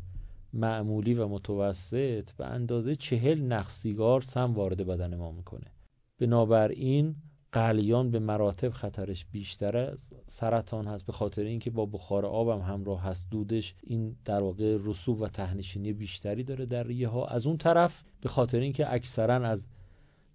معمولی 0.53 1.13
و 1.13 1.27
متوسط 1.27 2.31
به 2.31 2.45
اندازه 2.45 2.95
چهل 2.95 3.41
نخ 3.41 3.69
سیگار 3.69 4.21
سم 4.21 4.53
وارد 4.53 4.87
بدن 4.87 5.15
ما 5.15 5.31
می‌کنه. 5.31 5.71
بنابراین 6.19 7.15
قلیان 7.53 8.11
به 8.11 8.19
مراتب 8.19 8.69
خطرش 8.69 9.25
بیشتر 9.25 9.77
از 9.77 10.09
سرطان 10.27 10.87
هست 10.87 11.05
به 11.05 11.13
خاطر 11.13 11.43
اینکه 11.43 11.71
با 11.71 11.85
بخار 11.85 12.25
آب 12.25 12.49
هم 12.49 12.73
همراه 12.73 13.01
هست. 13.03 13.27
دودش 13.31 13.75
این 13.83 14.15
در 14.25 14.41
واقع 14.41 14.77
رسوب 14.83 15.21
و 15.21 15.27
تهنشینی 15.27 15.93
بیشتری 15.93 16.43
داره 16.43 16.65
در 16.65 16.83
ریه 16.83 17.07
ها. 17.07 17.25
از 17.25 17.47
اون 17.47 17.57
طرف 17.57 18.03
به 18.21 18.29
خاطر 18.29 18.59
اینکه 18.59 18.93
اکثرا 18.93 19.35
از 19.35 19.65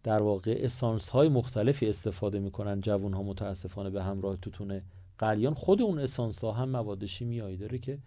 در 0.03 0.23
واقع 0.23 0.59
اسانس 0.61 1.09
های 1.09 1.29
مختلفی 1.29 1.89
استفاده 1.89 2.39
می‌کنن 2.39 2.81
جوون 2.81 3.13
ها 3.13 3.23
متاسفانه 3.23 3.91
به 3.91 4.03
همراه 4.03 4.37
توتون 4.37 4.83
قلیان 5.19 5.55
خود 5.55 5.83
اون 5.83 5.99
اسانس 5.99 6.45
ها 6.45 6.53
هم 6.53 6.69
مواد 6.69 7.07
شیمیایی 7.07 7.57
داره 7.57 7.79
که 7.79 7.99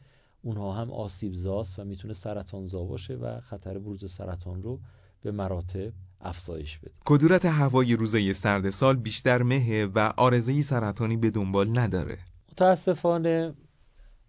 اونها 0.41 0.73
هم 0.73 0.91
آسیب 0.91 1.33
زاست 1.33 1.79
و 1.79 1.83
می‌تونه 1.83 2.13
سرطان 2.13 2.65
زا 2.65 2.83
باشه 2.83 3.15
و 3.15 3.39
خطر 3.39 3.79
بروز 3.79 4.11
سرطان 4.11 4.63
رو 4.63 4.79
به 5.21 5.31
مراتب 5.31 5.91
افزایش 6.23 6.77
بده. 6.77 6.91
کدورت 7.05 7.45
هوای 7.45 7.95
روزای 7.95 8.33
سرد 8.33 8.69
سال 8.69 8.95
بیشتر 8.95 9.43
مهه 9.43 9.89
و 9.95 10.13
آرزه 10.17 10.61
سرطانی 10.61 11.17
به 11.17 11.31
دنبال 11.31 11.79
نداره. 11.79 12.17
متاسفانه 12.51 13.53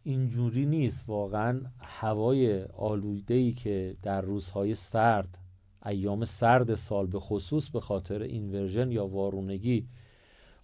اینجوری 0.04 0.66
نیست. 0.66 1.04
واقعا 1.06 1.60
هوای 1.80 2.62
آلوده 2.62 3.52
که 3.52 3.96
در 4.02 4.20
روزهای 4.20 4.74
سرد 4.74 5.38
ایام 5.86 6.24
سرد 6.24 6.74
سال 6.74 7.06
به 7.06 7.20
خصوص 7.20 7.68
به 7.68 7.80
خاطر 7.80 8.22
اینورژن 8.22 8.90
یا 8.90 9.06
وارونگی 9.06 9.88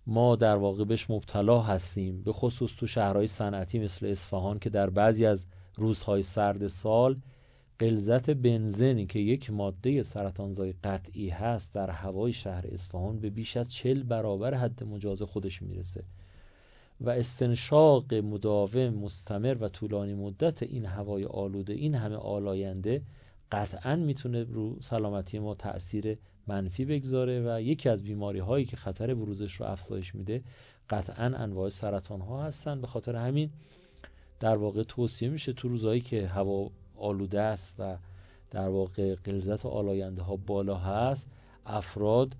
ما 0.06 0.36
در 0.36 0.56
واقع 0.56 0.84
بهش 0.84 1.10
مبتلا 1.10 1.60
هستیم. 1.60 2.22
به 2.22 2.32
خصوص 2.32 2.70
تو 2.76 2.86
شهرهای 2.86 3.26
صنعتی 3.26 3.78
مثل 3.78 4.06
اصفهان 4.06 4.58
که 4.58 4.70
در 4.70 4.90
بعضی 4.90 5.26
از 5.26 5.46
روزهای 5.76 6.22
سرد 6.22 6.68
سال 6.68 7.16
غلظت 7.80 8.30
بنزنی 8.30 9.06
که 9.06 9.18
یک 9.18 9.50
ماده 9.50 10.02
سرطانزای 10.02 10.74
قطعی 10.84 11.28
هست 11.28 11.74
در 11.74 11.90
هوای 11.90 12.32
شهر 12.32 12.64
اصفهان 12.66 13.20
به 13.20 13.30
بیش 13.30 13.56
از 13.56 13.72
چل 13.72 14.02
برابر 14.02 14.54
حد 14.54 14.84
مجاز 14.84 15.22
خودش 15.22 15.62
می‌رسه 15.62 16.04
و 17.00 17.10
استنشاق 17.10 18.14
مداوم 18.14 18.88
مستمر 18.88 19.56
و 19.60 19.68
طولانی 19.68 20.14
مدت 20.14 20.62
این 20.62 20.84
هوای 20.84 21.24
آلوده 21.24 21.72
این 21.72 21.94
همه 21.94 22.16
آلاینده 22.16 23.02
قطعا 23.52 23.96
می‌تونه 23.96 24.44
رو 24.44 24.76
سلامتی 24.80 25.38
ما 25.38 25.54
تاثیر 25.54 26.18
منفی 26.46 26.84
بگذاره 26.84 27.42
و 27.46 27.60
یکی 27.60 27.88
از 27.88 28.02
بیماری 28.02 28.38
هایی 28.38 28.64
که 28.64 28.76
خطر 28.76 29.14
بروزش 29.14 29.54
رو 29.54 29.66
افزایش 29.66 30.14
میده 30.14 30.42
قطعا 30.90 31.24
انواع 31.24 31.68
سرطان 31.68 32.20
ها 32.20 32.42
هستن. 32.42 32.80
به 32.80 32.86
خاطر 32.86 33.16
همین 33.16 33.50
در 34.40 34.56
واقع 34.56 34.82
توصیه 34.82 35.28
میشه 35.28 35.52
تو 35.52 35.68
روزایی 35.68 36.00
که 36.00 36.26
هوا 36.26 36.70
آلوده 37.00 37.40
است 37.40 37.74
و 37.78 37.96
در 38.50 38.68
واقع 38.68 39.14
قلزت 39.14 39.66
آلاینده 39.66 40.22
ها 40.22 40.36
بالا 40.36 40.76
هست 40.76 41.28
افراد 41.66 42.36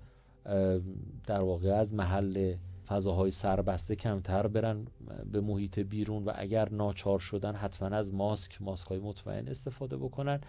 در 1.27 1.41
واقع 1.41 1.69
از 1.69 1.93
محل 1.93 2.55
فضاهای 2.87 3.31
سربسته 3.31 3.95
کمتر 3.95 4.47
برن 4.47 4.85
به 5.31 5.41
محیط 5.41 5.79
بیرون 5.79 6.25
و 6.25 6.31
اگر 6.35 6.69
ناچار 6.69 7.19
شدن 7.19 7.55
حتما 7.55 7.97
از 7.97 8.13
ماسک 8.13 8.61
ماسک 8.61 8.87
های 8.87 8.99
مطمئن 8.99 9.47
استفاده 9.47 9.97
بکنن. 9.97 10.41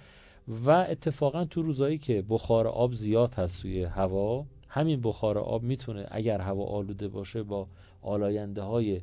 و 0.49 0.71
اتفاقا 0.71 1.45
تو 1.45 1.63
روزایی 1.63 1.99
که 1.99 2.25
بخار 2.29 2.69
آب 2.69 2.93
زیاد 2.93 3.35
هست 3.35 3.63
توی 3.63 3.85
هوا 3.85 4.47
همین 4.69 5.01
بخار 5.01 5.39
آب 5.39 5.63
می‌تونه 5.63 6.07
اگر 6.11 6.41
هوا 6.41 6.65
آلوده 6.65 7.09
باشه 7.09 7.43
با 7.43 7.67
آلاینده 8.03 8.63
های 8.63 9.01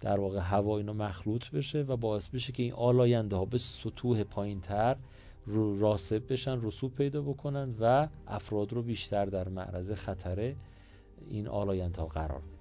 در 0.00 0.20
واقع 0.20 0.38
هوا 0.38 0.76
اینا 0.78 0.94
مخلوط 0.94 1.50
بشه 1.50 1.82
و 1.82 1.96
باعث 1.96 2.28
بشه 2.28 2.52
که 2.52 2.62
این 2.62 2.72
آلاینده 2.72 3.36
ها 3.36 3.44
به 3.44 3.58
سطوح 3.58 4.22
پایین 4.22 4.60
تر 4.60 4.96
رو 5.46 5.80
راسب 5.80 6.32
بشن 6.32 6.62
رسوب 6.62 6.94
پیدا 6.94 7.22
بکنن 7.22 7.74
و 7.80 8.08
افراد 8.26 8.72
رو 8.72 8.82
بیشتر 8.82 9.24
در 9.26 9.48
معرض 9.48 9.90
خطر 9.90 10.54
این 11.28 11.48
آلاینده 11.48 12.00
ها 12.00 12.06
قرار 12.06 12.40
میدن 12.40 12.58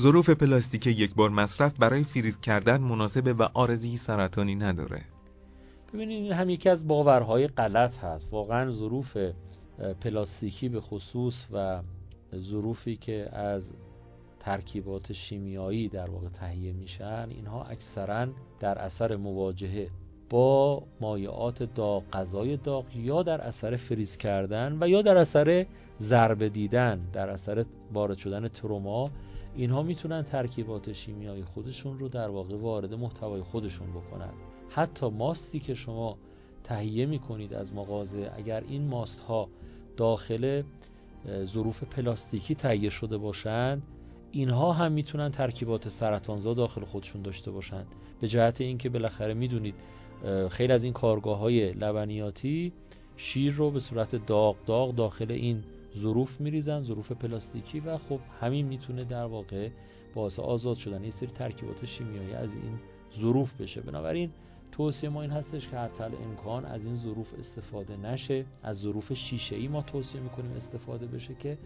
ظروف 0.00 0.30
پلاستیک 0.30 0.86
یک 0.86 1.14
بار 1.14 1.30
مصرف 1.30 1.78
برای 1.78 2.04
فریز 2.04 2.40
کردن 2.40 2.80
مناسبه 2.80 3.32
و 3.32 3.48
عارضه 3.54 3.96
سرطانی 3.96 4.54
نداره. 4.54 5.02
ببینید 5.94 6.22
این 6.22 6.32
هم 6.32 6.50
یکی 6.50 6.68
از 6.68 6.86
باورهای 6.86 7.48
غلط 7.48 7.98
هست. 7.98 8.32
واقعا 8.32 8.70
ظروف 8.70 9.16
پلاستیکی 10.00 10.68
به 10.68 10.80
خصوص 10.80 11.46
و 11.52 11.82
ظروفی 12.36 12.96
که 12.96 13.28
از 13.32 13.72
ترکیبات 14.40 15.12
شیمیایی 15.12 15.88
در 15.88 16.10
واقع 16.10 16.28
تهیه 16.28 16.72
میشن 16.72 17.26
اینها 17.30 17.64
اکثرا 17.64 18.26
در 18.60 18.78
اثر 18.78 19.16
مواجهه 19.16 19.90
با 20.30 20.82
مایعات 21.00 21.62
داغ 21.62 22.02
غذای 22.12 22.56
داغ 22.56 22.96
یا 22.96 23.22
در 23.22 23.40
اثر 23.40 23.76
فریز 23.76 24.16
کردن 24.16 24.78
و 24.80 24.88
یا 24.88 25.02
در 25.02 25.16
اثر 25.16 25.66
ضربه 26.00 26.48
دیدن 26.48 27.00
در 27.12 27.30
اثر 27.30 27.64
وارد 27.92 28.18
شدن 28.18 28.48
تروما. 28.48 29.10
اینها 29.54 29.82
می‌تونن 29.82 30.22
ترکیبات 30.22 30.92
شیمیایی 30.92 31.44
خودشون 31.44 31.98
رو 31.98 32.08
در 32.08 32.28
واقع 32.28 32.56
وارد 32.56 32.94
محتوای 32.94 33.42
خودشون 33.42 33.90
بکنن. 33.90 34.32
حتی 34.68 35.10
ماستی 35.10 35.60
که 35.60 35.74
شما 35.74 36.18
تهیه 36.64 37.06
می‌کنید 37.06 37.54
از 37.54 37.74
مغازه 37.74 38.32
اگر 38.36 38.64
این 38.68 38.88
ماست 38.88 39.20
ها 39.20 39.48
داخل 39.96 40.62
ظروف 41.44 41.84
پلاستیکی 41.84 42.54
تهیه 42.54 42.90
شده 42.90 43.18
باشند 43.18 43.82
اینها 44.32 44.72
هم 44.72 44.92
می‌تونن 44.92 45.30
ترکیبات 45.30 45.88
سرطانزا 45.88 46.54
داخل 46.54 46.84
خودشون 46.84 47.22
داشته 47.22 47.50
باشند 47.50 47.86
به 48.20 48.28
جهت 48.28 48.60
اینکه 48.60 48.88
بالاخره 48.88 49.34
می‌دونید 49.34 49.74
خیلی 50.50 50.72
از 50.72 50.84
این 50.84 50.92
کارگاه 50.92 51.38
های 51.38 51.72
لبنیاتی 51.72 52.72
شیر 53.16 53.52
رو 53.52 53.70
به 53.70 53.80
صورت 53.80 54.26
داغ 54.26 54.56
داغ 54.66 54.94
داخل 54.94 55.32
این 55.32 55.64
ظروف 55.96 56.40
میریزن 56.40 56.82
ظروف 56.82 57.12
پلاستیکی 57.12 57.80
و 57.80 57.98
خب 57.98 58.20
همین 58.40 58.66
می‌تونه 58.66 59.04
در 59.04 59.24
واقع 59.24 59.68
باعث 60.14 60.38
آزاد 60.38 60.76
شدن 60.76 61.04
یه 61.04 61.10
سری 61.10 61.28
ترکیبات 61.28 61.86
شیمیایی 61.86 62.32
از 62.32 62.54
این 62.54 62.78
ظروف 63.14 63.60
بشه. 63.60 63.80
بنابراین 63.80 64.30
توصیه 64.72 65.10
ما 65.10 65.22
این 65.22 65.30
هستش 65.30 65.68
که 65.68 65.76
حتی 65.76 66.04
امکان 66.04 66.64
از 66.64 66.86
این 66.86 66.96
ظروف 66.96 67.34
استفاده 67.38 67.96
نشه 67.96 68.44
از 68.62 68.78
ظروف 68.78 69.12
شیشه 69.12 69.56
ای 69.56 69.68
ما 69.68 69.82
توصیه 69.82 70.20
می‌کنیم 70.20 70.52
استفاده 70.52 71.06
بشه 71.06 71.34
که 71.34 71.58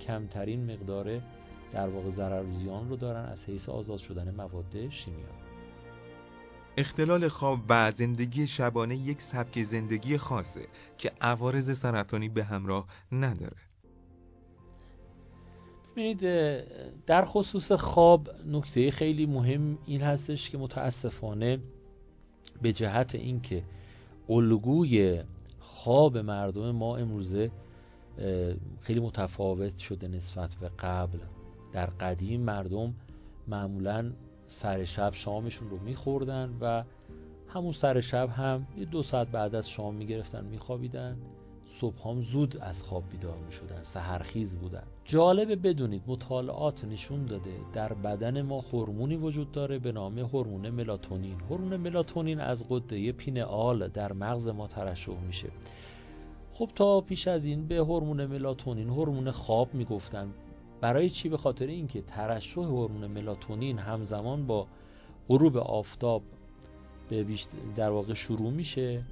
کمترین 0.00 0.72
مقدار 0.72 1.20
در 1.72 1.88
واقع 1.88 2.10
ضرر 2.10 2.44
و 2.44 2.52
زیان 2.52 2.88
رو 2.88 2.96
دارن 2.96 3.24
از 3.24 3.44
حیث 3.44 3.68
آزاد 3.68 3.98
شدن 3.98 4.34
مواد 4.34 4.88
شیمیایی. 4.90 5.46
اختلال 6.76 7.28
خواب 7.28 7.60
و 7.68 7.92
زندگی 7.92 8.46
شبانه 8.46 8.96
یک 8.96 9.20
سبک 9.20 9.62
زندگی 9.62 10.18
خاصه 10.18 10.66
که 10.98 11.12
عوارض 11.20 11.78
سرطانی 11.78 12.28
به 12.28 12.44
همراه 12.44 12.86
نداره. 13.12 13.56
ببینید 15.92 16.20
در 17.06 17.24
خصوص 17.24 17.72
خواب 17.72 18.30
نکته 18.46 18.90
خیلی 18.90 19.26
مهم 19.26 19.78
این 19.86 20.02
هستش 20.02 20.50
که 20.50 20.58
متاسفانه 20.58 21.58
به 22.62 22.72
جهت 22.72 23.14
اینکه 23.14 23.62
الگوی 24.28 25.22
خواب 25.58 26.18
مردم 26.18 26.70
ما 26.70 26.96
امروزه 26.96 27.50
خیلی 28.80 29.00
متفاوت 29.00 29.78
شده 29.78 30.08
نسبت 30.08 30.54
به 30.54 30.68
قبل. 30.68 31.18
در 31.76 31.86
قدیم 31.86 32.40
مردم 32.40 32.94
معمولا 33.48 34.12
سر 34.46 34.84
شب 34.84 35.14
شامشون 35.14 35.70
رو 35.70 35.78
میخوردن 35.78 36.56
و 36.60 36.84
همون 37.48 37.72
سر 37.72 38.00
شب 38.00 38.30
هم 38.30 38.66
یه 38.78 38.84
دو 38.84 39.02
ساعت 39.02 39.28
بعد 39.28 39.54
از 39.54 39.70
شام 39.70 39.94
می‌گرفتن 39.94 40.44
میخوابیدن. 40.44 41.16
صبح 41.66 42.08
هم 42.08 42.20
زود 42.20 42.56
از 42.60 42.82
خواب 42.82 43.04
بیدار 43.10 43.36
می‌شدن 43.46 43.82
سهرخیز 43.82 44.58
بودن. 44.58 44.82
جالبه 45.04 45.56
بدونید 45.56 46.02
مطالعات 46.06 46.84
نشون 46.84 47.26
داده 47.26 47.54
در 47.72 47.92
بدن 47.92 48.42
ما 48.42 48.60
هورمونی 48.60 49.16
وجود 49.16 49.52
داره 49.52 49.78
به 49.78 49.92
نام 49.92 50.18
هورمون 50.18 50.70
ملاتونین. 50.70 51.40
هورمون 51.40 51.76
ملاتونین 51.76 52.40
از 52.40 52.64
قده 52.68 53.12
پینئال 53.12 53.88
در 53.88 54.12
مغز 54.12 54.48
ما 54.48 54.66
ترشح 54.66 55.20
میشه. 55.26 55.48
خب 56.54 56.70
تا 56.74 57.00
پیش 57.00 57.28
از 57.28 57.44
این 57.44 57.66
به 57.66 57.76
هورمون 57.76 58.26
ملاتونین 58.26 58.88
هورمون 58.88 59.30
خواب 59.30 59.74
می‌گفتن. 59.74 60.28
برای 60.80 61.10
چی؟ 61.10 61.28
به 61.28 61.36
خاطر 61.36 61.66
اینکه 61.66 62.02
ترشح 62.02 62.60
هورمون 62.60 63.06
ملاتونین 63.06 63.78
همزمان 63.78 64.46
با 64.46 64.66
غروب 65.28 65.56
آفتاب 65.56 66.22
به 67.08 67.26
در 67.76 67.90
واقع 67.90 68.14
شروع 68.14 68.50
میشه 68.50 69.04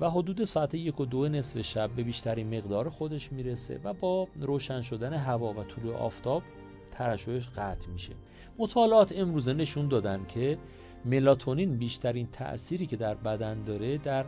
و 0.00 0.10
حدود 0.10 0.44
ساعت 0.44 0.74
یک 0.74 1.00
و 1.00 1.04
دو 1.04 1.28
نصف 1.28 1.62
شب 1.62 1.90
به 1.90 2.02
بیشترین 2.02 2.58
مقدار 2.58 2.88
خودش 2.88 3.32
می‌رسه 3.32 3.80
و 3.84 3.92
با 3.92 4.28
روشن 4.40 4.82
شدن 4.82 5.12
هوا 5.12 5.52
و 5.52 5.64
طلوع 5.64 5.96
آفتاب 5.96 6.42
ترشحش 6.90 7.48
قطع 7.48 7.88
میشه. 7.92 8.12
مطالعات 8.58 9.12
امروزه 9.16 9.52
نشون 9.52 9.88
دادن 9.88 10.26
که 10.28 10.58
ملاتونین 11.04 11.76
بیشترین 11.76 12.28
تأثیری 12.32 12.86
که 12.86 12.96
در 12.96 13.14
بدن 13.14 13.64
داره 13.64 13.98
در 13.98 14.24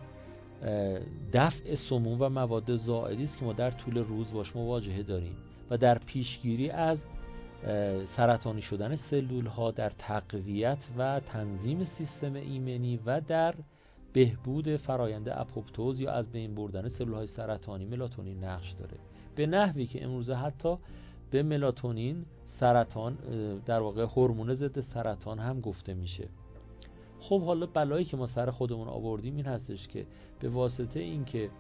دفع 1.32 1.74
سموم 1.74 2.22
و 2.22 2.28
مواد 2.28 2.76
زائدی 2.76 3.24
است 3.24 3.38
که 3.38 3.44
ما 3.44 3.52
در 3.52 3.70
طول 3.70 3.98
روز 3.98 4.32
باش 4.32 4.56
مواجهه 4.56 5.02
داریم. 5.02 5.36
و 5.70 5.78
در 5.78 5.98
پیشگیری 5.98 6.70
از 6.70 7.04
سرطانی 8.04 8.62
شدن 8.62 8.96
سلول 8.96 9.46
ها 9.46 9.70
در 9.70 9.90
تقویت 9.90 10.86
و 10.98 11.20
تنظیم 11.20 11.84
سیستم 11.84 12.34
ایمنی 12.34 13.00
و 13.06 13.20
در 13.20 13.54
بهبود 14.12 14.76
فرایند 14.76 15.28
اپوپتوز 15.28 16.00
یا 16.00 16.12
از 16.12 16.32
بین 16.32 16.54
بردن 16.54 16.88
سلول 16.88 17.14
های 17.14 17.26
سرطانی 17.26 17.84
ملاتونین 17.84 18.44
نقش 18.44 18.72
داره. 18.72 18.96
به 19.36 19.46
نحوی 19.46 19.86
که 19.86 20.04
امروزه 20.04 20.34
حتی 20.34 20.76
به 21.30 21.42
ملاتونین 21.42 22.24
سرطان 22.44 23.18
در 23.66 23.80
واقع 23.80 24.02
هورمون 24.02 24.54
ضد 24.54 24.80
سرطان 24.80 25.38
هم 25.38 25.60
گفته 25.60 25.94
میشه. 25.94 26.28
خب 27.20 27.42
حالا 27.42 27.66
بلایی 27.66 28.04
که 28.04 28.16
ما 28.16 28.26
سر 28.26 28.50
خودمون 28.50 28.88
آوردیم 28.88 29.36
این 29.36 29.44
هستش 29.44 29.88
که 29.88 30.06
به 30.40 30.48
واسطه 30.48 31.00
اینکه 31.00 31.50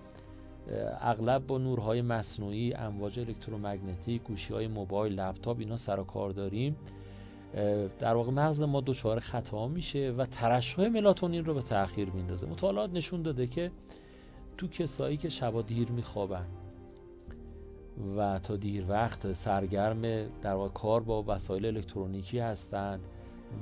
اغلب 1.00 1.46
با 1.46 1.58
نورهای 1.58 2.02
مصنوعی 2.02 2.74
امواج 2.74 3.20
الکترومگنتیک 3.20 4.22
گوشی 4.22 4.54
های 4.54 4.68
موبایل 4.68 5.20
لپتاپ 5.20 5.58
اینا 5.58 5.76
سر 5.76 6.00
و 6.00 6.04
کار 6.04 6.30
داریم. 6.30 6.76
در 7.98 8.14
واقع 8.14 8.32
مغز 8.32 8.62
ما 8.62 8.80
دچار 8.80 9.20
خطا 9.20 9.68
میشه 9.68 10.14
و 10.18 10.26
ترشح 10.26 10.88
ملاتونین 10.88 11.44
رو 11.44 11.54
به 11.54 11.62
تأخیر 11.62 12.10
میندازه. 12.10 12.46
مطالعات 12.46 12.90
نشون 12.92 13.22
داده 13.22 13.46
که 13.46 13.70
تو 14.58 14.68
کسایی 14.68 15.16
که 15.16 15.28
شبا 15.28 15.62
دیر 15.62 15.88
میخوابن 15.88 16.46
و 18.16 18.38
تا 18.38 18.56
دیر 18.56 18.84
وقت 18.88 19.32
سرگرم 19.32 20.02
در 20.42 20.54
واقع 20.54 20.68
کار 20.68 21.02
با 21.02 21.24
وسایل 21.26 21.66
الکترونیکی 21.66 22.38
هستند 22.38 23.00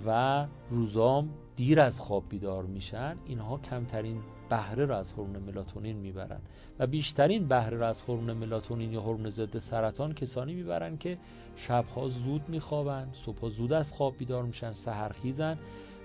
و 0.07 0.47
روزام 0.71 1.31
دیر 1.57 1.81
از 1.81 2.01
خواب 2.01 2.25
بیدار 2.29 2.65
میشن 2.65 3.17
اینها 3.27 3.59
کمترین 3.59 4.21
بهره 4.53 4.85
را 4.85 4.99
از 4.99 5.13
هورمون 5.13 5.43
ملاتونین 5.43 5.97
می‌برن 5.97 6.41
و 6.79 6.87
بیشترین 6.87 7.49
بهره 7.49 7.77
را 7.77 7.89
از 7.89 8.01
هورمون 8.01 8.33
ملاتونین 8.33 8.93
یا 8.93 9.01
هورمون 9.01 9.31
ضد 9.31 9.59
سرطان 9.59 10.15
کسانی 10.15 10.55
می‌برن 10.55 10.99
که 10.99 11.19
شبها 11.57 12.09
زود 12.09 12.49
میخوابن 12.49 13.09
صبحها 13.13 13.49
زود 13.49 13.73
از 13.73 13.93
خواب 13.93 14.19
بیدار 14.19 14.43
میشن 14.43 14.73
سحرخیزن 14.73 15.59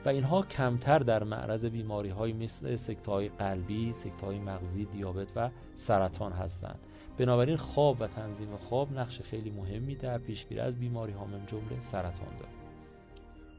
و 0.06 0.10
اینها 0.10 0.41
کمتر 0.41 1.00
در 1.00 1.24
معرض 1.24 1.66
بیماری 1.66 2.10
های 2.10 2.34
مثل 2.34 2.76
سکته 2.76 3.12
های 3.12 3.30
قلبی، 3.30 3.93
سکته 3.93 4.26
های 4.26 4.39
مغزی، 4.39 4.86
دیابت 4.86 5.32
و 5.36 5.50
سرطان 5.76 6.32
هستند. 6.32 6.80
بنابراین 7.18 7.58
خواب 7.58 8.02
و 8.02 8.08
تنظیم 8.08 8.56
خواب 8.56 9.00
نقش 9.00 9.22
خیلی 9.22 9.50
مهمی 9.50 9.95
در 9.95 10.18
پیشگیری 10.18 10.60
از 10.60 10.80
بیماری 10.80 11.14
ها 11.14 11.26
من 11.26 11.45
جمله 11.45 11.82
سرطان 11.82 12.36
داره. 12.39 12.66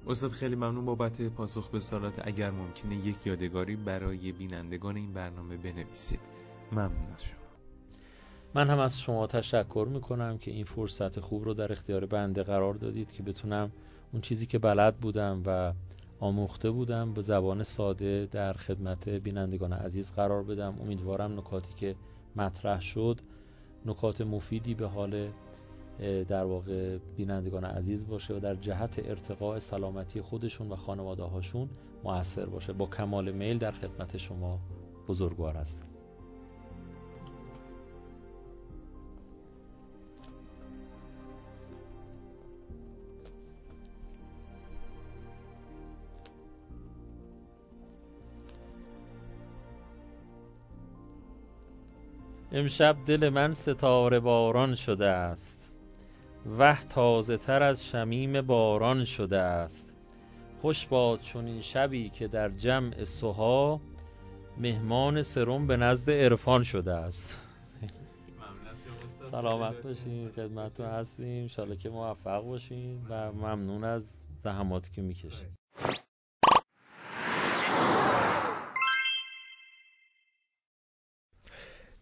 استاد 0.06 0.30
خیلی 0.30 0.56
ممنون 0.56 0.84
بابت 0.84 1.22
پاسخ 1.22 1.68
به 1.70 1.80
سالات 1.80 2.26
اگر 2.26 2.50
ممکنه 2.50 3.06
یک 3.06 3.26
یادگاری 3.26 3.76
برای 3.76 4.32
بینندگان 4.32 4.96
این 4.96 5.12
برنامه 5.12 5.56
بنویسید. 5.56 6.20
ممنون 6.72 7.12
از 7.14 7.24
شما. 7.24 7.38
من 8.54 8.70
هم 8.70 8.78
از 8.78 9.00
شما 9.00 9.26
تشکر 9.26 9.88
می‌کنم 9.90 10.38
که 10.38 10.50
این 10.50 10.64
فرصت 10.64 11.20
خوب 11.20 11.44
رو 11.44 11.54
در 11.54 11.72
اختیار 11.72 12.06
بنده 12.06 12.42
قرار 12.42 12.74
دادید 12.74 13.12
که 13.12 13.22
بتونم 13.22 13.72
اون 14.12 14.22
چیزی 14.22 14.46
که 14.46 14.58
بلد 14.58 14.96
بودم 14.96 15.42
و 15.46 15.72
آموخته 16.20 16.70
بودم 16.70 17.12
به 17.12 17.22
زبان 17.22 17.62
ساده 17.62 18.28
در 18.30 18.52
خدمت 18.52 19.08
بینندگان 19.08 19.72
عزیز 19.72 20.12
قرار 20.12 20.42
بدم. 20.42 20.74
امیدوارم 20.80 21.38
نکاتی 21.38 21.74
که 21.74 21.96
مطرح 22.36 22.80
شد 22.80 23.20
نکات 23.86 24.20
مفیدی 24.20 24.74
به 24.74 24.86
حال 24.86 25.28
در 26.28 26.44
واقع 26.44 26.98
بینندگان 27.16 27.64
عزیز 27.64 28.06
باشه 28.06 28.34
و 28.34 28.38
در 28.38 28.54
جهت 28.54 28.98
ارتقاء 28.98 29.58
سلامتی 29.58 30.20
خودشون 30.20 30.68
و 30.68 30.76
خانواده 30.76 31.22
هاشون 31.22 31.68
موثر 32.04 32.46
باشه. 32.46 32.72
با 32.72 32.86
کمال 32.86 33.32
میل 33.32 33.58
در 33.58 33.72
خدمت 33.72 34.16
شما 34.16 34.58
بزرگوار 35.08 35.56
هستم. 35.56 35.84
امشب 52.52 52.96
دل 53.06 53.28
من 53.28 53.54
ستاره 53.54 54.20
باران 54.20 54.74
شده 54.74 55.06
است. 55.06 55.72
وه 56.58 56.84
تازه 56.84 57.36
تر 57.36 57.62
از 57.62 57.86
شمیم 57.86 58.40
باران 58.40 59.04
شده 59.04 59.38
است. 59.38 59.92
خوش 60.60 60.86
باد 60.86 61.20
چون 61.20 61.46
این 61.46 61.60
شبی 61.60 62.08
که 62.08 62.28
در 62.28 62.48
جمع 62.48 63.04
سوها 63.04 63.80
مهمان 64.56 65.22
سرم 65.22 65.66
به 65.66 65.76
نزد 65.76 66.10
عرفان 66.10 66.62
شده 66.62 66.92
است. 66.92 67.40
سلامت 69.30 69.82
باشین 69.82 70.28
خدمتتون 70.28 70.86
هستیم. 70.86 71.42
انشالله 71.42 71.76
که 71.76 71.90
موفق 71.90 72.44
باشین 72.44 73.06
و 73.08 73.32
ممنون 73.32 73.84
از 73.84 74.14
زحماتی 74.44 74.90
که 74.92 75.02
می‌کشید. 75.02 75.67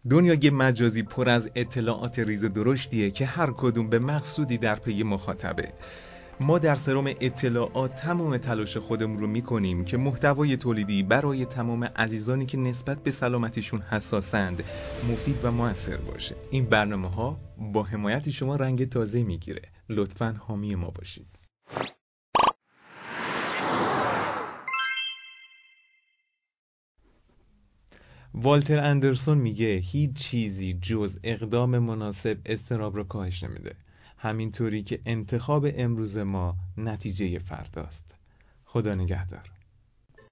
دنیای 0.09 0.49
مجازی 0.49 1.03
پر 1.03 1.29
از 1.29 1.49
اطلاعات 1.55 2.19
ریز 2.19 2.45
درشتیه 2.45 3.11
که 3.11 3.25
هر 3.25 3.51
کدوم 3.51 3.89
به 3.89 3.99
مقصودی 3.99 4.57
در 4.57 4.75
پی 4.75 5.03
مخاطبه. 5.03 5.73
ما 6.39 6.59
در 6.59 6.75
سرم 6.75 7.05
اطلاعات 7.07 7.95
تمام 7.95 8.37
تلاش 8.37 8.77
خودمون 8.77 9.19
رو 9.19 9.27
می‌کنیم 9.27 9.85
که 9.85 9.97
محتوای 9.97 10.57
تولیدی 10.57 11.03
برای 11.03 11.45
تمام 11.45 11.83
عزیزانی 11.83 12.45
که 12.45 12.57
نسبت 12.57 13.03
به 13.03 13.11
سلامتیشون 13.11 13.81
حساسند 13.81 14.63
مفید 15.11 15.35
و 15.43 15.51
موثر 15.51 15.97
باشه. 15.97 16.35
این 16.51 16.65
برنامه 16.65 17.09
ها 17.09 17.39
با 17.73 17.83
حمایت 17.83 18.29
شما 18.29 18.55
رنگ 18.55 18.89
تازه 18.89 19.23
می‌گیره. 19.23 19.61
لطفا 19.89 20.35
حامی 20.39 20.75
ما 20.75 20.89
باشید. 20.89 21.27
والتر 28.33 28.83
اندرسون 28.83 29.37
میگه 29.37 29.75
هیچ 29.75 30.13
چیزی 30.13 30.73
جز 30.81 31.19
اقدام 31.23 31.79
مناسب 31.79 32.37
استراب 32.45 32.95
رو 32.95 33.03
کاهش 33.03 33.43
نمیده. 33.43 33.75
همینطوری 34.17 34.83
که 34.83 34.99
انتخاب 35.05 35.67
امروز 35.75 36.17
ما 36.17 36.55
نتیجه 36.77 37.39
فرداست 37.39 38.15
خدا 38.65 38.91
نگهدار. 38.91 39.56